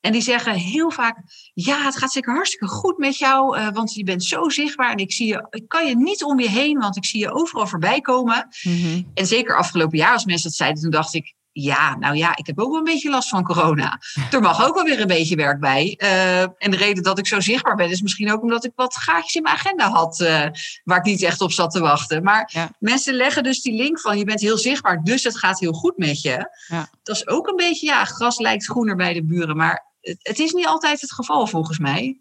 En 0.00 0.12
die 0.12 0.22
zeggen 0.22 0.54
heel 0.54 0.90
vaak: 0.90 1.18
Ja, 1.54 1.84
het 1.84 1.96
gaat 1.96 2.12
zeker 2.12 2.34
hartstikke 2.34 2.66
goed 2.66 2.98
met 2.98 3.18
jou, 3.18 3.58
uh, 3.58 3.68
want 3.68 3.94
je 3.94 4.04
bent 4.04 4.24
zo 4.24 4.48
zichtbaar. 4.48 4.90
En 4.90 4.96
ik, 4.96 5.12
zie 5.12 5.26
je, 5.26 5.46
ik 5.50 5.68
kan 5.68 5.86
je 5.86 5.96
niet 5.96 6.24
om 6.24 6.40
je 6.40 6.48
heen, 6.48 6.78
want 6.78 6.96
ik 6.96 7.04
zie 7.04 7.20
je 7.20 7.32
overal 7.32 7.66
voorbij 7.66 8.00
komen. 8.00 8.48
Mm 8.62 8.76
-hmm. 8.82 9.10
En 9.14 9.26
zeker 9.26 9.56
afgelopen 9.56 9.98
jaar, 9.98 10.12
als 10.12 10.24
mensen 10.24 10.48
dat 10.48 10.56
zeiden, 10.56 10.82
toen 10.82 10.90
dacht 10.90 11.14
ik: 11.14 11.34
ja, 11.56 11.96
nou 11.96 12.16
ja, 12.16 12.36
ik 12.36 12.46
heb 12.46 12.58
ook 12.58 12.70
wel 12.70 12.78
een 12.78 12.84
beetje 12.84 13.10
last 13.10 13.28
van 13.28 13.44
corona. 13.44 14.00
Er 14.30 14.40
mag 14.40 14.66
ook 14.66 14.74
wel 14.74 14.84
weer 14.84 15.00
een 15.00 15.06
beetje 15.06 15.36
werk 15.36 15.60
bij. 15.60 15.98
Uh, 16.02 16.40
en 16.40 16.70
de 16.70 16.76
reden 16.76 17.02
dat 17.02 17.18
ik 17.18 17.26
zo 17.26 17.40
zichtbaar 17.40 17.76
ben, 17.76 17.90
is 17.90 18.02
misschien 18.02 18.32
ook 18.32 18.42
omdat 18.42 18.64
ik 18.64 18.72
wat 18.74 18.96
gaatjes 18.96 19.34
in 19.34 19.42
mijn 19.42 19.54
agenda 19.54 19.90
had. 19.90 20.20
Uh, 20.20 20.46
waar 20.84 20.98
ik 20.98 21.04
niet 21.04 21.22
echt 21.22 21.40
op 21.40 21.52
zat 21.52 21.70
te 21.70 21.80
wachten. 21.80 22.22
Maar 22.22 22.50
ja. 22.52 22.70
mensen 22.78 23.14
leggen 23.14 23.42
dus 23.42 23.62
die 23.62 23.74
link 23.74 24.00
van 24.00 24.18
je 24.18 24.24
bent 24.24 24.40
heel 24.40 24.58
zichtbaar, 24.58 25.02
dus 25.02 25.24
het 25.24 25.38
gaat 25.38 25.60
heel 25.60 25.72
goed 25.72 25.96
met 25.96 26.20
je. 26.20 26.50
Ja. 26.68 26.88
Dat 27.02 27.16
is 27.16 27.26
ook 27.26 27.48
een 27.48 27.56
beetje, 27.56 27.86
ja, 27.86 28.04
gras 28.04 28.38
lijkt 28.38 28.64
groener 28.64 28.96
bij 28.96 29.12
de 29.12 29.24
buren. 29.24 29.56
Maar 29.56 29.92
het, 30.00 30.18
het 30.18 30.38
is 30.38 30.52
niet 30.52 30.66
altijd 30.66 31.00
het 31.00 31.12
geval 31.12 31.46
volgens 31.46 31.78
mij. 31.78 32.18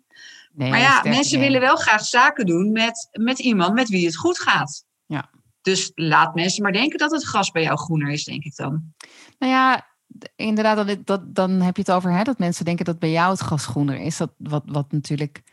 Nee, 0.53 0.69
maar 0.69 0.79
ja, 0.79 1.01
mensen 1.03 1.39
willen 1.39 1.61
wel 1.61 1.75
graag 1.75 2.05
zaken 2.05 2.45
doen 2.45 2.71
met, 2.71 3.09
met 3.11 3.39
iemand 3.39 3.73
met 3.73 3.89
wie 3.89 4.05
het 4.05 4.15
goed 4.15 4.39
gaat. 4.39 4.83
Ja. 5.05 5.29
Dus 5.63 5.91
laat 5.95 6.35
mensen 6.35 6.63
maar 6.63 6.71
denken 6.71 6.99
dat 6.99 7.11
het 7.11 7.23
gras 7.23 7.51
bij 7.51 7.63
jou 7.63 7.77
groener 7.77 8.09
is, 8.09 8.23
denk 8.23 8.43
ik 8.43 8.55
dan. 8.55 8.93
Nou 9.39 9.51
ja, 9.51 9.87
inderdaad, 10.35 11.05
dat, 11.05 11.35
dan 11.35 11.51
heb 11.51 11.75
je 11.75 11.81
het 11.81 11.91
over 11.91 12.11
hè, 12.11 12.23
dat 12.23 12.39
mensen 12.39 12.65
denken 12.65 12.85
dat 12.85 12.99
bij 12.99 13.11
jou 13.11 13.31
het 13.31 13.39
gras 13.39 13.65
groener 13.65 13.99
is. 13.99 14.17
Dat, 14.17 14.33
wat, 14.37 14.63
wat 14.65 14.91
natuurlijk 14.91 15.43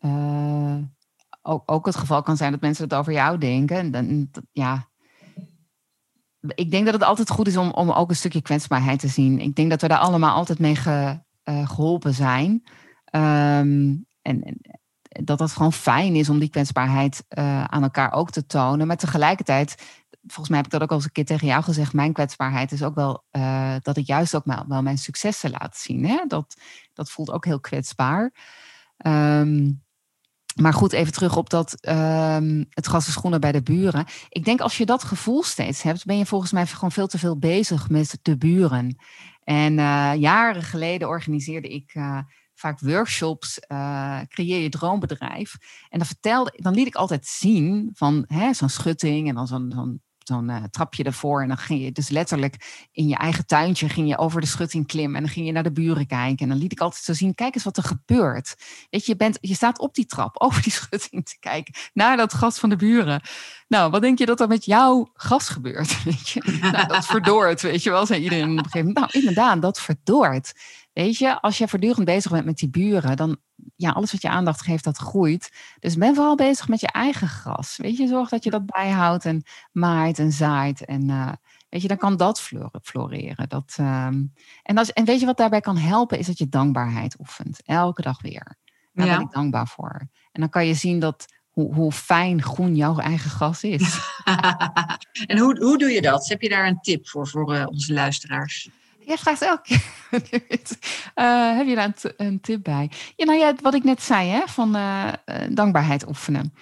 uh, 0.00 0.76
ook, 1.42 1.62
ook 1.66 1.86
het 1.86 1.96
geval 1.96 2.22
kan 2.22 2.36
zijn 2.36 2.52
dat 2.52 2.60
mensen 2.60 2.84
het 2.84 2.94
over 2.94 3.12
jou 3.12 3.38
denken. 3.38 3.76
En 3.76 3.90
dan, 3.90 4.30
ja, 4.52 4.88
ik 6.40 6.70
denk 6.70 6.84
dat 6.84 6.94
het 6.94 7.02
altijd 7.02 7.30
goed 7.30 7.46
is 7.46 7.56
om, 7.56 7.70
om 7.70 7.90
ook 7.90 8.08
een 8.08 8.16
stukje 8.16 8.42
kwetsbaarheid 8.42 9.00
te 9.00 9.08
zien. 9.08 9.40
Ik 9.40 9.54
denk 9.54 9.70
dat 9.70 9.80
we 9.80 9.88
daar 9.88 9.98
allemaal 9.98 10.34
altijd 10.34 10.58
mee 10.58 10.76
ge, 10.76 11.20
uh, 11.44 11.68
geholpen 11.68 12.14
zijn. 12.14 12.62
En, 13.04 14.06
en, 14.22 14.60
dat 15.24 15.38
het 15.38 15.52
gewoon 15.52 15.72
fijn 15.72 16.14
is 16.14 16.28
om 16.28 16.38
die 16.38 16.48
kwetsbaarheid 16.48 17.24
uh, 17.28 17.64
aan 17.64 17.82
elkaar 17.82 18.12
ook 18.12 18.30
te 18.30 18.46
tonen. 18.46 18.86
Maar 18.86 18.96
tegelijkertijd, 18.96 19.74
volgens 20.26 20.48
mij 20.48 20.56
heb 20.56 20.66
ik 20.66 20.72
dat 20.72 20.82
ook 20.82 20.90
al 20.90 20.96
eens 20.96 21.04
een 21.04 21.12
keer 21.12 21.24
tegen 21.24 21.46
jou 21.46 21.62
gezegd, 21.62 21.92
mijn 21.92 22.12
kwetsbaarheid 22.12 22.72
is 22.72 22.82
ook 22.82 22.94
wel 22.94 23.24
uh, 23.32 23.74
dat 23.82 23.96
ik 23.96 24.06
juist 24.06 24.34
ook 24.34 24.44
wel, 24.44 24.64
wel 24.68 24.82
mijn 24.82 24.98
successen 24.98 25.50
laat 25.50 25.76
zien. 25.76 26.06
Hè? 26.06 26.24
Dat, 26.26 26.56
dat 26.92 27.10
voelt 27.10 27.30
ook 27.30 27.44
heel 27.44 27.60
kwetsbaar. 27.60 28.32
Um, 29.06 29.86
maar 30.54 30.72
goed, 30.72 30.92
even 30.92 31.12
terug 31.12 31.36
op 31.36 31.50
dat 31.50 31.88
um, 31.88 32.66
het 32.70 32.86
gras 32.86 33.08
is 33.08 33.16
groener 33.16 33.38
bij 33.38 33.52
de 33.52 33.62
buren. 33.62 34.04
Ik 34.28 34.44
denk 34.44 34.60
als 34.60 34.76
je 34.76 34.86
dat 34.86 35.04
gevoel 35.04 35.42
steeds 35.42 35.82
hebt, 35.82 36.04
ben 36.04 36.18
je 36.18 36.26
volgens 36.26 36.52
mij 36.52 36.66
gewoon 36.66 36.92
veel 36.92 37.06
te 37.06 37.18
veel 37.18 37.38
bezig 37.38 37.88
met 37.88 38.18
de 38.22 38.36
buren. 38.36 38.96
En 39.44 39.72
uh, 39.72 40.12
jaren 40.14 40.62
geleden 40.62 41.08
organiseerde 41.08 41.68
ik 41.68 41.94
vaak 42.58 42.80
workshops, 42.80 43.60
uh, 43.68 44.20
creëer 44.28 44.62
je 44.62 44.68
droombedrijf. 44.68 45.56
En 45.88 45.98
dan 45.98 46.06
vertelde, 46.06 46.52
dan 46.56 46.74
liet 46.74 46.86
ik 46.86 46.94
altijd 46.94 47.26
zien 47.26 47.90
van 47.94 48.26
zo'n 48.52 48.68
schutting 48.68 49.28
en 49.28 49.34
dan 49.34 49.46
zo'n 49.46 49.72
zo'n 49.74 50.00
zo'n 50.28 50.48
uh, 50.48 50.62
trapje 50.70 51.02
ervoor. 51.02 51.42
En 51.42 51.48
dan 51.48 51.56
ging 51.56 51.82
je 51.82 51.92
dus 51.92 52.08
letterlijk 52.08 52.88
in 52.92 53.08
je 53.08 53.16
eigen 53.16 53.46
tuintje 53.46 53.88
ging 53.88 54.08
je 54.08 54.18
over 54.18 54.40
de 54.40 54.46
schutting 54.46 54.86
klimmen. 54.86 55.16
En 55.16 55.22
dan 55.22 55.32
ging 55.32 55.46
je 55.46 55.52
naar 55.52 55.62
de 55.62 55.72
buren 55.72 56.06
kijken. 56.06 56.38
En 56.38 56.48
dan 56.48 56.58
liet 56.58 56.72
ik 56.72 56.80
altijd 56.80 57.02
zo 57.02 57.12
zien, 57.12 57.34
kijk 57.34 57.54
eens 57.54 57.64
wat 57.64 57.76
er 57.76 57.82
gebeurt. 57.82 58.56
Weet 58.90 59.04
je, 59.04 59.12
je, 59.12 59.16
bent, 59.16 59.38
je 59.40 59.54
staat 59.54 59.78
op 59.78 59.94
die 59.94 60.06
trap 60.06 60.40
over 60.42 60.62
die 60.62 60.72
schutting 60.72 61.26
te 61.26 61.36
kijken. 61.40 61.74
Naar 61.92 62.16
dat 62.16 62.34
gas 62.34 62.58
van 62.58 62.68
de 62.68 62.76
buren. 62.76 63.20
Nou, 63.68 63.90
wat 63.90 64.00
denk 64.00 64.18
je 64.18 64.26
dat 64.26 64.40
er 64.40 64.48
met 64.48 64.64
jouw 64.64 65.10
gas 65.14 65.48
gebeurt? 65.48 66.02
Weet 66.04 66.28
je? 66.28 66.58
Nou, 66.60 66.86
dat 66.86 67.06
verdoort, 67.06 67.60
weet 67.60 67.82
je 67.82 67.90
wel. 67.90 68.06
Zei 68.06 68.22
iedereen 68.22 68.50
op 68.50 68.56
een 68.58 68.64
gegeven 68.64 68.86
moment. 68.86 69.12
Nou, 69.12 69.24
inderdaad, 69.24 69.62
dat 69.62 69.80
verdoort. 69.80 70.52
Weet 70.98 71.18
je, 71.18 71.40
als 71.40 71.58
je 71.58 71.68
voortdurend 71.68 72.04
bezig 72.04 72.30
bent 72.30 72.44
met 72.44 72.58
die 72.58 72.68
buren, 72.68 73.16
dan 73.16 73.36
ja, 73.76 73.90
alles 73.90 74.12
wat 74.12 74.22
je 74.22 74.28
aandacht 74.28 74.62
geeft, 74.62 74.84
dat 74.84 74.98
groeit. 74.98 75.52
Dus 75.80 75.96
ben 75.96 76.14
vooral 76.14 76.36
bezig 76.36 76.68
met 76.68 76.80
je 76.80 76.86
eigen 76.86 77.28
gras. 77.28 77.76
Weet 77.76 77.96
je, 77.96 78.06
zorg 78.06 78.28
dat 78.28 78.44
je 78.44 78.50
dat 78.50 78.66
bijhoudt 78.66 79.24
en 79.24 79.42
maait 79.72 80.18
en 80.18 80.32
zaait. 80.32 80.84
En 80.84 81.08
uh, 81.08 81.32
weet 81.68 81.82
je, 81.82 81.88
dan 81.88 81.96
kan 81.96 82.16
dat 82.16 82.50
floreren. 82.82 83.48
Dat, 83.48 83.76
um, 83.80 84.32
en, 84.62 84.78
als, 84.78 84.92
en 84.92 85.04
weet 85.04 85.20
je 85.20 85.26
wat 85.26 85.36
daarbij 85.36 85.60
kan 85.60 85.76
helpen, 85.76 86.18
is 86.18 86.26
dat 86.26 86.38
je 86.38 86.48
dankbaarheid 86.48 87.16
oefent. 87.18 87.60
Elke 87.64 88.02
dag 88.02 88.22
weer. 88.22 88.56
Daar 88.92 89.06
ja. 89.06 89.16
ben 89.16 89.26
ik 89.26 89.32
dankbaar 89.32 89.68
voor. 89.68 90.08
En 90.32 90.40
dan 90.40 90.48
kan 90.48 90.66
je 90.66 90.74
zien 90.74 91.00
dat 91.00 91.26
hoe, 91.48 91.74
hoe 91.74 91.92
fijn 91.92 92.42
groen 92.42 92.76
jouw 92.76 92.98
eigen 92.98 93.30
gras 93.30 93.62
is. 93.62 93.98
en 95.26 95.38
hoe, 95.38 95.58
hoe 95.58 95.78
doe 95.78 95.90
je 95.90 96.02
dat? 96.02 96.28
Heb 96.28 96.42
je 96.42 96.48
daar 96.48 96.66
een 96.66 96.80
tip 96.80 97.08
voor, 97.08 97.28
voor 97.28 97.54
uh, 97.54 97.66
onze 97.66 97.92
luisteraars? 97.92 98.70
Jij 99.08 99.18
vraagt 99.18 99.42
elke 99.42 99.62
keer. 99.62 99.82
uh, 101.14 101.56
heb 101.56 101.66
je 101.66 101.74
daar 101.74 101.84
een, 101.84 102.12
een, 102.16 102.40
tip 102.40 102.62
bij? 102.62 102.90
Ja, 103.16 103.24
nou 103.24 103.38
ja, 103.38 103.54
wat 103.62 103.74
ik 103.74 103.84
net 103.84 104.02
zei, 104.02 104.28
hè, 104.28 104.40
van 104.46 104.76
uh, 104.76 105.12
dankbaarheid 105.50 106.08
oefenen. 106.08 106.54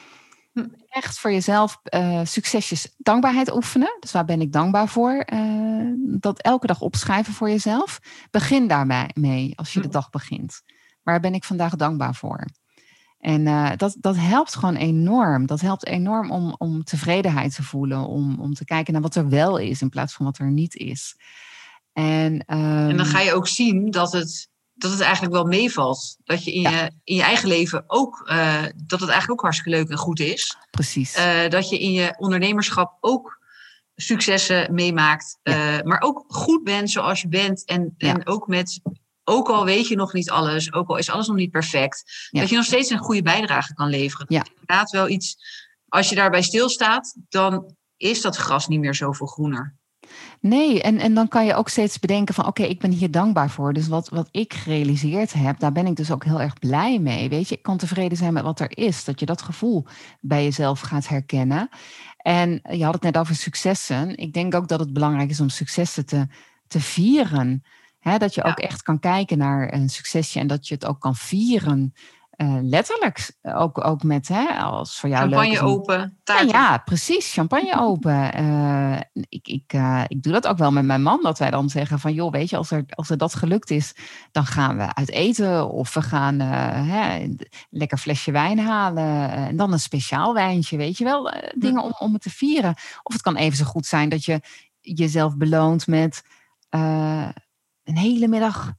Hm. 0.52 0.66
Echt 0.88 1.18
voor 1.18 1.32
jezelf 1.32 1.80
uh, 1.94 2.20
succesjes 2.24 2.94
dankbaarheid 2.98 3.54
oefenen. 3.54 3.96
Dus 4.00 4.12
waar 4.12 4.24
ben 4.24 4.40
ik 4.40 4.52
dankbaar 4.52 4.88
voor? 4.88 5.24
Dat 5.98 6.40
elke 6.42 6.66
dag 6.66 6.80
opschrijven 6.80 7.32
voor 7.32 7.48
jezelf. 7.48 8.00
Begin 8.30 8.68
daarbij 8.68 9.10
mee 9.14 9.52
als 9.56 9.72
je 9.72 9.80
de 9.80 9.86
hm. 9.86 9.92
dag 9.92 10.10
begint. 10.10 10.62
Waar 11.02 11.20
ben 11.20 11.34
ik 11.34 11.44
vandaag 11.44 11.76
dankbaar 11.76 12.14
voor? 12.14 12.44
En 13.18 13.46
uh, 13.46 13.70
dat, 13.76 13.96
dat 14.00 14.16
helpt 14.16 14.54
gewoon 14.54 14.76
enorm. 14.76 15.46
Dat 15.46 15.60
helpt 15.60 15.86
enorm 15.86 16.30
om, 16.30 16.54
om 16.58 16.84
tevredenheid 16.84 17.54
te 17.54 17.62
voelen. 17.62 18.06
Om, 18.06 18.40
om 18.40 18.54
te 18.54 18.64
kijken 18.64 18.92
naar 18.92 19.02
wat 19.02 19.14
er 19.14 19.28
wel 19.28 19.56
is 19.56 19.82
in 19.82 19.88
plaats 19.88 20.14
van 20.14 20.26
wat 20.26 20.38
er 20.38 20.50
niet 20.50 20.74
is. 20.74 21.16
En, 21.96 22.32
um, 22.32 22.88
en 22.88 22.96
dan 22.96 23.06
ga 23.06 23.20
je 23.20 23.32
ook 23.32 23.48
zien 23.48 23.90
dat 23.90 24.12
het 24.12 24.48
dat 24.74 24.90
het 24.90 25.00
eigenlijk 25.00 25.32
wel 25.32 25.44
meevalt. 25.44 26.16
Dat 26.24 26.44
je 26.44 26.52
in, 26.52 26.60
je 26.60 26.90
in 27.04 27.14
je 27.14 27.22
eigen 27.22 27.48
leven 27.48 27.84
ook, 27.86 28.28
uh, 28.30 28.62
dat 28.62 29.00
het 29.00 29.08
eigenlijk 29.08 29.30
ook 29.30 29.40
hartstikke 29.40 29.78
leuk 29.78 29.88
en 29.88 29.96
goed 29.96 30.20
is. 30.20 30.56
Precies. 30.70 31.16
Uh, 31.16 31.48
dat 31.48 31.68
je 31.68 31.78
in 31.78 31.92
je 31.92 32.14
ondernemerschap 32.18 32.96
ook 33.00 33.38
successen 33.94 34.74
meemaakt. 34.74 35.38
Uh, 35.42 35.80
maar 35.82 36.00
ook 36.00 36.24
goed 36.28 36.64
bent 36.64 36.90
zoals 36.90 37.20
je 37.20 37.28
bent. 37.28 37.64
En, 37.64 37.94
ja. 37.96 38.14
en 38.14 38.26
ook 38.26 38.46
met, 38.46 38.80
ook 39.24 39.48
al 39.48 39.64
weet 39.64 39.88
je 39.88 39.96
nog 39.96 40.12
niet 40.12 40.30
alles, 40.30 40.72
ook 40.72 40.88
al 40.88 40.96
is 40.96 41.10
alles 41.10 41.26
nog 41.26 41.36
niet 41.36 41.50
perfect. 41.50 42.28
Dat 42.30 42.48
je 42.48 42.56
nog 42.56 42.64
steeds 42.64 42.90
een 42.90 42.98
goede 42.98 43.22
bijdrage 43.22 43.74
kan 43.74 43.88
leveren. 43.88 44.26
Ja. 44.28 44.44
Inderdaad 44.50 44.90
wel 44.90 45.08
iets, 45.08 45.36
als 45.88 46.08
je 46.08 46.14
daarbij 46.14 46.42
stilstaat, 46.42 47.16
dan 47.28 47.76
is 47.96 48.20
dat 48.20 48.36
gras 48.36 48.68
niet 48.68 48.80
meer 48.80 48.94
zoveel 48.94 49.26
groener. 49.26 49.76
Nee, 50.40 50.82
en, 50.82 50.98
en 50.98 51.14
dan 51.14 51.28
kan 51.28 51.46
je 51.46 51.54
ook 51.54 51.68
steeds 51.68 51.98
bedenken 51.98 52.34
van 52.34 52.46
oké, 52.46 52.62
ik 52.62 52.80
ben 52.80 52.90
hier 52.90 53.10
dankbaar 53.10 53.50
voor. 53.50 53.72
Dus 53.72 53.88
wat, 53.88 54.08
wat 54.08 54.28
ik 54.30 54.54
gerealiseerd 54.54 55.32
heb, 55.32 55.58
daar 55.58 55.72
ben 55.72 55.86
ik 55.86 55.96
dus 55.96 56.10
ook 56.10 56.24
heel 56.24 56.40
erg 56.40 56.58
blij 56.58 56.98
mee. 56.98 57.28
Weet 57.28 57.48
je, 57.48 57.54
ik 57.54 57.62
kan 57.62 57.76
tevreden 57.76 58.18
zijn 58.18 58.32
met 58.32 58.42
wat 58.42 58.60
er 58.60 58.78
is. 58.78 59.04
Dat 59.04 59.20
je 59.20 59.26
dat 59.26 59.42
gevoel 59.42 59.86
bij 60.20 60.42
jezelf 60.42 60.80
gaat 60.80 61.08
herkennen. 61.08 61.68
En 62.16 62.60
je 62.70 62.84
had 62.84 62.94
het 62.94 63.02
net 63.02 63.18
over 63.18 63.34
successen. 63.34 64.16
Ik 64.16 64.32
denk 64.32 64.54
ook 64.54 64.68
dat 64.68 64.80
het 64.80 64.92
belangrijk 64.92 65.30
is 65.30 65.40
om 65.40 65.48
successen 65.48 66.06
te, 66.06 66.26
te 66.66 66.80
vieren. 66.80 67.62
dat 68.00 68.34
je 68.34 68.44
ook 68.44 68.58
echt 68.58 68.82
kan 68.82 68.98
kijken 68.98 69.38
naar 69.38 69.72
een 69.72 69.88
succesje 69.88 70.38
en 70.38 70.46
dat 70.46 70.68
je 70.68 70.74
het 70.74 70.86
ook 70.86 71.00
kan 71.00 71.16
vieren. 71.16 71.94
Uh, 72.36 72.58
letterlijk 72.62 73.32
ook, 73.42 73.84
ook 73.84 74.02
met, 74.02 74.28
hè, 74.28 74.46
als 74.48 75.00
voor 75.00 75.08
jou 75.08 75.22
Champagne 75.22 75.52
leuk 75.52 75.62
open, 75.62 76.18
ja, 76.24 76.40
ja, 76.40 76.78
precies, 76.78 77.32
champagne 77.32 77.80
open. 77.88 78.40
Uh, 78.40 78.96
ik, 79.12 79.48
ik, 79.48 79.72
uh, 79.72 80.04
ik 80.06 80.22
doe 80.22 80.32
dat 80.32 80.46
ook 80.46 80.58
wel 80.58 80.72
met 80.72 80.84
mijn 80.84 81.02
man, 81.02 81.22
dat 81.22 81.38
wij 81.38 81.50
dan 81.50 81.68
zeggen 81.68 81.98
van, 81.98 82.12
joh, 82.12 82.32
weet 82.32 82.50
je, 82.50 82.56
als 82.56 82.70
er, 82.70 82.84
als 82.88 83.10
er 83.10 83.18
dat 83.18 83.34
gelukt 83.34 83.70
is, 83.70 83.94
dan 84.32 84.46
gaan 84.46 84.76
we 84.76 84.94
uit 84.94 85.10
eten 85.10 85.70
of 85.70 85.94
we 85.94 86.02
gaan 86.02 86.40
hè, 86.40 87.18
een 87.18 87.40
lekker 87.70 87.98
flesje 87.98 88.30
wijn 88.30 88.58
halen 88.58 89.30
en 89.30 89.56
dan 89.56 89.72
een 89.72 89.80
speciaal 89.80 90.34
wijntje, 90.34 90.76
weet 90.76 90.98
je 90.98 91.04
wel, 91.04 91.32
dingen 91.54 91.82
om, 91.82 91.94
om 91.98 92.12
het 92.12 92.22
te 92.22 92.30
vieren. 92.30 92.74
Of 93.02 93.12
het 93.12 93.22
kan 93.22 93.36
even 93.36 93.56
zo 93.56 93.64
goed 93.64 93.86
zijn 93.86 94.08
dat 94.08 94.24
je 94.24 94.40
jezelf 94.80 95.36
beloont 95.36 95.86
met 95.86 96.22
een 96.70 97.96
hele 97.96 98.28
middag 98.28 98.74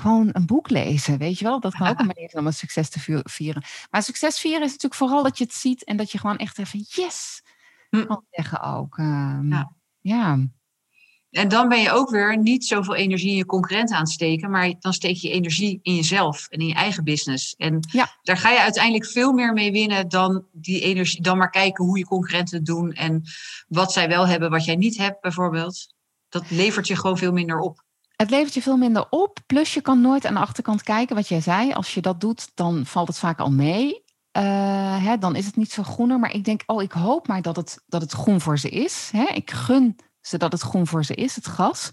gewoon 0.00 0.28
een 0.32 0.46
boek 0.46 0.70
lezen, 0.70 1.18
weet 1.18 1.38
je 1.38 1.44
wel? 1.44 1.60
Dat 1.60 1.74
kan 1.74 1.86
ook 1.86 1.98
een 1.98 2.06
manier 2.06 2.30
zijn 2.30 2.42
om 2.42 2.46
een 2.46 2.54
succes 2.54 2.88
te 2.88 3.22
vieren. 3.24 3.64
Maar 3.90 4.02
succes 4.02 4.38
vieren 4.40 4.62
is 4.62 4.70
natuurlijk 4.70 4.94
vooral 4.94 5.22
dat 5.22 5.38
je 5.38 5.44
het 5.44 5.54
ziet 5.54 5.84
en 5.84 5.96
dat 5.96 6.12
je 6.12 6.18
gewoon 6.18 6.36
echt 6.36 6.58
even 6.58 6.84
yes 6.88 7.42
hm. 7.90 8.06
kan 8.06 8.24
zeggen 8.30 8.62
ook. 8.62 8.98
Um, 8.98 9.48
ja. 9.48 9.72
ja. 10.00 10.38
En 11.30 11.48
dan 11.48 11.68
ben 11.68 11.80
je 11.80 11.90
ook 11.90 12.10
weer 12.10 12.38
niet 12.38 12.64
zoveel 12.64 12.94
energie 12.94 13.30
in 13.30 13.36
je 13.36 13.46
concurrent 13.46 13.90
aan 13.90 14.00
het 14.00 14.10
steken, 14.10 14.50
maar 14.50 14.74
dan 14.78 14.92
steek 14.92 15.16
je 15.16 15.30
energie 15.30 15.78
in 15.82 15.94
jezelf 15.94 16.48
en 16.48 16.58
in 16.58 16.66
je 16.66 16.74
eigen 16.74 17.04
business. 17.04 17.54
En 17.54 17.78
ja. 17.92 18.18
daar 18.22 18.36
ga 18.36 18.50
je 18.50 18.60
uiteindelijk 18.60 19.06
veel 19.06 19.32
meer 19.32 19.52
mee 19.52 19.72
winnen 19.72 20.08
dan 20.08 20.44
die 20.52 20.80
energie, 20.80 21.22
dan 21.22 21.38
maar 21.38 21.50
kijken 21.50 21.84
hoe 21.84 21.98
je 21.98 22.04
concurrenten 22.04 22.56
het 22.56 22.66
doen 22.66 22.92
en 22.92 23.22
wat 23.68 23.92
zij 23.92 24.08
wel 24.08 24.26
hebben, 24.26 24.50
wat 24.50 24.64
jij 24.64 24.76
niet 24.76 24.96
hebt, 24.96 25.20
bijvoorbeeld. 25.20 25.94
Dat 26.28 26.50
levert 26.50 26.86
je 26.86 26.96
gewoon 26.96 27.18
veel 27.18 27.32
minder 27.32 27.58
op. 27.58 27.84
Het 28.20 28.30
levert 28.30 28.54
je 28.54 28.62
veel 28.62 28.76
minder 28.76 29.06
op. 29.10 29.38
Plus 29.46 29.74
je 29.74 29.80
kan 29.80 30.00
nooit 30.00 30.26
aan 30.26 30.34
de 30.34 30.40
achterkant 30.40 30.82
kijken 30.82 31.16
wat 31.16 31.28
jij 31.28 31.40
zei. 31.40 31.72
Als 31.72 31.94
je 31.94 32.00
dat 32.00 32.20
doet, 32.20 32.50
dan 32.54 32.86
valt 32.86 33.08
het 33.08 33.18
vaak 33.18 33.38
al 33.38 33.50
mee. 33.50 34.04
Uh, 34.38 35.04
hè, 35.04 35.18
dan 35.18 35.36
is 35.36 35.46
het 35.46 35.56
niet 35.56 35.72
zo 35.72 35.82
groener. 35.82 36.18
Maar 36.18 36.34
ik 36.34 36.44
denk, 36.44 36.62
oh, 36.66 36.82
ik 36.82 36.92
hoop 36.92 37.28
maar 37.28 37.42
dat 37.42 37.56
het, 37.56 37.82
dat 37.86 38.00
het 38.00 38.12
groen 38.12 38.40
voor 38.40 38.58
ze 38.58 38.68
is. 38.68 39.10
Hè? 39.12 39.24
Ik 39.24 39.50
gun 39.50 39.96
ze 40.20 40.38
dat 40.38 40.52
het 40.52 40.60
groen 40.60 40.86
voor 40.86 41.04
ze 41.04 41.14
is, 41.14 41.34
het 41.34 41.46
gas. 41.46 41.90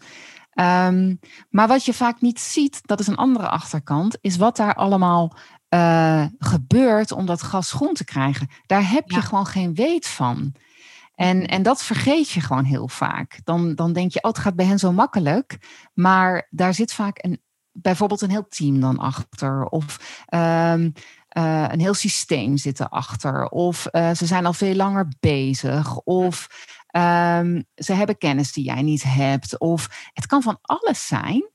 Um, 0.54 1.20
maar 1.50 1.68
wat 1.68 1.86
je 1.86 1.94
vaak 1.94 2.22
niet 2.22 2.40
ziet, 2.40 2.80
dat 2.88 3.00
is 3.00 3.08
een 3.08 3.16
andere 3.16 3.50
achterkant, 3.50 4.18
is 4.22 4.38
wat 4.38 4.56
daar 4.56 4.76
allemaal 4.76 5.36
uh, 5.70 6.26
gebeurt 6.40 7.12
om 7.12 7.26
dat 7.26 7.42
gas 7.42 7.72
groen 7.72 7.94
te 7.94 8.06
krijgen. 8.06 8.48
Daar 8.66 8.90
heb 8.90 9.10
je 9.10 9.16
ja. 9.16 9.22
gewoon 9.22 9.46
geen 9.46 9.74
weet 9.74 10.08
van. 10.08 10.54
En, 11.18 11.46
en 11.46 11.64
dat 11.64 11.84
vergeet 11.84 12.30
je 12.30 12.42
gewoon 12.42 12.64
heel 12.64 12.88
vaak. 12.88 13.40
Dan, 13.44 13.76
dan 13.76 13.94
denk 13.94 14.12
je, 14.12 14.24
oh, 14.24 14.32
het 14.32 14.40
gaat 14.40 14.56
bij 14.56 14.66
hen 14.66 14.80
zo 14.80 14.92
makkelijk. 14.92 15.58
Maar 15.94 16.48
daar 16.50 16.74
zit 16.74 16.94
vaak 16.94 17.24
een, 17.24 17.42
bijvoorbeeld 17.72 18.22
een 18.22 18.30
heel 18.30 18.48
team 18.48 18.80
dan 18.80 18.98
achter. 18.98 19.66
Of 19.66 19.98
um, 20.34 20.94
uh, 21.38 21.66
een 21.68 21.80
heel 21.80 21.94
systeem 21.94 22.58
zit 22.58 22.80
erachter. 22.80 23.48
Of 23.48 23.88
uh, 23.92 24.12
ze 24.14 24.26
zijn 24.26 24.46
al 24.46 24.54
veel 24.54 24.76
langer 24.76 25.08
bezig. 25.20 25.98
Of 25.98 26.48
um, 26.92 27.66
ze 27.76 27.94
hebben 27.94 28.18
kennis 28.18 28.54
die 28.54 28.64
jij 28.64 28.82
niet 28.82 29.04
hebt. 29.04 29.60
Of 29.60 30.10
het 30.14 30.26
kan 30.26 30.42
van 30.42 30.58
alles 30.62 31.08
zijn. 31.08 31.52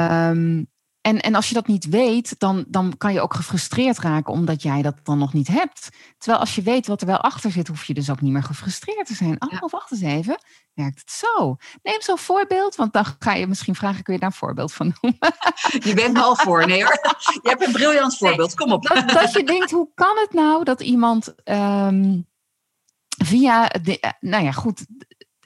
Um, 0.00 0.72
en, 1.04 1.20
en 1.20 1.34
als 1.34 1.48
je 1.48 1.54
dat 1.54 1.66
niet 1.66 1.88
weet, 1.88 2.38
dan, 2.38 2.64
dan 2.68 2.94
kan 2.98 3.12
je 3.12 3.20
ook 3.20 3.34
gefrustreerd 3.34 3.98
raken 3.98 4.32
omdat 4.32 4.62
jij 4.62 4.82
dat 4.82 4.94
dan 5.02 5.18
nog 5.18 5.32
niet 5.32 5.48
hebt. 5.48 5.88
Terwijl 6.18 6.40
als 6.40 6.54
je 6.54 6.62
weet 6.62 6.86
wat 6.86 7.00
er 7.00 7.06
wel 7.06 7.20
achter 7.20 7.50
zit, 7.50 7.68
hoef 7.68 7.84
je 7.84 7.94
dus 7.94 8.10
ook 8.10 8.20
niet 8.20 8.32
meer 8.32 8.42
gefrustreerd 8.42 9.06
te 9.06 9.14
zijn. 9.14 9.42
Oh, 9.42 9.50
ja. 9.50 9.68
wacht 9.70 9.92
eens 9.92 10.00
even, 10.00 10.38
werkt 10.74 10.98
het 10.98 11.10
zo? 11.10 11.56
Neem 11.82 12.00
zo'n 12.00 12.18
voorbeeld, 12.18 12.74
want 12.74 12.92
dan 12.92 13.04
ga 13.18 13.34
je 13.34 13.46
misschien 13.46 13.74
vragen, 13.74 14.02
kun 14.02 14.14
je 14.14 14.20
daar 14.20 14.28
een 14.28 14.36
voorbeeld 14.36 14.72
van 14.72 14.94
noemen? 15.00 15.20
Je 15.88 15.94
bent 15.94 16.12
me 16.12 16.20
al 16.20 16.36
voor, 16.36 16.66
nee 16.66 16.84
hoor. 16.84 16.98
Je 17.42 17.48
hebt 17.48 17.66
een 17.66 17.72
briljant 17.72 18.16
voorbeeld, 18.16 18.54
kom 18.54 18.72
op. 18.72 18.86
Dat, 18.86 19.08
dat, 19.08 19.32
je 19.32 19.44
denkt, 19.44 19.70
hoe 19.70 19.90
kan 19.94 20.16
het 20.20 20.32
nou 20.32 20.64
dat 20.64 20.80
iemand 20.80 21.34
um, 21.44 22.26
via, 23.24 23.68
de, 23.68 24.14
nou 24.20 24.44
ja 24.44 24.52
goed, 24.52 24.86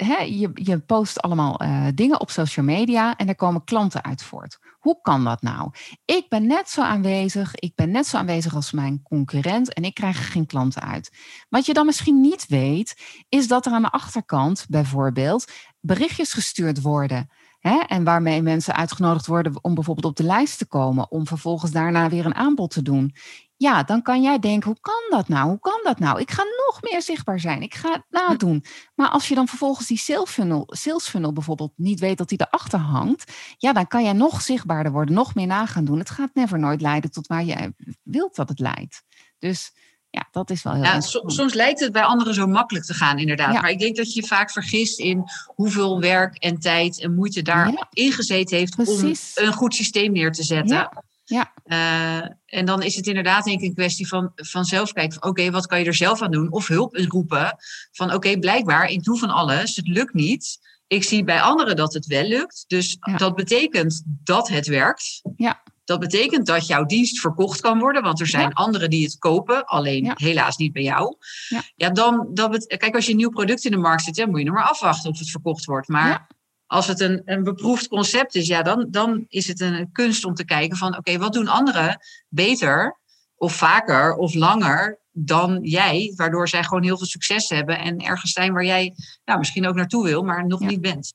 He, 0.05 0.23
je, 0.23 0.51
je, 0.55 0.79
post 0.79 1.21
allemaal 1.21 1.63
uh, 1.63 1.87
dingen 1.95 2.21
op 2.21 2.31
social 2.31 2.65
media 2.65 3.17
en 3.17 3.29
er 3.29 3.35
komen 3.35 3.65
klanten 3.65 4.05
uit 4.05 4.23
voort. 4.23 4.59
Hoe 4.79 5.01
kan 5.03 5.25
dat 5.25 5.43
nou? 5.43 5.71
Ik 6.05 6.27
ben 6.29 6.47
net 6.47 6.71
zo 6.71 6.83
aanwezig, 6.83 7.55
ik 7.55 7.75
ben 7.75 7.91
net 7.91 8.07
zo 8.07 8.17
aanwezig 8.17 8.55
als 8.55 8.73
mijn 8.73 9.03
concurrent 9.03 9.75
en 9.75 9.85
ik 9.85 9.95
krijg 9.95 10.33
geen 10.33 10.47
klanten 10.47 10.83
uit. 10.83 11.17
Wat 11.49 11.67
je 11.67 11.73
dan 11.73 11.87
misschien 11.87 12.21
niet 12.21 12.47
weet, 12.47 13.03
is 13.29 13.49
dat 13.49 13.67
er 13.67 13.73
aan 13.73 13.83
de 13.83 13.91
achterkant 13.91 14.67
bijvoorbeeld 14.69 15.53
berichtjes 15.81 16.33
gestuurd 16.33 16.81
worden. 16.81 17.31
Hè, 17.59 17.79
en 17.79 18.05
waarmee 18.05 18.43
mensen 18.43 18.75
uitgenodigd 18.75 19.27
worden 19.27 19.65
om 19.65 19.75
bijvoorbeeld 19.75 20.07
op 20.07 20.17
de 20.17 20.23
lijst 20.23 20.59
te 20.59 20.67
komen, 20.67 21.11
om 21.11 21.27
vervolgens 21.27 21.71
daarna 21.71 22.09
weer 22.09 22.27
een 22.27 22.35
aanbod 22.35 22.71
te 22.71 22.83
doen. 22.83 23.15
Ja, 23.59 23.83
dan 23.83 24.03
kan 24.03 24.23
jij 24.23 24.39
denken, 24.39 24.69
hoe 24.69 24.81
kan 24.81 25.19
dat 25.19 25.29
nou? 25.29 25.49
Hoe 25.49 25.61
kan 25.61 25.81
dat 25.83 25.99
nou? 25.99 26.21
Ik 26.21 26.31
ga 26.31 26.43
nog 26.67 26.83
meer 26.83 27.03
zichtbaar 27.03 27.41
zijn. 27.41 27.63
Ik 27.63 27.75
ga 27.75 27.93
het 27.93 28.05
nadoen. 28.11 28.65
Maar 28.95 29.09
als 29.09 29.29
je 29.29 29.35
dan 29.35 29.49
vervolgens 29.49 29.87
die 29.87 29.99
sales 29.99 30.31
funnel, 30.31 30.65
sales 30.67 31.09
funnel 31.09 31.33
bijvoorbeeld 31.33 31.73
niet 31.77 32.01
weet 32.01 32.19
dat 32.19 32.29
die 32.29 32.41
erachter 32.49 32.79
hangt, 32.79 33.33
ja, 33.57 33.73
dan 33.73 33.87
kan 33.87 34.03
jij 34.03 34.13
nog 34.13 34.43
zichtbaarder 34.43 34.93
worden, 34.93 35.15
nog 35.15 35.35
meer 35.35 35.47
na 35.47 35.67
gaan 35.67 35.85
doen. 35.85 35.99
Het 35.99 36.11
gaat 36.11 36.35
never 36.35 36.59
nooit 36.59 36.81
leiden 36.81 37.11
tot 37.11 37.27
waar 37.27 37.45
je 37.45 37.75
wilt 38.03 38.37
dat 38.37 38.49
het 38.49 38.59
leidt. 38.59 39.03
Dus 39.39 39.73
ja, 40.11 40.29
dat 40.31 40.51
is 40.51 40.63
wel 40.63 40.73
heel 40.73 40.83
ja, 40.83 41.01
Soms 41.01 41.55
lijkt 41.55 41.81
het 41.81 41.93
bij 41.93 42.03
anderen 42.03 42.35
zo 42.35 42.47
makkelijk 42.47 42.85
te 42.85 42.95
gaan, 42.95 43.19
inderdaad. 43.19 43.53
Ja. 43.53 43.61
Maar 43.61 43.71
ik 43.71 43.79
denk 43.79 43.97
dat 43.97 44.13
je 44.13 44.27
vaak 44.27 44.51
vergist 44.51 44.99
in 44.99 45.25
hoeveel 45.47 46.01
werk 46.01 46.37
en 46.37 46.59
tijd 46.59 47.01
en 47.01 47.15
moeite 47.15 47.43
daar 47.43 47.71
ja. 47.71 47.89
ingezeten 47.91 48.57
heeft 48.57 48.77
Precies. 48.77 49.33
om 49.41 49.47
een 49.47 49.53
goed 49.53 49.75
systeem 49.75 50.13
neer 50.13 50.33
te 50.33 50.43
zetten. 50.43 50.89
Ja. 51.29 51.53
Uh, 51.65 52.31
en 52.47 52.65
dan 52.65 52.83
is 52.83 52.97
het 52.97 53.07
inderdaad 53.07 53.45
denk 53.45 53.61
ik 53.61 53.69
een 53.69 53.75
kwestie 53.75 54.09
van, 54.09 54.33
van 54.35 54.65
zelf 54.65 54.93
kijken. 54.93 55.17
Oké, 55.17 55.29
okay, 55.29 55.51
wat 55.51 55.67
kan 55.67 55.79
je 55.79 55.85
er 55.85 55.95
zelf 55.95 56.23
aan 56.23 56.31
doen? 56.31 56.53
Of 56.53 56.67
hulp 56.67 56.97
roepen. 56.97 57.57
Van 57.93 58.07
oké, 58.07 58.17
okay, 58.17 58.39
blijkbaar, 58.39 58.91
ik 58.91 59.03
doe 59.03 59.19
van 59.19 59.31
alles. 59.31 59.77
Het 59.77 59.89
lukt 59.89 60.15
niet. 60.15 60.59
Ik 60.87 61.05
zie 61.05 61.25
bij 61.25 61.41
anderen 61.41 61.77
dat 61.77 61.93
het 61.93 62.07
wel 62.07 62.25
lukt. 62.25 62.65
Dus 62.67 62.97
ja. 63.01 63.17
dat 63.17 63.35
betekent 63.35 64.03
dat 64.07 64.49
het 64.49 64.67
werkt. 64.67 65.21
Ja. 65.37 65.63
Dat 65.85 66.01
betekent 66.01 66.47
dat 66.47 66.67
jouw 66.67 66.85
dienst 66.85 67.21
verkocht 67.21 67.61
kan 67.61 67.79
worden. 67.79 68.03
Want 68.03 68.21
er 68.21 68.27
zijn 68.27 68.49
ja. 68.49 68.55
anderen 68.55 68.91
die 68.91 69.05
het 69.05 69.19
kopen. 69.19 69.65
Alleen 69.65 70.13
helaas 70.15 70.57
niet 70.57 70.73
bij 70.73 70.83
jou. 70.83 71.17
Ja, 71.49 71.63
ja 71.77 71.91
dan, 71.91 72.29
dat 72.33 72.67
kijk, 72.67 72.95
als 72.95 73.05
je 73.05 73.11
een 73.11 73.17
nieuw 73.17 73.31
product 73.31 73.65
in 73.65 73.71
de 73.71 73.77
markt 73.77 74.03
zet, 74.03 74.15
dan 74.15 74.31
moet 74.31 74.39
je 74.39 74.45
nog 74.45 74.55
maar 74.55 74.69
afwachten 74.69 75.11
of 75.11 75.19
het 75.19 75.31
verkocht 75.31 75.65
wordt. 75.65 75.89
Maar 75.89 76.27
als 76.69 76.87
het 76.87 77.01
een, 77.01 77.23
een 77.25 77.43
beproefd 77.43 77.89
concept 77.89 78.35
is, 78.35 78.47
ja, 78.47 78.63
dan, 78.63 78.87
dan 78.91 79.25
is 79.29 79.47
het 79.47 79.61
een 79.61 79.93
kunst 79.93 80.25
om 80.25 80.35
te 80.35 80.45
kijken 80.45 80.77
van 80.77 80.89
oké, 80.89 80.99
okay, 80.99 81.19
wat 81.19 81.33
doen 81.33 81.49
anderen 81.49 81.99
beter 82.29 82.99
of 83.37 83.53
vaker 83.53 84.15
of 84.15 84.35
langer 84.35 85.01
dan 85.11 85.59
jij, 85.63 86.13
waardoor 86.17 86.49
zij 86.49 86.65
gewoon 86.65 86.83
heel 86.83 86.97
veel 86.97 87.07
succes 87.07 87.49
hebben 87.49 87.79
en 87.79 87.99
ergens 87.99 88.33
zijn 88.33 88.53
waar 88.53 88.65
jij 88.65 88.95
nou, 89.25 89.39
misschien 89.39 89.67
ook 89.67 89.75
naartoe 89.75 90.05
wil, 90.05 90.23
maar 90.23 90.47
nog 90.47 90.61
ja. 90.61 90.67
niet 90.67 90.81
bent. 90.81 91.15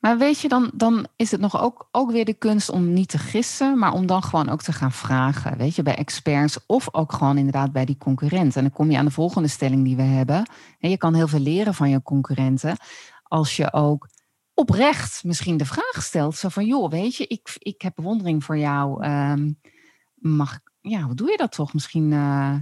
Maar 0.00 0.18
weet 0.18 0.40
je, 0.40 0.48
dan, 0.48 0.70
dan 0.74 1.06
is 1.16 1.30
het 1.30 1.40
nog 1.40 1.60
ook, 1.60 1.88
ook 1.90 2.10
weer 2.10 2.24
de 2.24 2.34
kunst 2.34 2.70
om 2.70 2.92
niet 2.92 3.08
te 3.08 3.18
gissen, 3.18 3.78
maar 3.78 3.92
om 3.92 4.06
dan 4.06 4.22
gewoon 4.22 4.48
ook 4.48 4.62
te 4.62 4.72
gaan 4.72 4.92
vragen. 4.92 5.56
Weet 5.56 5.76
je, 5.76 5.82
bij 5.82 5.96
experts 5.96 6.58
of 6.66 6.88
ook 6.94 7.12
gewoon 7.12 7.36
inderdaad 7.36 7.72
bij 7.72 7.84
die 7.84 7.98
concurrent. 7.98 8.56
En 8.56 8.62
dan 8.62 8.72
kom 8.72 8.90
je 8.90 8.98
aan 8.98 9.04
de 9.04 9.10
volgende 9.10 9.48
stelling 9.48 9.84
die 9.84 9.96
we 9.96 10.02
hebben. 10.02 10.46
En 10.78 10.90
je 10.90 10.96
kan 10.96 11.14
heel 11.14 11.28
veel 11.28 11.40
leren 11.40 11.74
van 11.74 11.90
je 11.90 12.02
concurrenten 12.02 12.76
als 13.22 13.56
je 13.56 13.72
ook 13.72 14.08
oprecht 14.54 15.24
misschien 15.24 15.56
de 15.56 15.64
vraag 15.64 16.02
stelt. 16.02 16.36
Zo 16.36 16.48
van, 16.48 16.66
joh, 16.66 16.90
weet 16.90 17.16
je, 17.16 17.26
ik, 17.26 17.54
ik 17.58 17.82
heb 17.82 17.94
bewondering 17.94 18.44
voor 18.44 18.58
jou. 18.58 19.06
Um, 19.06 19.60
mag, 20.14 20.58
ja, 20.80 21.00
hoe 21.00 21.14
doe 21.14 21.30
je 21.30 21.36
dat 21.36 21.52
toch? 21.52 21.72
Misschien... 21.74 22.10
Uh, 22.10 22.54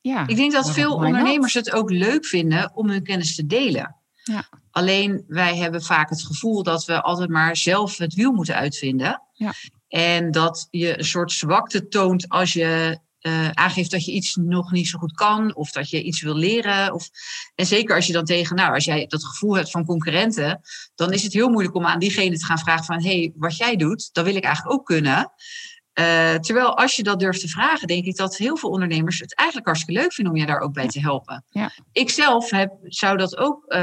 ja, 0.00 0.26
ik 0.26 0.36
denk 0.36 0.52
dat 0.52 0.70
veel 0.70 0.94
ondernemers 0.94 1.54
het 1.54 1.72
ook 1.72 1.90
leuk 1.90 2.26
vinden 2.26 2.70
om 2.74 2.88
hun 2.88 3.02
kennis 3.02 3.34
te 3.34 3.46
delen. 3.46 3.96
Ja. 4.22 4.48
Alleen 4.70 5.24
wij 5.26 5.56
hebben 5.56 5.82
vaak 5.82 6.10
het 6.10 6.22
gevoel 6.22 6.62
dat 6.62 6.84
we 6.84 7.02
altijd 7.02 7.30
maar 7.30 7.56
zelf 7.56 7.96
het 7.96 8.14
wiel 8.14 8.32
moeten 8.32 8.54
uitvinden. 8.54 9.22
Ja. 9.32 9.52
En 9.88 10.30
dat 10.30 10.68
je 10.70 10.98
een 10.98 11.04
soort 11.04 11.32
zwakte 11.32 11.88
toont 11.88 12.28
als 12.28 12.52
je 12.52 12.98
uh, 13.28 13.50
aangeeft 13.50 13.90
dat 13.90 14.04
je 14.04 14.12
iets 14.12 14.34
nog 14.34 14.70
niet 14.70 14.88
zo 14.88 14.98
goed 14.98 15.12
kan 15.12 15.54
of 15.54 15.70
dat 15.70 15.90
je 15.90 16.02
iets 16.02 16.22
wil 16.22 16.34
leren. 16.34 16.94
Of, 16.94 17.08
en 17.54 17.66
zeker 17.66 17.94
als 17.94 18.06
je 18.06 18.12
dan 18.12 18.24
tegen, 18.24 18.56
nou, 18.56 18.74
als 18.74 18.84
jij 18.84 19.06
dat 19.06 19.24
gevoel 19.24 19.56
hebt 19.56 19.70
van 19.70 19.84
concurrenten, 19.84 20.60
dan 20.94 21.12
is 21.12 21.22
het 21.22 21.32
heel 21.32 21.48
moeilijk 21.48 21.74
om 21.74 21.86
aan 21.86 21.98
diegene 21.98 22.38
te 22.38 22.44
gaan 22.44 22.58
vragen 22.58 22.84
van, 22.84 23.02
hé, 23.02 23.18
hey, 23.18 23.32
wat 23.36 23.56
jij 23.56 23.76
doet, 23.76 24.08
dat 24.12 24.24
wil 24.24 24.36
ik 24.36 24.44
eigenlijk 24.44 24.74
ook 24.74 24.86
kunnen. 24.86 25.32
Uh, 25.98 26.34
terwijl 26.34 26.76
als 26.76 26.96
je 26.96 27.02
dat 27.02 27.20
durft 27.20 27.40
te 27.40 27.48
vragen, 27.48 27.88
denk 27.88 28.04
ik 28.04 28.16
dat 28.16 28.36
heel 28.36 28.56
veel 28.56 28.70
ondernemers 28.70 29.18
het 29.18 29.34
eigenlijk 29.34 29.68
hartstikke 29.68 30.00
leuk 30.00 30.12
vinden 30.12 30.32
om 30.32 30.40
je 30.40 30.46
daar 30.46 30.60
ook 30.60 30.72
bij 30.72 30.88
te 30.88 31.00
helpen. 31.00 31.44
Ja. 31.48 31.70
Ik 31.92 32.10
zelf 32.10 32.50
heb, 32.50 32.72
zou 32.82 33.16
dat 33.16 33.36
ook 33.36 33.64
uh, 33.68 33.78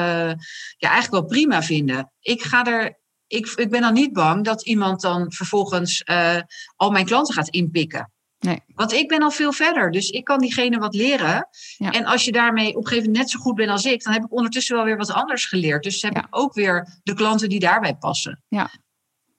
ja, 0.78 0.90
eigenlijk 0.90 1.12
wel 1.12 1.26
prima 1.26 1.64
vinden. 1.64 2.12
Ik 2.20 2.42
ga 2.42 2.66
er. 2.66 3.04
Ik, 3.28 3.48
ik 3.48 3.70
ben 3.70 3.82
dan 3.82 3.94
niet 3.94 4.14
bang 4.14 4.46
dat 4.46 4.66
iemand 4.66 5.02
dan 5.02 5.32
vervolgens 5.32 6.04
uh, 6.06 6.40
al 6.76 6.92
mijn 6.92 7.06
klanten 7.06 7.34
gaat 7.34 7.50
inpikken. 7.50 8.12
Nee. 8.46 8.60
Want 8.68 8.94
ik 8.94 9.08
ben 9.08 9.22
al 9.22 9.32
veel 9.32 9.52
verder, 9.52 9.92
dus 9.92 10.10
ik 10.10 10.24
kan 10.24 10.40
diegene 10.40 10.78
wat 10.78 10.96
leren. 10.96 11.48
Ja. 11.78 11.92
En 11.92 12.06
als 12.06 12.26
je 12.26 12.32
daarmee 12.32 12.70
op 12.70 12.76
een 12.76 12.88
gegeven 12.88 13.06
moment 13.06 13.18
net 13.18 13.30
zo 13.32 13.40
goed 13.40 13.56
bent 13.56 13.70
als 13.70 13.86
ik, 13.86 14.04
dan 14.04 14.14
heb 14.14 14.24
ik 14.24 14.34
ondertussen 14.34 14.76
wel 14.76 14.86
weer 14.86 14.98
wat 14.98 15.12
anders 15.12 15.46
geleerd. 15.46 15.84
Dus 15.84 16.02
heb 16.02 16.14
ja. 16.14 16.20
ik 16.20 16.28
ook 16.30 16.54
weer 16.54 17.00
de 17.04 17.14
klanten 17.14 17.50
die 17.50 17.60
daarbij 17.60 17.96
passen. 17.96 18.44
Ja. 18.48 18.70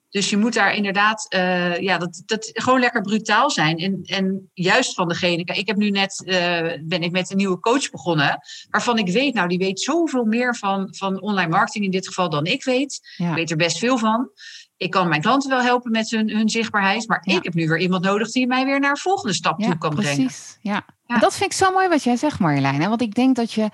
Dus 0.09 0.29
je 0.29 0.37
moet 0.37 0.53
daar 0.53 0.75
inderdaad, 0.75 1.25
uh, 1.35 1.77
ja, 1.79 1.97
dat, 1.97 2.21
dat 2.25 2.49
gewoon 2.53 2.79
lekker 2.79 3.01
brutaal 3.01 3.51
zijn. 3.51 3.77
En, 3.77 4.01
en 4.03 4.49
juist 4.53 4.93
van 4.93 5.07
degene, 5.07 5.43
ik 5.43 5.67
heb 5.67 5.75
nu 5.75 5.89
net, 5.89 6.23
uh, 6.25 6.33
ben 6.81 7.01
ik 7.01 7.11
met 7.11 7.31
een 7.31 7.37
nieuwe 7.37 7.59
coach 7.59 7.89
begonnen, 7.89 8.39
waarvan 8.69 8.97
ik 8.97 9.07
weet, 9.07 9.33
nou, 9.33 9.47
die 9.47 9.57
weet 9.57 9.79
zoveel 9.79 10.25
meer 10.25 10.55
van, 10.55 10.87
van 10.95 11.21
online 11.21 11.49
marketing 11.49 11.85
in 11.85 11.91
dit 11.91 12.07
geval 12.07 12.29
dan 12.29 12.45
ik 12.45 12.63
weet. 12.63 13.15
Ik 13.17 13.33
weet 13.33 13.51
er 13.51 13.57
best 13.57 13.77
veel 13.77 13.97
van. 13.97 14.29
Ik 14.77 14.91
kan 14.91 15.07
mijn 15.07 15.21
klanten 15.21 15.49
wel 15.49 15.61
helpen 15.61 15.91
met 15.91 16.09
hun, 16.09 16.29
hun 16.29 16.49
zichtbaarheid, 16.49 17.07
maar 17.07 17.21
ik 17.23 17.43
heb 17.43 17.53
nu 17.53 17.67
weer 17.67 17.79
iemand 17.79 18.03
nodig 18.03 18.31
die 18.31 18.47
mij 18.47 18.65
weer 18.65 18.79
naar 18.79 18.89
een 18.89 18.97
volgende 18.97 19.33
stap 19.33 19.59
toe 19.59 19.77
kan 19.77 19.95
precies. 19.95 20.57
brengen. 20.61 20.85
Ja. 20.85 20.95
ja, 21.05 21.19
dat 21.19 21.35
vind 21.35 21.51
ik 21.51 21.57
zo 21.57 21.71
mooi 21.71 21.87
wat 21.87 22.03
jij 22.03 22.15
zegt, 22.15 22.39
Marjolein. 22.39 22.89
Want 22.89 23.01
ik 23.01 23.15
denk 23.15 23.35
dat 23.35 23.51
je, 23.51 23.69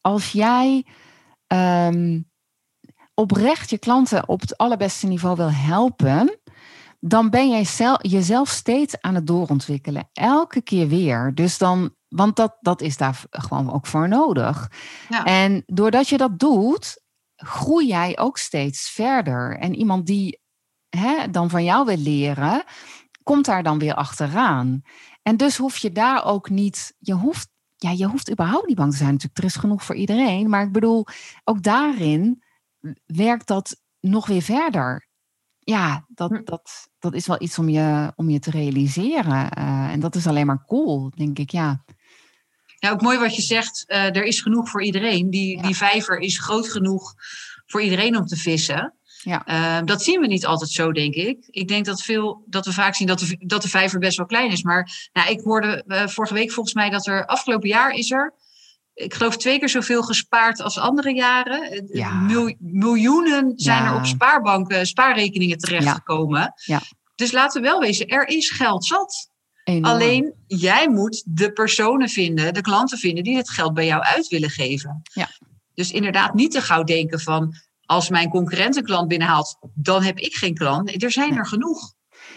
als 0.00 0.32
jij 0.32 0.86
um, 1.46 2.30
oprecht 3.14 3.70
je 3.70 3.78
klanten 3.78 4.28
op 4.28 4.40
het 4.40 4.56
allerbeste 4.56 5.06
niveau 5.06 5.36
wil 5.36 5.52
helpen, 5.52 6.38
dan 7.00 7.30
ben 7.30 7.50
jij 7.50 7.64
zelf, 7.64 7.98
jezelf 8.02 8.48
steeds 8.48 9.00
aan 9.00 9.14
het 9.14 9.26
doorontwikkelen. 9.26 10.08
Elke 10.12 10.60
keer 10.60 10.88
weer. 10.88 11.34
Dus 11.34 11.58
dan, 11.58 11.94
want 12.08 12.36
dat, 12.36 12.56
dat 12.60 12.80
is 12.80 12.96
daar 12.96 13.22
gewoon 13.30 13.72
ook 13.72 13.86
voor 13.86 14.08
nodig. 14.08 14.70
Ja. 15.08 15.24
En 15.24 15.62
doordat 15.66 16.08
je 16.08 16.16
dat 16.16 16.38
doet, 16.38 17.02
groei 17.36 17.86
jij 17.86 18.18
ook 18.18 18.38
steeds 18.38 18.90
verder. 18.90 19.58
En 19.58 19.74
iemand 19.74 20.06
die 20.06 20.40
hè, 20.96 21.30
dan 21.30 21.50
van 21.50 21.64
jou 21.64 21.84
wil 21.84 21.96
leren, 21.96 22.64
komt 23.22 23.44
daar 23.44 23.62
dan 23.62 23.78
weer 23.78 23.94
achteraan. 23.94 24.82
En 25.22 25.36
dus 25.36 25.56
hoef 25.56 25.76
je 25.76 25.92
daar 25.92 26.24
ook 26.24 26.50
niet, 26.50 26.94
je 26.98 27.12
hoeft, 27.12 27.48
ja, 27.76 27.90
je 27.90 28.06
hoeft 28.06 28.30
überhaupt 28.30 28.66
niet 28.66 28.76
bang 28.76 28.90
te 28.90 28.96
zijn. 28.96 29.10
Natuurlijk, 29.10 29.38
er 29.38 29.44
is 29.44 29.56
genoeg 29.56 29.84
voor 29.84 29.94
iedereen. 29.94 30.48
Maar 30.48 30.62
ik 30.62 30.72
bedoel, 30.72 31.06
ook 31.44 31.62
daarin 31.62 32.42
werkt 33.06 33.46
dat 33.46 33.80
nog 34.00 34.26
weer 34.26 34.42
verder. 34.42 35.08
Ja, 35.58 36.06
dat, 36.08 36.30
hm. 36.30 36.44
dat, 36.44 36.88
dat 36.98 37.14
is 37.14 37.26
wel 37.26 37.42
iets 37.42 37.58
om 37.58 37.68
je, 37.68 38.12
om 38.16 38.30
je 38.30 38.38
te 38.38 38.50
realiseren. 38.50 39.58
Uh, 39.58 39.92
en 39.92 40.00
dat 40.00 40.14
is 40.14 40.26
alleen 40.26 40.46
maar 40.46 40.64
cool, 40.66 41.10
denk 41.14 41.38
ik, 41.38 41.50
ja. 41.50 41.84
Ja, 42.78 42.90
ook 42.90 43.02
mooi 43.02 43.18
wat 43.18 43.36
je 43.36 43.42
zegt. 43.42 43.84
Uh, 43.86 44.16
er 44.16 44.24
is 44.24 44.40
genoeg 44.40 44.70
voor 44.70 44.82
iedereen. 44.82 45.30
Die, 45.30 45.56
ja. 45.56 45.62
die 45.62 45.76
vijver 45.76 46.18
is 46.18 46.38
groot 46.38 46.68
genoeg 46.68 47.14
voor 47.66 47.82
iedereen 47.82 48.16
om 48.16 48.26
te 48.26 48.36
vissen. 48.36 48.95
Ja. 49.26 49.42
Uh, 49.48 49.86
dat 49.86 50.02
zien 50.02 50.20
we 50.20 50.26
niet 50.26 50.46
altijd 50.46 50.70
zo, 50.70 50.92
denk 50.92 51.14
ik. 51.14 51.46
Ik 51.50 51.68
denk 51.68 51.84
dat, 51.84 52.02
veel, 52.02 52.44
dat 52.46 52.66
we 52.66 52.72
vaak 52.72 52.94
zien 52.94 53.06
dat 53.06 53.18
de, 53.18 53.36
dat 53.38 53.62
de 53.62 53.68
vijver 53.68 53.98
best 53.98 54.16
wel 54.16 54.26
klein 54.26 54.50
is. 54.50 54.62
Maar 54.62 55.08
nou, 55.12 55.30
ik 55.30 55.40
hoorde 55.40 55.84
uh, 55.86 56.06
vorige 56.06 56.34
week 56.34 56.52
volgens 56.52 56.74
mij 56.74 56.90
dat 56.90 57.06
er 57.06 57.26
afgelopen 57.26 57.68
jaar 57.68 57.90
is 57.90 58.10
er 58.10 58.34
ik 58.96 59.14
geloof 59.14 59.36
twee 59.36 59.58
keer 59.58 59.68
zoveel 59.68 60.02
gespaard 60.02 60.62
als 60.62 60.78
andere 60.78 61.14
jaren. 61.14 61.88
Ja. 61.92 62.26
miljoenen 62.58 63.52
zijn 63.56 63.82
ja. 63.82 63.90
er 63.90 63.96
op 63.96 64.06
spaarbanken, 64.06 64.86
spaarrekeningen 64.86 65.58
terechtgekomen. 65.58 66.52
Ja. 66.64 66.80
Dus 67.14 67.32
laten 67.32 67.62
we 67.62 67.68
wel 67.68 67.80
wezen, 67.80 68.06
er 68.06 68.28
is 68.28 68.50
geld 68.50 68.84
zat. 68.84 69.30
Enorm. 69.64 69.84
Alleen 69.84 70.34
jij 70.46 70.88
moet 70.88 71.22
de 71.26 71.52
personen 71.52 72.08
vinden, 72.08 72.54
de 72.54 72.60
klanten 72.60 72.98
vinden 72.98 73.24
die 73.24 73.36
het 73.36 73.50
geld 73.50 73.74
bij 73.74 73.86
jou 73.86 74.02
uit 74.02 74.28
willen 74.28 74.50
geven. 74.50 75.02
Ja. 75.02 75.28
Dus 75.74 75.90
inderdaad 75.90 76.34
niet 76.34 76.50
te 76.50 76.60
gauw 76.60 76.82
denken 76.82 77.20
van 77.20 77.54
als 77.86 78.08
mijn 78.08 78.28
concurrent 78.28 78.76
een 78.76 78.84
klant 78.84 79.08
binnenhaalt, 79.08 79.58
dan 79.74 80.02
heb 80.02 80.18
ik 80.18 80.34
geen 80.34 80.54
klant. 80.54 81.02
Er 81.02 81.10
zijn 81.10 81.36
er 81.36 81.46
genoeg. 81.46 81.94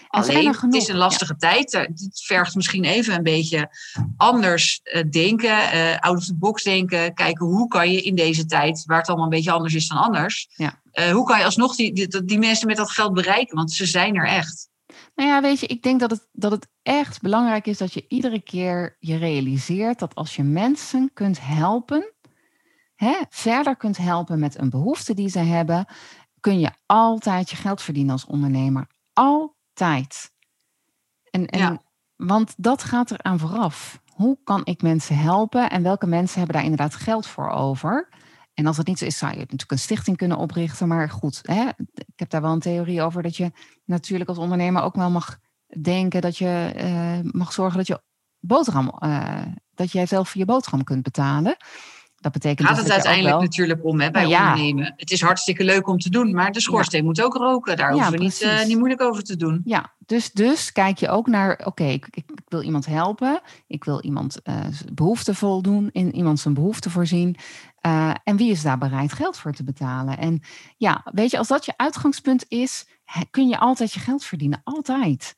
Alleen, 0.08 0.56
het 0.60 0.74
is 0.74 0.88
een 0.88 0.96
lastige 0.96 1.36
tijd. 1.36 1.72
Het 1.72 2.22
vergt 2.26 2.56
misschien 2.56 2.84
even 2.84 3.16
een 3.16 3.24
beetje 3.24 3.70
anders 4.18 4.82
uh, 4.84 5.04
denken, 5.10 5.76
uh, 5.76 5.98
out 5.98 6.18
of 6.18 6.26
the 6.26 6.36
box 6.36 6.64
denken. 6.64 7.14
Kijken 7.14 7.46
hoe 7.46 7.68
kan 7.68 7.92
je 7.92 8.02
in 8.02 8.16
deze 8.16 8.46
tijd, 8.46 8.84
waar 8.86 8.98
het 8.98 9.08
allemaal 9.08 9.26
een 9.26 9.32
beetje 9.32 9.52
anders 9.52 9.74
is 9.74 9.88
dan 9.88 9.98
anders, 9.98 10.48
ja. 10.56 10.82
uh, 10.94 11.12
hoe 11.12 11.26
kan 11.26 11.38
je 11.38 11.46
alsnog 11.46 11.76
die, 11.76 11.94
die, 11.94 12.24
die, 12.26 12.40
mensen 12.40 12.68
met 12.68 12.78
dat 12.78 12.92
geld 12.92 13.14
bereiken? 13.14 13.56
Want 13.56 13.72
ze 13.72 13.86
zijn 13.86 14.16
er 14.16 14.28
echt. 14.28 14.70
Nou 15.16 15.30
ja, 15.30 15.42
weet 15.42 15.60
je, 15.60 15.68
ik 15.68 15.82
denk 15.82 16.00
dat 16.00 16.12
het, 16.12 16.28
dat 16.32 16.52
het 16.52 16.68
echt 16.82 17.22
belangrijk 17.22 17.68
is 17.68 17.78
dat 17.78 17.94
je 17.94 18.06
iedere 18.08 18.42
keer 18.42 18.96
je 19.00 19.18
realiseert 19.18 20.00
dat 20.00 20.16
als 20.16 20.36
je 20.36 20.44
mensen 20.44 21.10
kunt 21.14 21.40
helpen, 21.42 22.14
hè, 23.00 23.22
verder 23.30 23.76
kunt 23.76 23.98
helpen 23.98 24.40
met 24.40 24.60
een 24.60 24.70
behoefte 24.70 25.14
die 25.14 25.30
ze 25.30 25.40
hebben, 25.40 25.86
kun 26.40 26.60
je 26.60 26.72
altijd 26.86 27.50
je 27.50 27.56
geld 27.56 27.82
verdienen 27.82 28.12
als 28.12 28.26
ondernemer. 28.26 28.88
Al 29.14 29.56
tijd. 29.74 30.32
En, 31.32 31.46
en, 31.48 31.82
Want 32.16 32.54
dat 32.58 32.84
gaat 32.84 33.10
er 33.10 33.24
aan 33.24 33.40
vooraf. 33.40 34.02
Hoe 34.14 34.38
kan 34.44 34.62
ik 34.64 34.82
mensen 34.82 35.18
helpen 35.18 35.70
en 35.70 35.84
welke 35.84 36.08
mensen 36.08 36.38
hebben 36.38 36.56
daar 36.56 36.66
inderdaad 36.66 36.96
geld 36.96 37.28
voor 37.28 37.50
over? 37.50 38.10
En 38.54 38.66
als 38.66 38.78
dat 38.78 38.88
niet 38.88 39.00
zo 39.00 39.06
is, 39.06 39.18
zou 39.18 39.32
je 39.32 39.40
natuurlijk 39.40 39.72
een 39.72 39.80
stichting 39.80 40.18
kunnen 40.18 40.38
oprichten. 40.38 40.88
Maar 40.88 41.10
goed, 41.10 41.40
hè, 41.42 41.70
ik 41.96 42.20
heb 42.20 42.30
daar 42.30 42.42
wel 42.42 42.52
een 42.52 42.60
theorie 42.60 43.02
over 43.02 43.24
dat 43.24 43.36
je 43.36 43.52
natuurlijk 43.86 44.30
als 44.30 44.38
ondernemer 44.38 44.82
ook 44.82 44.96
wel 44.96 45.10
mag 45.10 45.38
denken 45.82 46.22
dat 46.22 46.38
je 46.38 46.74
uh, 46.76 47.32
mag 47.32 47.54
zorgen 47.54 47.78
dat 47.78 47.88
je 47.88 48.02
boterham, 48.40 48.94
uh, 49.00 49.42
dat 49.74 49.92
jij 49.92 50.06
zelf 50.06 50.34
je 50.34 50.46
boterham 50.46 50.84
kunt 50.84 51.04
betalen. 51.04 51.58
Dat 52.20 52.32
betekent 52.32 52.68
Gaat 52.68 52.76
dus 52.76 52.86
het 52.86 52.94
uiteindelijk 52.94 53.34
wel... 53.36 53.44
natuurlijk 53.44 53.80
om 53.84 54.00
hè, 54.00 54.12
bij 54.12 54.22
nou, 54.22 54.34
ja. 54.34 54.52
ondernemen. 54.52 54.94
Het 54.98 55.12
is 55.12 55.22
hartstikke 55.22 55.64
leuk 55.64 55.88
om 55.88 55.98
te 55.98 56.10
doen, 56.10 56.34
maar 56.34 56.52
de 56.52 56.62
schoorsteen 56.62 57.00
ja. 57.00 57.06
moet 57.06 57.22
ook 57.22 57.36
roken. 57.36 57.78
Daar 57.78 57.92
hoeven 57.92 58.12
we 58.12 58.18
niet, 58.18 58.42
uh, 58.42 58.66
niet 58.66 58.78
moeilijk 58.78 59.02
over 59.02 59.24
te 59.24 59.36
doen. 59.36 59.62
Ja, 59.66 59.94
dus, 60.06 60.32
dus 60.32 60.72
kijk 60.72 60.98
je 60.98 61.10
ook 61.10 61.28
naar, 61.28 61.62
oké, 61.66 61.84
ik, 61.84 62.08
ik, 62.12 62.26
wil 62.48 62.62
iemand 62.62 62.86
helpen. 62.86 63.42
Ik 63.68 63.84
wil 63.84 64.02
iemand 64.02 64.40
uh, 64.44 64.66
behoefte 64.94 65.34
voldoen, 65.34 65.90
in 65.92 66.16
iemand 66.16 66.40
zijn 66.40 66.54
behoefte 66.54 66.90
voorzien. 66.90 67.36
Uh, 67.82 68.14
en 68.24 68.38
wie 68.38 68.52
is 68.52 68.62
daar 68.62 68.78
bereid 68.78 69.14
geld 69.14 69.38
voor 69.38 69.54
te 69.54 69.64
betalen? 69.64 70.18
En 70.18 70.42
ja, 70.78 71.02
weet 71.06 71.32
je, 71.32 71.38
als 71.38 71.48
dat 71.48 71.66
je 71.66 71.74
uitgangspunt 71.78 72.46
is, 72.48 72.88
kun 73.32 73.48
je 73.48 73.60
altijd 73.60 73.94
je 73.94 74.00
geld 74.00 74.24
verdienen. 74.24 74.62
Altijd. 74.64 75.36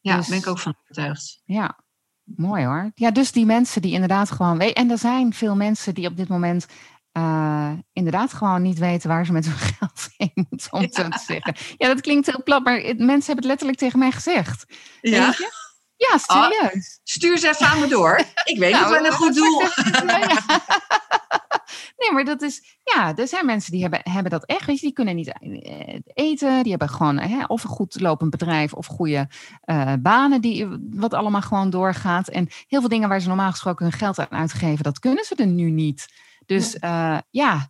Ja, 0.00 0.16
dus, 0.16 0.26
daar 0.26 0.36
ben 0.36 0.44
ik 0.44 0.50
ook 0.50 0.58
van 0.58 0.74
overtuigd. 0.82 1.42
Ja, 1.44 1.83
Mooi 2.24 2.64
hoor. 2.64 2.90
Ja, 2.94 3.10
dus 3.10 3.32
die 3.32 3.46
mensen 3.46 3.82
die 3.82 3.92
inderdaad 3.92 4.30
gewoon 4.30 4.58
weten. 4.58 4.74
En 4.74 4.90
er 4.90 4.98
zijn 4.98 5.34
veel 5.34 5.56
mensen 5.56 5.94
die 5.94 6.06
op 6.06 6.16
dit 6.16 6.28
moment 6.28 6.66
uh, 7.12 7.70
inderdaad 7.92 8.32
gewoon 8.32 8.62
niet 8.62 8.78
weten 8.78 9.08
waar 9.08 9.26
ze 9.26 9.32
met 9.32 9.44
hun 9.44 9.56
geld 9.78 10.08
heen 10.16 10.46
moeten, 10.48 10.72
om 10.72 10.80
ja. 10.80 10.88
zo 10.90 11.08
te 11.08 11.22
zeggen. 11.26 11.54
Ja, 11.76 11.88
dat 11.88 12.00
klinkt 12.00 12.26
heel 12.26 12.42
plat, 12.42 12.64
maar 12.64 12.80
mensen 12.80 13.06
hebben 13.06 13.34
het 13.34 13.44
letterlijk 13.44 13.78
tegen 13.78 13.98
mij 13.98 14.10
gezegd. 14.10 14.64
Ja. 15.00 15.26
Weet 15.26 15.36
je? 15.36 15.63
Ja, 15.96 16.18
serieus. 16.18 16.74
Oh, 16.74 16.80
stuur 17.04 17.38
ze 17.38 17.48
even 17.48 17.66
aan 17.66 17.80
me 17.80 17.86
door. 17.86 18.20
Ik 18.44 18.58
weet 18.58 18.72
nou, 18.72 18.84
het 18.84 18.92
wel 18.92 19.04
een 19.04 19.12
goed 19.16 19.34
doel. 19.34 19.58
nee, 21.98 22.12
maar 22.12 22.24
dat 22.24 22.42
is, 22.42 22.78
ja, 22.82 23.16
er 23.16 23.28
zijn 23.28 23.46
mensen 23.46 23.72
die 23.72 23.82
hebben, 23.82 24.00
hebben 24.02 24.30
dat 24.30 24.44
echt, 24.44 24.66
weet 24.66 24.80
je, 24.80 24.86
die 24.86 24.94
kunnen 24.94 25.16
niet 25.16 25.38
eh, 25.38 25.98
eten, 26.04 26.62
die 26.62 26.70
hebben 26.70 26.88
gewoon 26.88 27.18
hè, 27.18 27.44
of 27.44 27.64
een 27.64 27.70
goed 27.70 28.00
lopend 28.00 28.30
bedrijf 28.30 28.72
of 28.72 28.86
goede 28.86 29.28
uh, 29.64 29.92
banen, 30.00 30.40
die, 30.40 30.68
wat 30.90 31.14
allemaal 31.14 31.42
gewoon 31.42 31.70
doorgaat. 31.70 32.28
En 32.28 32.48
heel 32.66 32.80
veel 32.80 32.88
dingen 32.88 33.08
waar 33.08 33.20
ze 33.20 33.28
normaal 33.28 33.50
gesproken 33.50 33.84
hun 33.84 33.98
geld 33.98 34.18
aan 34.18 34.30
uitgeven, 34.30 34.84
dat 34.84 34.98
kunnen 34.98 35.24
ze 35.24 35.34
er 35.34 35.46
nu 35.46 35.70
niet. 35.70 36.06
Dus 36.46 36.76
uh, 36.80 37.18
ja, 37.30 37.68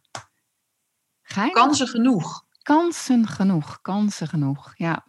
Kansen 1.53 1.89
genoeg. 1.89 2.45
kansen 2.63 3.29
genoeg, 3.29 3.79
kansen 3.83 4.29
genoeg, 4.29 4.73
ja. 4.77 5.05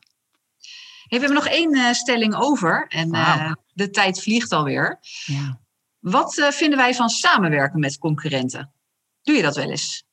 We 1.15 1.21
hebben 1.21 1.43
nog 1.43 1.53
één 1.53 1.75
uh, 1.75 1.91
stelling 1.91 2.35
over 2.35 2.85
en 2.87 3.15
uh, 3.15 3.51
de 3.73 3.89
tijd 3.89 4.21
vliegt 4.21 4.51
alweer. 4.51 4.99
Ja. 5.25 5.59
Wat 5.99 6.37
uh, 6.37 6.47
vinden 6.47 6.77
wij 6.77 6.93
van 6.93 7.09
samenwerken 7.09 7.79
met 7.79 7.97
concurrenten? 7.97 8.73
Doe 9.21 9.35
je 9.35 9.41
dat 9.41 9.55
wel 9.55 9.69
eens? 9.69 10.03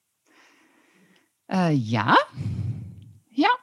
ja. 1.73 2.27
Ja. 3.29 3.59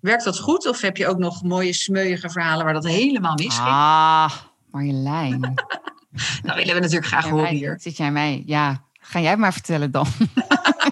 Werkt 0.00 0.24
dat 0.24 0.38
goed 0.38 0.68
of 0.68 0.80
heb 0.80 0.96
je 0.96 1.06
ook 1.06 1.18
nog 1.18 1.42
mooie 1.42 1.72
smeuïge 1.72 2.30
verhalen 2.30 2.64
waar 2.64 2.74
dat 2.74 2.86
helemaal 2.86 3.34
misging? 3.34 3.68
Ah, 3.68 4.32
Marjolein. 4.70 5.40
nou 6.42 6.56
willen 6.56 6.74
we 6.74 6.80
natuurlijk 6.80 7.06
graag 7.06 7.28
horen 7.28 7.54
hier. 7.54 7.76
Zit 7.80 7.96
jij 7.96 8.10
mij? 8.10 8.42
Ja, 8.46 8.84
ga 9.00 9.20
jij 9.20 9.36
maar 9.36 9.52
vertellen 9.52 9.90
dan. 9.90 10.06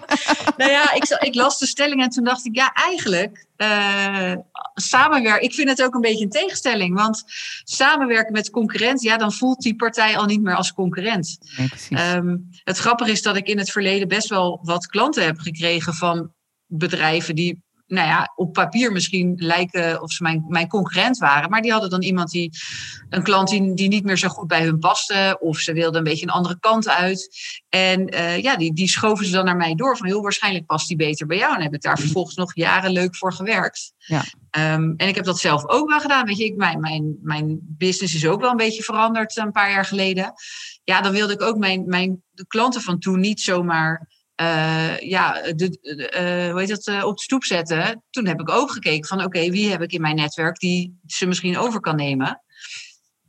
nou 0.57 0.71
ja, 0.71 0.93
ik, 0.93 1.03
ik, 1.03 1.35
las 1.35 1.59
de 1.59 1.65
stelling 1.65 2.01
en 2.01 2.09
toen 2.09 2.23
dacht 2.23 2.45
ik, 2.45 2.55
ja, 2.55 2.73
eigenlijk 2.73 3.45
uh, 3.57 4.33
samenwerken. 4.73 5.43
Ik 5.43 5.53
vind 5.53 5.69
het 5.69 5.83
ook 5.83 5.93
een 5.93 6.01
beetje 6.01 6.23
een 6.23 6.29
tegenstelling. 6.29 6.95
Want 6.95 7.23
samenwerken 7.63 8.33
met 8.33 8.49
concurrent, 8.49 9.01
ja, 9.01 9.17
dan 9.17 9.33
voelt 9.33 9.61
die 9.61 9.75
partij 9.75 10.17
al 10.17 10.25
niet 10.25 10.41
meer 10.41 10.55
als 10.55 10.73
concurrent. 10.73 11.37
Nee. 11.89 12.15
Um, 12.15 12.49
het 12.63 12.77
grappige 12.77 13.11
is 13.11 13.21
dat 13.21 13.35
ik 13.35 13.47
in 13.47 13.57
het 13.57 13.71
verleden 13.71 14.07
best 14.07 14.29
wel 14.29 14.59
wat 14.63 14.85
klanten 14.85 15.25
heb 15.25 15.39
gekregen 15.39 15.93
van 15.93 16.33
bedrijven 16.65 17.35
die 17.35 17.63
nou 17.91 18.07
ja, 18.07 18.31
op 18.35 18.53
papier 18.53 18.91
misschien 18.91 19.33
lijken 19.37 20.01
of 20.01 20.11
ze 20.11 20.23
mijn, 20.23 20.45
mijn 20.47 20.67
concurrent 20.67 21.17
waren. 21.17 21.49
Maar 21.49 21.61
die 21.61 21.71
hadden 21.71 21.89
dan 21.89 22.01
iemand 22.01 22.29
die, 22.29 22.51
een 23.09 23.23
klant 23.23 23.49
die, 23.49 23.73
die 23.73 23.87
niet 23.87 24.03
meer 24.03 24.17
zo 24.17 24.27
goed 24.27 24.47
bij 24.47 24.63
hun 24.63 24.79
paste. 24.79 25.37
Of 25.39 25.57
ze 25.57 25.73
wilden 25.73 25.97
een 25.97 26.03
beetje 26.03 26.25
een 26.25 26.31
andere 26.31 26.59
kant 26.59 26.89
uit. 26.89 27.29
En 27.69 28.13
uh, 28.13 28.37
ja, 28.41 28.55
die, 28.55 28.73
die 28.73 28.89
schoven 28.89 29.25
ze 29.25 29.31
dan 29.31 29.45
naar 29.45 29.55
mij 29.55 29.75
door. 29.75 29.97
Van 29.97 30.05
heel 30.05 30.21
waarschijnlijk 30.21 30.65
past 30.65 30.87
die 30.87 30.97
beter 30.97 31.27
bij 31.27 31.37
jou. 31.37 31.55
En 31.55 31.61
heb 31.61 31.73
ik 31.73 31.81
daar 31.81 31.99
vervolgens 31.99 32.35
nog 32.35 32.55
jaren 32.55 32.91
leuk 32.91 33.15
voor 33.15 33.33
gewerkt. 33.33 33.93
Ja. 33.97 34.23
Um, 34.73 34.93
en 34.97 35.07
ik 35.07 35.15
heb 35.15 35.25
dat 35.25 35.39
zelf 35.39 35.67
ook 35.67 35.89
wel 35.89 35.99
gedaan. 35.99 36.25
Weet 36.25 36.37
je, 36.37 36.45
ik, 36.45 36.55
mijn, 36.55 36.79
mijn, 36.79 37.17
mijn 37.21 37.59
business 37.61 38.15
is 38.15 38.25
ook 38.25 38.41
wel 38.41 38.51
een 38.51 38.57
beetje 38.57 38.83
veranderd 38.83 39.37
een 39.37 39.51
paar 39.51 39.71
jaar 39.71 39.85
geleden. 39.85 40.33
Ja, 40.83 41.01
dan 41.01 41.11
wilde 41.11 41.33
ik 41.33 41.41
ook 41.41 41.57
mijn, 41.57 41.83
mijn 41.85 42.23
de 42.31 42.47
klanten 42.47 42.81
van 42.81 42.99
toen 42.99 43.19
niet 43.19 43.41
zomaar 43.41 44.09
uh, 44.41 44.99
ja, 44.99 45.41
de, 45.41 45.77
uh, 45.81 46.51
hoe 46.51 46.59
heet 46.59 46.69
dat, 46.69 46.87
uh, 46.87 47.05
op 47.05 47.17
de 47.17 47.23
stoep 47.23 47.43
zetten. 47.43 48.03
Toen 48.09 48.27
heb 48.27 48.39
ik 48.39 48.49
ook 48.49 48.71
gekeken 48.71 49.07
van 49.07 49.23
oké, 49.23 49.49
wie 49.49 49.69
heb 49.69 49.81
ik 49.81 49.91
in 49.91 50.01
mijn 50.01 50.15
netwerk 50.15 50.59
die 50.59 50.99
ze 51.05 51.25
misschien 51.25 51.57
over 51.57 51.79
kan 51.79 51.95
nemen. 51.95 52.41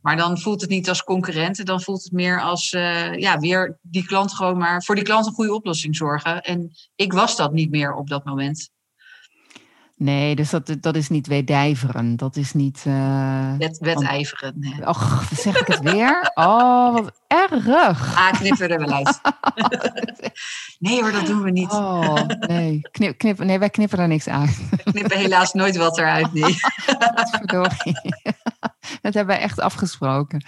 Maar 0.01 0.17
dan 0.17 0.39
voelt 0.39 0.61
het 0.61 0.69
niet 0.69 0.89
als 0.89 1.03
concurrent. 1.03 1.65
Dan 1.65 1.81
voelt 1.81 2.03
het 2.03 2.11
meer 2.11 2.41
als 2.41 2.69
ja, 3.15 3.39
weer 3.39 3.77
die 3.81 4.05
klant 4.05 4.33
gewoon 4.33 4.57
maar 4.57 4.83
voor 4.83 4.95
die 4.95 5.03
klant 5.03 5.25
een 5.25 5.33
goede 5.33 5.53
oplossing 5.53 5.95
zorgen. 5.95 6.41
En 6.41 6.71
ik 6.95 7.13
was 7.13 7.35
dat 7.35 7.53
niet 7.53 7.69
meer 7.69 7.93
op 7.93 8.09
dat 8.09 8.25
moment. 8.25 8.69
Nee, 9.95 10.35
dus 10.35 10.49
dat, 10.49 10.75
dat 10.79 10.95
is 10.95 11.09
niet 11.09 11.27
wedijveren. 11.27 12.15
Dat 12.15 12.35
is 12.35 12.53
niet. 12.53 12.83
Uh, 12.87 13.55
Wet, 13.57 13.77
wedijveren. 13.77 14.53
Nee. 14.55 14.87
Och, 14.87 15.29
zeg 15.35 15.59
ik 15.59 15.67
het 15.67 15.79
weer? 15.79 16.31
Oh, 16.33 16.93
wat 16.93 17.11
erg. 17.27 18.15
Ah, 18.17 18.33
knippen 18.33 18.69
er 18.69 18.79
wel 18.79 18.91
uit. 18.91 19.21
nee 20.79 21.01
hoor, 21.01 21.11
dat 21.11 21.25
doen 21.25 21.41
we 21.41 21.51
niet. 21.51 21.71
Oh, 21.71 22.25
nee. 22.39 22.81
Knip, 22.91 23.17
knip, 23.17 23.43
nee, 23.43 23.59
wij 23.59 23.69
knippen 23.69 23.99
er 23.99 24.07
niks 24.07 24.27
uit. 24.27 24.69
We 24.69 24.91
knippen 24.91 25.17
helaas 25.17 25.53
nooit 25.53 25.77
wat 25.77 25.97
eruit, 25.97 26.33
nee. 26.33 26.55
Verdorie. 27.31 27.97
Dat 29.01 29.13
hebben 29.13 29.35
wij 29.35 29.39
echt 29.39 29.59
afgesproken. 29.59 30.43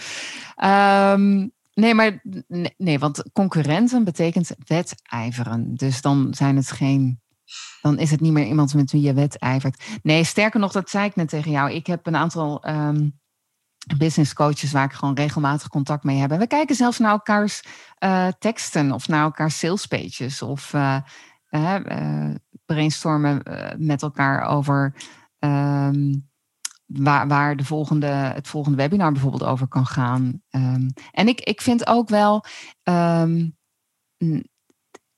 Um, 0.64 1.54
Nee, 1.76 1.94
maar 1.94 2.22
nee, 2.78 3.00
want 3.00 3.24
concurrenten 3.34 4.04
betekent 4.04 4.52
wedijveren. 4.66 5.76
Dus 5.76 6.02
dan 6.02 6.34
zijn 6.34 6.56
het 6.56 6.72
geen 6.72 7.20
dan 7.82 8.00
is 8.00 8.12
het 8.12 8.20
niet 8.20 8.32
meer 8.32 8.46
iemand 8.46 8.74
met 8.74 8.92
wie 8.92 9.02
je 9.02 9.14
wedijvert. 9.14 9.86
Nee, 10.04 10.24
sterker 10.24 10.60
nog, 10.60 10.72
dat 10.72 10.90
zei 10.90 11.06
ik 11.06 11.16
net 11.16 11.30
tegen 11.30 11.52
jou. 11.52 11.72
Ik 11.72 11.88
heb 11.88 12.08
een 12.08 12.16
aantal 12.16 12.68
um, 12.70 13.20
business 13.98 14.34
coaches 14.34 14.72
waar 14.72 14.86
ik 14.86 14.94
gewoon 14.94 15.16
regelmatig 15.16 15.68
contact 15.68 16.04
mee 16.04 16.18
heb. 16.18 16.30
We 16.30 16.48
kijken 16.48 16.76
zelfs 16.76 17.00
naar 17.00 17.12
elkaars 17.12 17.64
uh, 18.04 18.28
teksten 18.40 18.92
of 18.92 19.08
naar 19.08 19.24
elkaars 19.24 19.60
sales 19.60 19.86
pages. 19.86 20.42
Of 20.42 20.74
uh, 20.74 20.98
uh, 21.50 22.36
brainstormen 22.66 23.44
met 23.78 24.02
elkaar 24.02 24.42
over 24.42 24.96
um, 25.40 26.30
waar, 26.86 27.56
de 27.56 27.66
volgende, 27.66 28.06
het 28.08 28.48
volgende 28.48 28.78
webinar 28.78 29.12
bijvoorbeeld 29.12 29.44
over 29.44 29.68
kan 29.68 29.86
gaan. 29.86 30.42
Um, 30.50 30.94
en 31.12 31.28
ik, 31.28 31.42
ik 31.42 31.62
vind 31.62 31.88
ook 31.88 32.10
wel. 32.10 32.46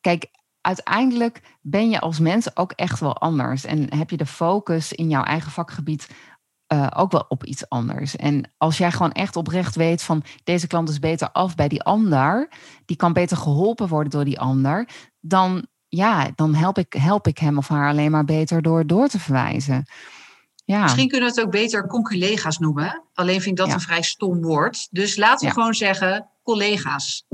kijk, 0.01 0.29
uiteindelijk 0.67 1.41
ben 1.61 1.89
je 1.89 1.99
als 1.99 2.19
mens 2.19 2.55
ook 2.57 2.71
echt 2.71 2.99
wel 2.99 3.17
anders. 3.17 3.65
En 3.65 3.95
heb 3.95 4.09
je 4.09 4.17
de 4.17 4.25
focus 4.25 4.93
in 4.93 5.09
jouw 5.09 5.23
eigen 5.23 5.51
vakgebied 5.51 6.09
uh, 6.73 6.87
ook 6.95 7.11
wel 7.11 7.25
op 7.27 7.45
iets 7.45 7.69
anders. 7.69 8.15
En 8.15 8.51
als 8.57 8.77
jij 8.77 8.91
gewoon 8.91 9.11
echt 9.11 9.35
oprecht 9.35 9.75
weet 9.75 10.03
van 10.03 10.23
deze 10.43 10.67
klant 10.67 10.89
is 10.89 10.99
beter 10.99 11.31
af 11.31 11.55
bij 11.55 11.67
die 11.67 11.83
ander, 11.83 12.49
die 12.85 12.97
kan 12.97 13.13
beter 13.13 13.37
geholpen 13.37 13.87
worden 13.87 14.11
door 14.11 14.25
die 14.25 14.39
ander, 14.39 14.89
dan 15.19 15.67
ja, 15.87 16.31
dan 16.35 16.55
help 16.55 16.77
ik, 16.77 16.93
help 16.93 17.27
ik 17.27 17.37
hem 17.37 17.57
of 17.57 17.67
haar 17.67 17.89
alleen 17.89 18.11
maar 18.11 18.25
beter 18.25 18.61
door 18.61 18.87
door 18.87 19.07
te 19.07 19.19
verwijzen. 19.19 19.85
Ja. 20.65 20.81
Misschien 20.81 21.07
kunnen 21.07 21.29
we 21.29 21.35
het 21.35 21.45
ook 21.45 21.51
beter 21.51 21.87
conculega's 21.87 22.57
noemen. 22.57 23.03
Alleen 23.13 23.41
vind 23.41 23.45
ik 23.45 23.55
dat 23.55 23.67
Ja. 23.67 23.73
een 23.73 23.79
vrij 23.81 24.01
stom 24.01 24.41
woord. 24.41 24.87
Dus 24.91 25.15
laten 25.17 25.39
we 25.39 25.45
Ja. 25.45 25.51
gewoon 25.51 25.73
zeggen 25.73 26.29
collega's. 26.43 27.25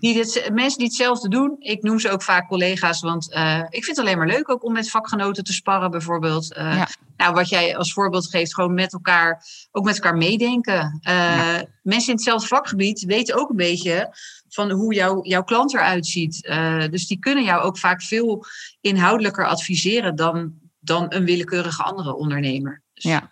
Die 0.00 0.14
dit, 0.14 0.50
mensen 0.52 0.78
die 0.78 0.86
hetzelfde 0.86 1.28
doen, 1.28 1.56
ik 1.58 1.82
noem 1.82 1.98
ze 1.98 2.10
ook 2.10 2.22
vaak 2.22 2.48
collega's, 2.48 3.00
want 3.00 3.32
eh, 3.32 3.58
ik 3.68 3.84
vind 3.84 3.96
het 3.96 3.98
alleen 3.98 4.18
maar 4.18 4.26
leuk 4.26 4.50
ook 4.50 4.64
om 4.64 4.72
met 4.72 4.90
vakgenoten 4.90 5.44
te 5.44 5.52
sparren 5.52 5.90
bijvoorbeeld. 5.90 6.54
Eh, 6.54 6.76
Ja. 6.76 6.88
Nou, 7.16 7.34
wat 7.34 7.48
jij 7.48 7.76
als 7.76 7.92
voorbeeld 7.92 8.30
geeft, 8.30 8.54
gewoon 8.54 8.74
met 8.74 8.92
elkaar, 8.92 9.44
ook 9.70 9.84
met 9.84 9.94
elkaar 9.94 10.16
meedenken. 10.16 10.98
Eh, 11.02 11.58
Mensen 11.82 12.08
in 12.08 12.14
hetzelfde 12.14 12.46
vakgebied 12.46 13.04
weten 13.04 13.34
ook 13.34 13.50
een 13.50 13.56
beetje 13.56 14.16
van 14.48 14.70
hoe 14.70 14.94
jouw 14.94 15.22
jouw 15.22 15.42
klant 15.42 15.74
eruit 15.74 16.06
ziet. 16.06 16.42
Dus 16.90 17.06
die 17.06 17.18
kunnen 17.18 17.44
jou 17.44 17.62
ook 17.62 17.78
vaak 17.78 18.02
veel 18.02 18.44
inhoudelijker 18.80 19.46
adviseren 19.46 20.16
dan, 20.16 20.52
dan 20.80 21.06
een 21.08 21.24
willekeurige 21.24 21.82
andere 21.82 22.14
ondernemer. 22.14 22.82
Dus 22.94 23.04
Ja. 23.04 23.30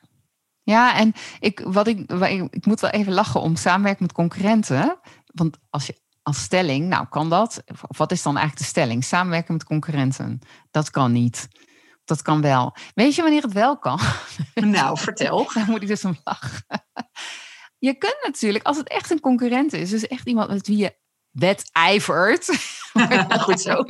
Ja, 0.63 0.97
en 0.97 1.13
ik, 1.41 1.61
wat 1.65 1.87
ik, 1.87 2.11
wat 2.11 2.29
ik, 2.29 2.47
ik 2.51 2.67
moet 2.67 2.81
wel 2.81 2.91
even 2.91 3.13
lachen 3.13 3.41
om 3.41 3.57
samenwerken 3.57 4.03
met 4.03 4.13
concurrenten. 4.13 4.99
Want 5.27 5.57
als 5.71 5.87
je 5.87 6.01
als 6.27 6.43
stelling, 6.43 6.89
nou 6.89 7.07
kan 7.09 7.31
dat? 7.31 7.63
Of 7.89 7.99
wat 7.99 8.13
is 8.13 8.23
dan 8.23 8.37
eigenlijk 8.37 8.67
de 8.67 8.71
stelling? 8.71 9.05
Samenwerken 9.05 9.53
met 9.53 9.65
concurrenten. 9.65 10.41
Dat 10.71 10.91
kan 10.91 11.13
niet. 11.13 11.49
Dat 12.05 12.23
kan 12.23 12.41
wel. 12.41 12.77
Weet 12.95 13.15
je 13.15 13.23
wanneer 13.23 13.43
het 13.43 13.53
wel 13.53 13.79
kan? 13.79 14.01
Nou, 14.55 14.99
vertel. 14.99 15.51
Daar 15.55 15.67
moet 15.67 15.83
ik 15.83 15.89
dus 15.89 16.05
om 16.05 16.17
lachen. 16.25 16.65
Je 17.79 17.95
kunt 17.95 18.19
natuurlijk, 18.23 18.65
als 18.65 18.77
het 18.77 18.89
echt 18.89 19.11
een 19.11 19.21
concurrent 19.21 19.73
is, 19.73 19.91
dus 19.91 20.07
echt 20.07 20.27
iemand 20.27 20.49
met 20.49 20.67
wie 20.67 20.77
je 20.77 20.97
wedijvert, 21.31 22.47
Goed 23.47 23.61
zo. 23.61 23.85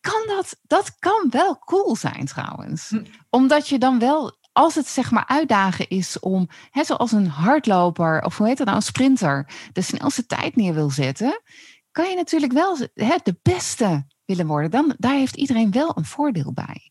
kan 0.00 0.22
dat, 0.26 0.56
dat 0.62 0.98
kan 0.98 1.26
wel 1.30 1.58
cool 1.58 1.96
zijn 1.96 2.26
trouwens. 2.26 2.88
Hm. 2.88 3.04
Omdat 3.30 3.68
je 3.68 3.78
dan 3.78 3.98
wel, 3.98 4.36
als 4.58 4.74
het 4.74 4.88
zeg 4.88 5.10
maar 5.10 5.26
uitdagen 5.26 5.88
is 5.88 6.18
om, 6.18 6.48
hè, 6.70 6.84
zoals 6.84 7.12
een 7.12 7.26
hardloper, 7.26 8.24
of 8.24 8.36
hoe 8.36 8.46
heet 8.46 8.56
dat 8.56 8.66
nou, 8.66 8.78
een 8.78 8.84
sprinter, 8.84 9.50
de 9.72 9.82
snelste 9.82 10.26
tijd 10.26 10.56
neer 10.56 10.74
wil 10.74 10.90
zetten, 10.90 11.42
kan 11.90 12.10
je 12.10 12.16
natuurlijk 12.16 12.52
wel 12.52 12.76
hè, 12.94 13.14
de 13.22 13.36
beste 13.42 14.06
willen 14.24 14.46
worden. 14.46 14.70
Dan, 14.70 14.94
daar 14.98 15.14
heeft 15.14 15.36
iedereen 15.36 15.70
wel 15.70 15.92
een 15.94 16.04
voordeel 16.04 16.52
bij. 16.52 16.90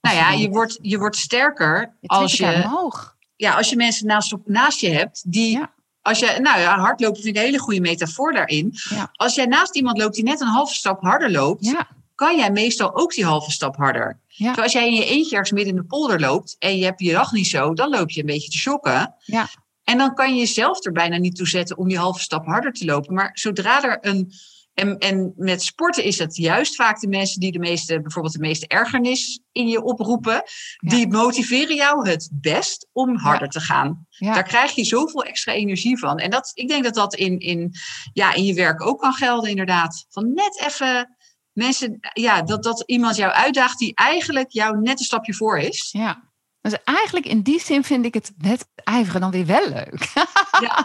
Als 0.00 0.12
Nou 0.12 0.16
ja, 0.16 0.30
je 0.30 0.48
wordt, 0.48 0.78
je 0.82 0.98
wordt 0.98 1.16
sterker 1.16 1.96
je 2.00 2.08
als 2.08 2.36
je, 2.36 2.62
omhoog. 2.64 3.16
ja, 3.36 3.54
als 3.54 3.70
je 3.70 3.76
mensen 3.76 4.06
naast, 4.06 4.34
naast 4.44 4.80
je 4.80 4.90
hebt 4.90 5.32
die. 5.32 5.58
Ja. 5.58 5.74
Als 6.00 6.18
je, 6.18 6.38
nou 6.40 6.60
ja, 6.60 6.78
hardlopen 6.78 7.22
vind 7.22 7.36
ik 7.36 7.36
een 7.36 7.46
hele 7.46 7.58
goede 7.58 7.80
metafoor 7.80 8.32
daarin. 8.32 8.72
Ja. 8.90 9.10
Als 9.12 9.34
jij 9.34 9.46
naast 9.46 9.76
iemand 9.76 9.98
loopt 9.98 10.14
die 10.14 10.24
net 10.24 10.40
een 10.40 10.46
halve 10.46 10.74
stap 10.74 11.02
harder 11.02 11.30
loopt, 11.30 11.64
Ja, 11.64 11.88
kan 12.16 12.36
jij 12.36 12.50
meestal 12.50 12.96
ook 12.96 13.14
die 13.14 13.24
halve 13.24 13.50
stap 13.50 13.76
harder. 13.76 14.20
Ja. 14.26 14.46
Terwijl 14.46 14.62
als 14.62 14.72
jij 14.72 14.86
in 14.86 14.94
je 14.94 15.04
eentje 15.04 15.30
ergens 15.30 15.52
midden 15.52 15.74
in 15.74 15.80
de 15.80 15.86
polder 15.86 16.20
loopt 16.20 16.56
en 16.58 16.78
je 16.78 16.84
hebt 16.84 17.00
je 17.00 17.12
dag 17.12 17.32
niet 17.32 17.46
zo, 17.46 17.74
dan 17.74 17.90
loop 17.90 18.10
je 18.10 18.20
een 18.20 18.26
beetje 18.26 18.50
te 18.50 18.58
shocken. 18.58 19.14
Ja. 19.24 19.48
En 19.84 19.98
dan 19.98 20.14
kan 20.14 20.34
je 20.34 20.40
jezelf 20.40 20.84
er 20.84 20.92
bijna 20.92 21.16
niet 21.16 21.36
toe 21.36 21.48
zetten 21.48 21.76
om 21.76 21.88
die 21.88 21.98
halve 21.98 22.20
stap 22.20 22.46
harder 22.46 22.72
te 22.72 22.84
lopen. 22.84 23.14
Maar 23.14 23.30
zodra 23.32 23.82
er 23.82 23.98
een. 24.00 24.32
En, 24.74 24.98
en 24.98 25.32
met 25.36 25.62
sporten 25.62 26.04
is 26.04 26.18
het 26.18 26.36
juist 26.36 26.74
vaak 26.74 27.00
de 27.00 27.08
mensen 27.08 27.40
die 27.40 27.52
de 27.52 27.58
meeste, 27.58 28.00
bijvoorbeeld 28.00 28.34
de 28.34 28.40
meeste 28.40 28.66
ergernis 28.66 29.40
in 29.52 29.68
je 29.68 29.82
oproepen. 29.82 30.42
Die 30.78 31.08
motiveren 31.08 31.74
jou 31.74 32.08
het 32.08 32.28
best 32.32 32.88
om 32.92 33.16
harder 33.16 33.48
te 33.48 33.60
gaan. 33.60 34.06
Daar 34.18 34.42
krijg 34.42 34.74
je 34.74 34.84
zoveel 34.84 35.24
extra 35.24 35.52
energie 35.52 35.98
van. 35.98 36.18
En 36.18 36.30
dat, 36.30 36.50
ik 36.54 36.68
denk 36.68 36.84
dat 36.84 36.94
dat 36.94 37.14
in, 37.14 37.38
in, 37.38 37.72
ja, 38.12 38.34
in 38.34 38.44
je 38.44 38.54
werk 38.54 38.86
ook 38.86 39.00
kan 39.00 39.12
gelden, 39.12 39.50
inderdaad. 39.50 40.06
Van 40.08 40.32
net 40.34 40.62
even 40.66 41.15
mensen, 41.56 41.98
ja, 42.12 42.42
dat, 42.42 42.62
dat 42.62 42.82
iemand 42.86 43.16
jou 43.16 43.32
uitdaagt 43.32 43.78
die 43.78 43.94
eigenlijk 43.94 44.50
jou 44.50 44.80
net 44.80 44.98
een 44.98 45.04
stapje 45.04 45.34
voor 45.34 45.58
is. 45.58 45.88
Ja. 45.92 46.24
Dus 46.60 46.82
eigenlijk 46.84 47.26
in 47.26 47.42
die 47.42 47.60
zin 47.60 47.84
vind 47.84 48.04
ik 48.04 48.14
het 48.14 48.32
wedijveren 48.38 49.20
dan 49.20 49.30
weer 49.30 49.46
wel 49.46 49.68
leuk. 49.68 50.08
Ja, 50.60 50.84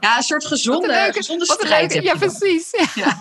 ja 0.00 0.16
een 0.16 0.22
soort 0.22 0.46
gezonde, 0.46 0.88
een 0.88 0.94
leuke- 0.94 1.12
gezonde 1.16 1.44
strijd. 1.46 1.92
leuke- 1.92 2.06
ja, 2.06 2.14
precies. 2.14 2.70
Ja. 2.70 2.86
Ja. 2.94 3.18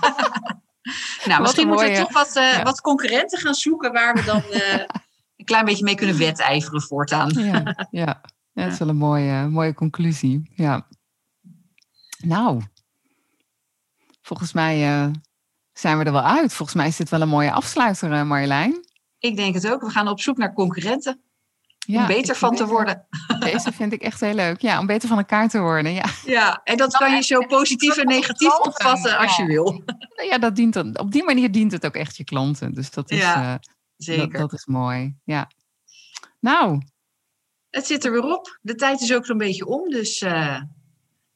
Nou, 1.26 1.42
misschien 1.42 1.68
moeten 1.68 1.88
we 1.92 1.98
toch 1.98 2.12
wat, 2.14 2.36
uh, 2.36 2.64
wat 2.64 2.82
concurrenten 2.82 3.40
gaan 3.40 3.54
zoeken 3.54 3.92
waar 3.92 4.14
we 4.14 4.24
dan 4.24 4.44
uh, 4.52 4.74
een 5.38 5.46
klein 5.46 5.66
beetje 5.66 5.84
mee 5.84 5.96
kunnen 5.96 6.18
wedijveren 6.18 6.82
voortaan. 6.82 7.30
Ja, 7.36 7.88
ja. 7.92 8.22
ja 8.52 8.64
dat 8.64 8.72
is 8.72 8.78
wel 8.80 8.90
een 8.90 8.96
mooie, 8.96 9.48
mooie 9.48 9.74
conclusie. 9.74 10.52
Ja. 10.56 10.88
Nou, 12.18 12.62
volgens 14.22 14.54
mij 14.54 15.06
uh, 15.06 15.12
zijn 15.74 15.98
we 15.98 16.04
er 16.04 16.12
wel 16.12 16.22
uit. 16.22 16.54
Volgens 16.54 16.78
mij 16.78 16.88
is 16.88 16.96
dit 16.96 17.10
wel 17.10 17.22
een 17.22 17.30
mooie 17.30 17.52
afsluiter, 17.52 18.26
Marjolein. 18.26 18.86
Ik 19.20 19.36
denk 19.36 19.54
het 19.54 19.68
ook. 19.68 19.82
We 19.82 19.90
gaan 19.90 20.08
op 20.08 20.20
zoek 20.20 20.38
naar 20.38 20.54
concurrenten. 20.54 21.22
Ja, 21.86 22.02
om 22.02 22.08
beter 22.08 22.36
van 22.36 22.56
te 22.56 22.66
worden. 22.66 23.08
Deze 23.40 23.72
vind 23.72 23.94
ik 23.94 24.02
echt 24.02 24.20
heel 24.20 24.34
leuk. 24.34 24.62
Ja, 24.62 24.80
om 24.80 24.86
beter 24.86 25.10
van 25.10 25.18
elkaar 25.18 25.50
te 25.50 25.60
worden. 25.60 25.94
Ja, 25.94 26.06
ja 26.26 26.62
en 26.64 26.78
dat 26.78 26.98
kan 26.98 27.16
je 27.16 27.22
zo 27.22 27.40
positief 27.40 27.98
en 27.98 28.08
negatief 28.08 28.58
opvatten 28.60 29.18
als 29.18 29.36
je 29.36 29.46
wil. 29.46 29.84
Ja, 30.30 30.38
dat 30.38 30.56
dient 30.56 30.74
dan, 30.74 31.00
op 31.00 31.12
die 31.12 31.24
manier 31.24 31.52
dient 31.52 31.72
het 31.72 31.86
ook 31.86 31.96
echt 31.96 32.18
je 32.18 32.24
klanten. 32.24 32.74
Dus 32.74 32.92
dat 32.92 33.12
is, 33.12 33.18
ja, 33.18 33.60
zeker. 33.98 34.30
Dat, 34.32 34.40
dat, 34.40 34.54
is 34.54 34.66
mooi. 34.66 35.16
Ja. 35.24 35.50
Nou. 36.40 36.82
Het 37.70 37.86
zit 37.86 38.06
er 38.06 38.12
weer 38.12 38.24
op. 38.24 38.58
De 38.62 38.76
tijd 38.76 39.02
is 39.02 39.14
ook 39.14 39.26
zo'n 39.26 39.38
beetje 39.38 39.66
om. 39.66 39.90
Dus 39.90 40.22
uh, 40.22 40.62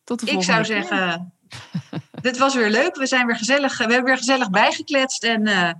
Tot 0.04 0.20
de 0.20 0.32
ik 0.32 0.44
zou 0.44 0.66
zeggen, 0.66 1.34
dit 2.22 2.38
was 2.38 2.56
weer 2.56 2.70
leuk. 2.70 2.96
We 2.96 3.06
zijn 3.06 3.26
weer 3.26 3.36
gezellig, 3.36 3.78
we 3.78 3.84
hebben 3.84 4.04
weer 4.04 4.18
gezellig 4.18 4.50
bijgekletst. 4.50 5.24
En 5.24 5.48
uh, 5.48 5.72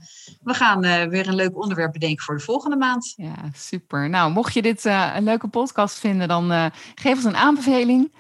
we 0.42 0.54
gaan 0.54 0.86
uh, 0.86 1.04
weer 1.04 1.28
een 1.28 1.36
leuk 1.36 1.62
onderwerp 1.62 1.92
bedenken 1.92 2.24
voor 2.24 2.38
de 2.38 2.44
volgende 2.44 2.76
maand. 2.76 3.14
Ja, 3.16 3.36
super. 3.56 4.10
Nou, 4.10 4.32
mocht 4.32 4.54
je 4.54 4.62
dit 4.62 4.86
uh, 4.86 5.12
een 5.16 5.24
leuke 5.24 5.48
podcast 5.48 6.00
vinden, 6.00 6.28
dan 6.28 6.72
geef 6.96 7.16
ons 7.16 7.24
een 7.24 7.38
aanbeveling. 7.38 8.14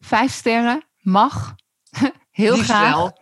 Vijf 0.00 0.32
sterren, 0.32 0.84
mag. 1.00 1.54
Heel 2.30 2.54
Liefst 2.54 2.70
graag. 2.70 2.94
Wel. 2.94 3.18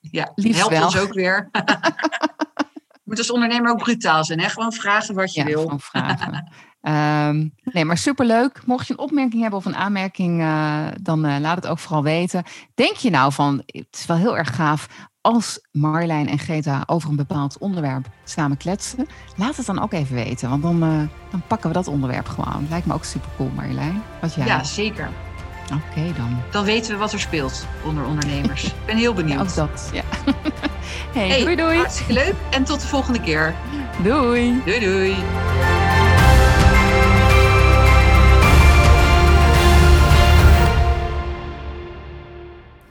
ja, 0.00 0.32
Liefst 0.34 0.58
helpt 0.58 0.74
wel. 0.74 0.84
ons 0.84 0.98
ook 0.98 1.12
weer. 1.12 1.50
moet 3.08 3.18
als 3.18 3.30
ondernemer 3.30 3.70
ook 3.70 3.82
brutaal 3.82 4.24
zijn. 4.24 4.40
Hè? 4.40 4.48
Gewoon 4.48 4.72
vragen 4.72 5.14
wat 5.14 5.34
je 5.34 5.40
ja, 5.40 5.46
wil. 5.46 5.62
Gewoon 5.62 5.80
vragen. 5.80 6.52
Um, 6.88 7.54
nee, 7.64 7.84
maar 7.84 7.98
superleuk. 7.98 8.60
Mocht 8.66 8.86
je 8.86 8.92
een 8.92 8.98
opmerking 8.98 9.40
hebben 9.40 9.58
of 9.58 9.64
een 9.64 9.76
aanmerking, 9.76 10.40
uh, 10.40 10.86
dan 11.00 11.26
uh, 11.26 11.36
laat 11.40 11.56
het 11.56 11.66
ook 11.66 11.78
vooral 11.78 12.02
weten. 12.02 12.44
Denk 12.74 12.96
je 12.96 13.10
nou 13.10 13.32
van, 13.32 13.62
het 13.66 13.86
is 13.90 14.06
wel 14.06 14.16
heel 14.16 14.36
erg 14.36 14.54
gaaf 14.54 14.88
als 15.20 15.60
Marjolein 15.72 16.28
en 16.28 16.38
Greta 16.38 16.82
over 16.86 17.10
een 17.10 17.16
bepaald 17.16 17.58
onderwerp 17.58 18.08
samen 18.24 18.56
kletsen. 18.56 19.06
Laat 19.36 19.56
het 19.56 19.66
dan 19.66 19.82
ook 19.82 19.92
even 19.92 20.14
weten, 20.14 20.48
want 20.48 20.62
dan, 20.62 20.84
uh, 20.84 21.02
dan 21.30 21.42
pakken 21.46 21.68
we 21.68 21.74
dat 21.74 21.86
onderwerp 21.86 22.28
gewoon. 22.28 22.66
Lijkt 22.70 22.86
me 22.86 22.94
ook 22.94 23.04
super 23.04 23.28
cool, 23.36 23.50
Marjolein. 23.54 24.02
Wat 24.20 24.34
jij? 24.34 24.46
Ja, 24.46 24.64
zeker. 24.64 25.08
Oké 25.64 25.82
okay, 25.90 26.12
dan. 26.16 26.40
Dan 26.50 26.64
weten 26.64 26.92
we 26.92 26.98
wat 26.98 27.12
er 27.12 27.20
speelt 27.20 27.66
onder 27.84 28.04
ondernemers. 28.04 28.64
Ik 28.64 28.86
ben 28.86 28.96
heel 28.96 29.14
benieuwd. 29.14 29.54
Ja, 29.54 29.62
ook 29.62 29.70
dat, 29.70 29.90
ja. 29.92 30.02
hey, 31.18 31.28
hey, 31.28 31.40
doei 31.40 31.56
doei. 31.56 31.76
Hartstikke 31.76 32.12
leuk 32.12 32.34
en 32.50 32.64
tot 32.64 32.80
de 32.80 32.86
volgende 32.86 33.20
keer. 33.20 33.54
Doei. 34.02 34.62
Doei 34.64 34.80
doei. 34.80 35.16